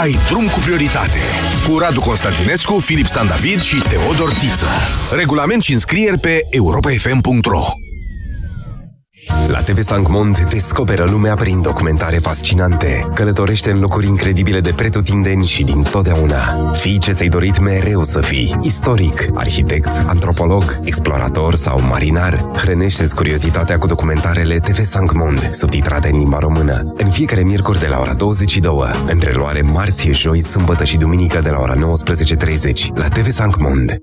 Ai 0.00 0.18
drum 0.28 0.46
cu 0.46 0.58
prioritate. 0.58 1.18
Cu 1.68 1.78
Radu 1.78 2.00
Constantinescu, 2.00 2.78
Filip 2.78 3.06
Stan 3.06 3.26
David 3.26 3.60
și 3.60 3.82
Teodor 3.88 4.32
Tiță. 4.32 4.66
Regulament 5.10 5.62
și 5.62 5.72
înscrieri 5.72 6.18
pe 6.18 6.40
europafm.ro 6.50 7.85
La 9.46 9.62
TV 9.62 9.82
Sancmont 9.82 10.48
descoperă 10.48 11.04
lumea 11.10 11.34
prin 11.34 11.62
documentare 11.62 12.16
fascinante. 12.16 13.08
Călătorește 13.14 13.70
în 13.70 13.80
locuri 13.80 14.06
incredibile 14.06 14.60
de 14.60 14.72
pretutindeni 14.72 15.46
și 15.46 15.62
din 15.62 15.82
totdeauna. 15.82 16.70
Fii 16.72 16.98
ce 16.98 17.12
ți-ai 17.12 17.28
dorit 17.28 17.58
mereu 17.58 18.02
să 18.02 18.20
fii. 18.20 18.58
Istoric, 18.62 19.28
arhitect, 19.34 19.90
antropolog, 20.06 20.78
explorator 20.82 21.54
sau 21.54 21.80
marinar. 21.80 22.44
Hrănește-ți 22.56 23.14
curiozitatea 23.14 23.78
cu 23.78 23.86
documentarele 23.86 24.58
TV 24.58 24.84
Sancmont, 24.84 25.50
subtitrate 25.52 26.10
în 26.12 26.18
limba 26.18 26.38
română. 26.38 26.94
În 26.96 27.10
fiecare 27.10 27.42
miercuri 27.42 27.78
de 27.78 27.86
la 27.86 27.98
ora 28.00 28.14
22. 28.14 28.74
În 29.06 29.20
reluare 29.24 29.60
marți, 29.60 30.10
joi, 30.10 30.42
sâmbătă 30.42 30.84
și 30.84 30.96
duminică 30.96 31.40
de 31.40 31.50
la 31.50 31.58
ora 31.58 31.74
19.30 31.74 31.80
la 32.94 33.08
TV 33.08 33.30
Sancmont. 33.30 34.02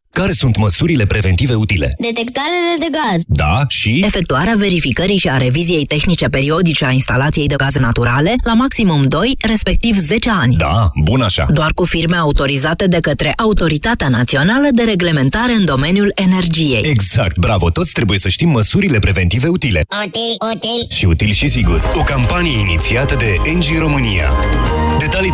Care 0.13 0.31
sunt 0.31 0.57
măsurile 0.57 1.05
preventive 1.05 1.53
utile? 1.53 1.93
Detectarele 1.97 2.73
de 2.79 2.87
gaz. 2.91 3.21
Da, 3.27 3.65
și? 3.67 4.01
Efectuarea 4.05 4.53
verificării 4.57 5.17
și 5.17 5.27
a 5.27 5.37
reviziei 5.37 5.85
tehnice 5.85 6.27
periodice 6.27 6.85
a 6.85 6.91
instalației 6.91 7.47
de 7.47 7.55
gaze 7.57 7.79
naturale 7.79 8.35
la 8.43 8.53
maximum 8.53 9.01
2, 9.01 9.35
respectiv 9.47 9.97
10 9.97 10.29
ani. 10.29 10.55
Da, 10.55 10.91
bun 11.03 11.21
așa. 11.21 11.45
Doar 11.53 11.71
cu 11.75 11.85
firme 11.85 12.15
autorizate 12.17 12.87
de 12.87 12.99
către 12.99 13.33
Autoritatea 13.35 14.07
Națională 14.07 14.67
de 14.71 14.83
Reglementare 14.83 15.53
în 15.53 15.65
domeniul 15.65 16.11
energiei. 16.15 16.81
Exact, 16.83 17.37
bravo, 17.37 17.69
toți 17.69 17.91
trebuie 17.91 18.17
să 18.17 18.29
știm 18.29 18.49
măsurile 18.49 18.99
preventive 18.99 19.47
utile. 19.47 19.83
Util, 20.05 20.53
util. 20.53 20.87
Și 20.89 21.05
util 21.05 21.31
și 21.31 21.47
sigur. 21.47 21.81
O 21.95 22.03
campanie 22.03 22.59
inițiată 22.59 23.15
de 23.15 23.35
Engie 23.45 23.79
România. 23.79 24.29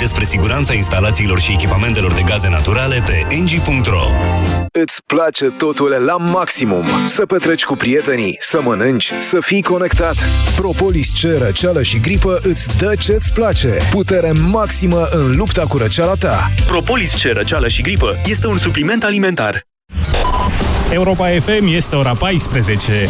Detalii 0.07 0.25
despre 0.25 0.37
siguranța 0.39 0.73
instalațiilor 0.73 1.39
și 1.39 1.51
echipamentelor 1.51 2.13
de 2.13 2.21
gaze 2.21 2.49
naturale 2.49 3.03
pe 3.05 3.25
engie.ro 3.29 4.03
Îți 4.71 5.01
place 5.05 5.45
totul 5.45 5.89
la 6.05 6.17
maximum. 6.17 6.83
Să 7.05 7.25
petreci 7.25 7.63
cu 7.63 7.75
prietenii, 7.75 8.37
să 8.39 8.61
mănânci, 8.61 9.11
să 9.19 9.37
fii 9.39 9.61
conectat. 9.61 10.15
Propolis 10.55 11.09
C, 11.21 11.37
răceală 11.37 11.83
și 11.83 11.99
gripă 11.99 12.39
îți 12.43 12.77
dă 12.77 12.93
ce-ți 12.99 13.33
place. 13.33 13.77
Putere 13.91 14.31
maximă 14.31 15.07
în 15.11 15.35
lupta 15.35 15.63
cu 15.67 15.77
răceala 15.77 16.13
ta. 16.13 16.51
Propolis 16.67 17.13
C, 17.13 17.33
răceală 17.33 17.67
și 17.67 17.81
gripă 17.81 18.15
este 18.25 18.47
un 18.47 18.57
supliment 18.57 19.03
alimentar. 19.03 19.61
Europa 20.91 21.27
FM 21.27 21.67
este 21.67 21.95
ora 21.95 22.13
14. 22.13 23.09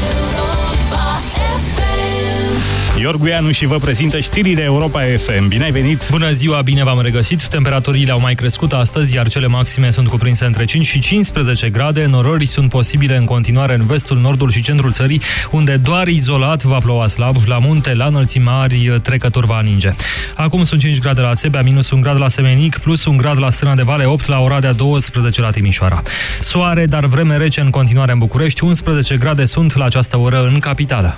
Iorguianu 3.00 3.52
și 3.52 3.66
vă 3.66 3.78
prezintă 3.78 4.20
știrile 4.20 4.62
Europa 4.62 5.02
FM. 5.18 5.48
Bine 5.48 5.64
ai 5.64 5.72
venit! 5.72 6.08
Bună 6.10 6.32
ziua, 6.32 6.62
bine 6.62 6.84
v-am 6.84 7.02
regăsit! 7.02 7.48
Temperaturile 7.48 8.12
au 8.12 8.20
mai 8.20 8.36
crescut 8.36 8.74
astăzi, 8.74 9.16
iar 9.16 9.28
cele 9.28 9.48
maxime 9.48 9.92
sunt 9.92 10.08
cuprinse 10.08 10.46
între 10.46 10.66
5 10.66 10.86
și 10.86 11.00
15 11.00 11.70
grade. 11.70 12.06
Norări 12.06 12.46
sunt 12.46 12.70
posibile 12.70 13.18
în 13.18 13.26
continuare 13.26 13.74
în 13.74 13.86
vestul, 13.86 14.18
nordul 14.18 14.52
și 14.52 14.62
centrul 14.62 14.92
țării, 14.92 15.22
unde 15.52 15.76
doar 15.76 16.08
izolat 16.08 16.64
va 16.64 16.78
ploua 16.78 17.08
slab. 17.08 17.36
La 17.46 17.58
munte, 17.58 17.94
la 17.94 18.06
înălțimi 18.06 18.46
mari, 18.46 19.00
trecător 19.02 19.46
va 19.46 19.56
aninge. 19.56 19.96
Acum 20.36 20.64
sunt 20.64 20.80
5 20.80 21.00
grade 21.00 21.22
la 21.22 21.36
Țebea, 21.36 21.62
minus 21.62 21.90
1 21.90 22.02
grad 22.02 22.20
la 22.20 22.30
Semenic, 22.30 22.78
plus 22.78 23.06
1 23.06 23.18
grad 23.18 23.40
la 23.40 23.50
Strâna 23.50 23.76
de 23.76 23.84
Vale, 23.84 24.06
8 24.06 24.28
la 24.28 24.40
Oradea, 24.40 24.74
12 24.74 25.42
la 25.42 25.50
Timișoara. 25.50 26.02
Soare, 26.40 26.86
dar 26.86 27.06
vreme 27.06 27.38
rece 27.38 27.62
în 27.62 27.70
continuare 27.70 28.12
în 28.12 28.18
București, 28.18 28.64
11 28.64 29.18
grade 29.18 29.46
sunt 29.46 29.76
la 29.76 29.86
această 29.86 30.18
oră 30.18 30.50
în 30.54 30.60
capitală. 30.60 31.18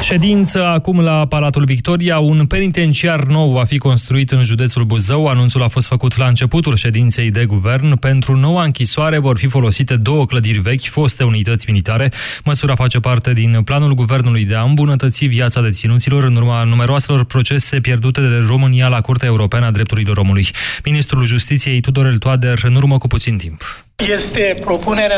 Ședință 0.00 0.66
acum 0.66 1.00
la 1.00 1.26
Palatul 1.26 1.64
Victoria. 1.64 2.18
Un 2.18 2.46
penitenciar 2.46 3.24
nou 3.24 3.50
va 3.50 3.64
fi 3.64 3.78
construit 3.78 4.30
în 4.30 4.42
județul 4.42 4.84
Buzău. 4.84 5.26
Anunțul 5.26 5.62
a 5.62 5.68
fost 5.68 5.86
făcut 5.86 6.16
la 6.16 6.26
începutul 6.26 6.76
ședinței 6.76 7.30
de 7.30 7.44
guvern. 7.44 7.96
Pentru 7.96 8.36
noua 8.36 8.64
închisoare 8.64 9.18
vor 9.18 9.38
fi 9.38 9.46
folosite 9.46 9.96
două 9.96 10.26
clădiri 10.26 10.58
vechi, 10.58 10.84
foste 10.84 11.24
unități 11.24 11.70
militare. 11.70 12.10
Măsura 12.44 12.74
face 12.74 13.00
parte 13.00 13.32
din 13.32 13.62
planul 13.64 13.94
guvernului 13.94 14.44
de 14.44 14.54
a 14.54 14.62
îmbunătăți 14.62 15.24
viața 15.24 15.60
deținuților 15.60 16.24
în 16.24 16.36
urma 16.36 16.62
numeroaselor 16.62 17.24
procese 17.24 17.80
pierdute 17.80 18.20
de 18.20 18.44
România 18.46 18.88
la 18.88 19.00
Curtea 19.00 19.28
Europeană 19.28 19.66
a 19.66 19.70
Drepturilor 19.70 20.16
Omului. 20.16 20.48
Ministrul 20.84 21.24
Justiției 21.24 21.80
Tudorel 21.80 22.16
Toader 22.16 22.58
în 22.62 22.74
urmă 22.74 22.98
cu 22.98 23.06
puțin 23.06 23.36
timp. 23.36 23.62
Este 24.08 24.58
propunerea 24.60 25.08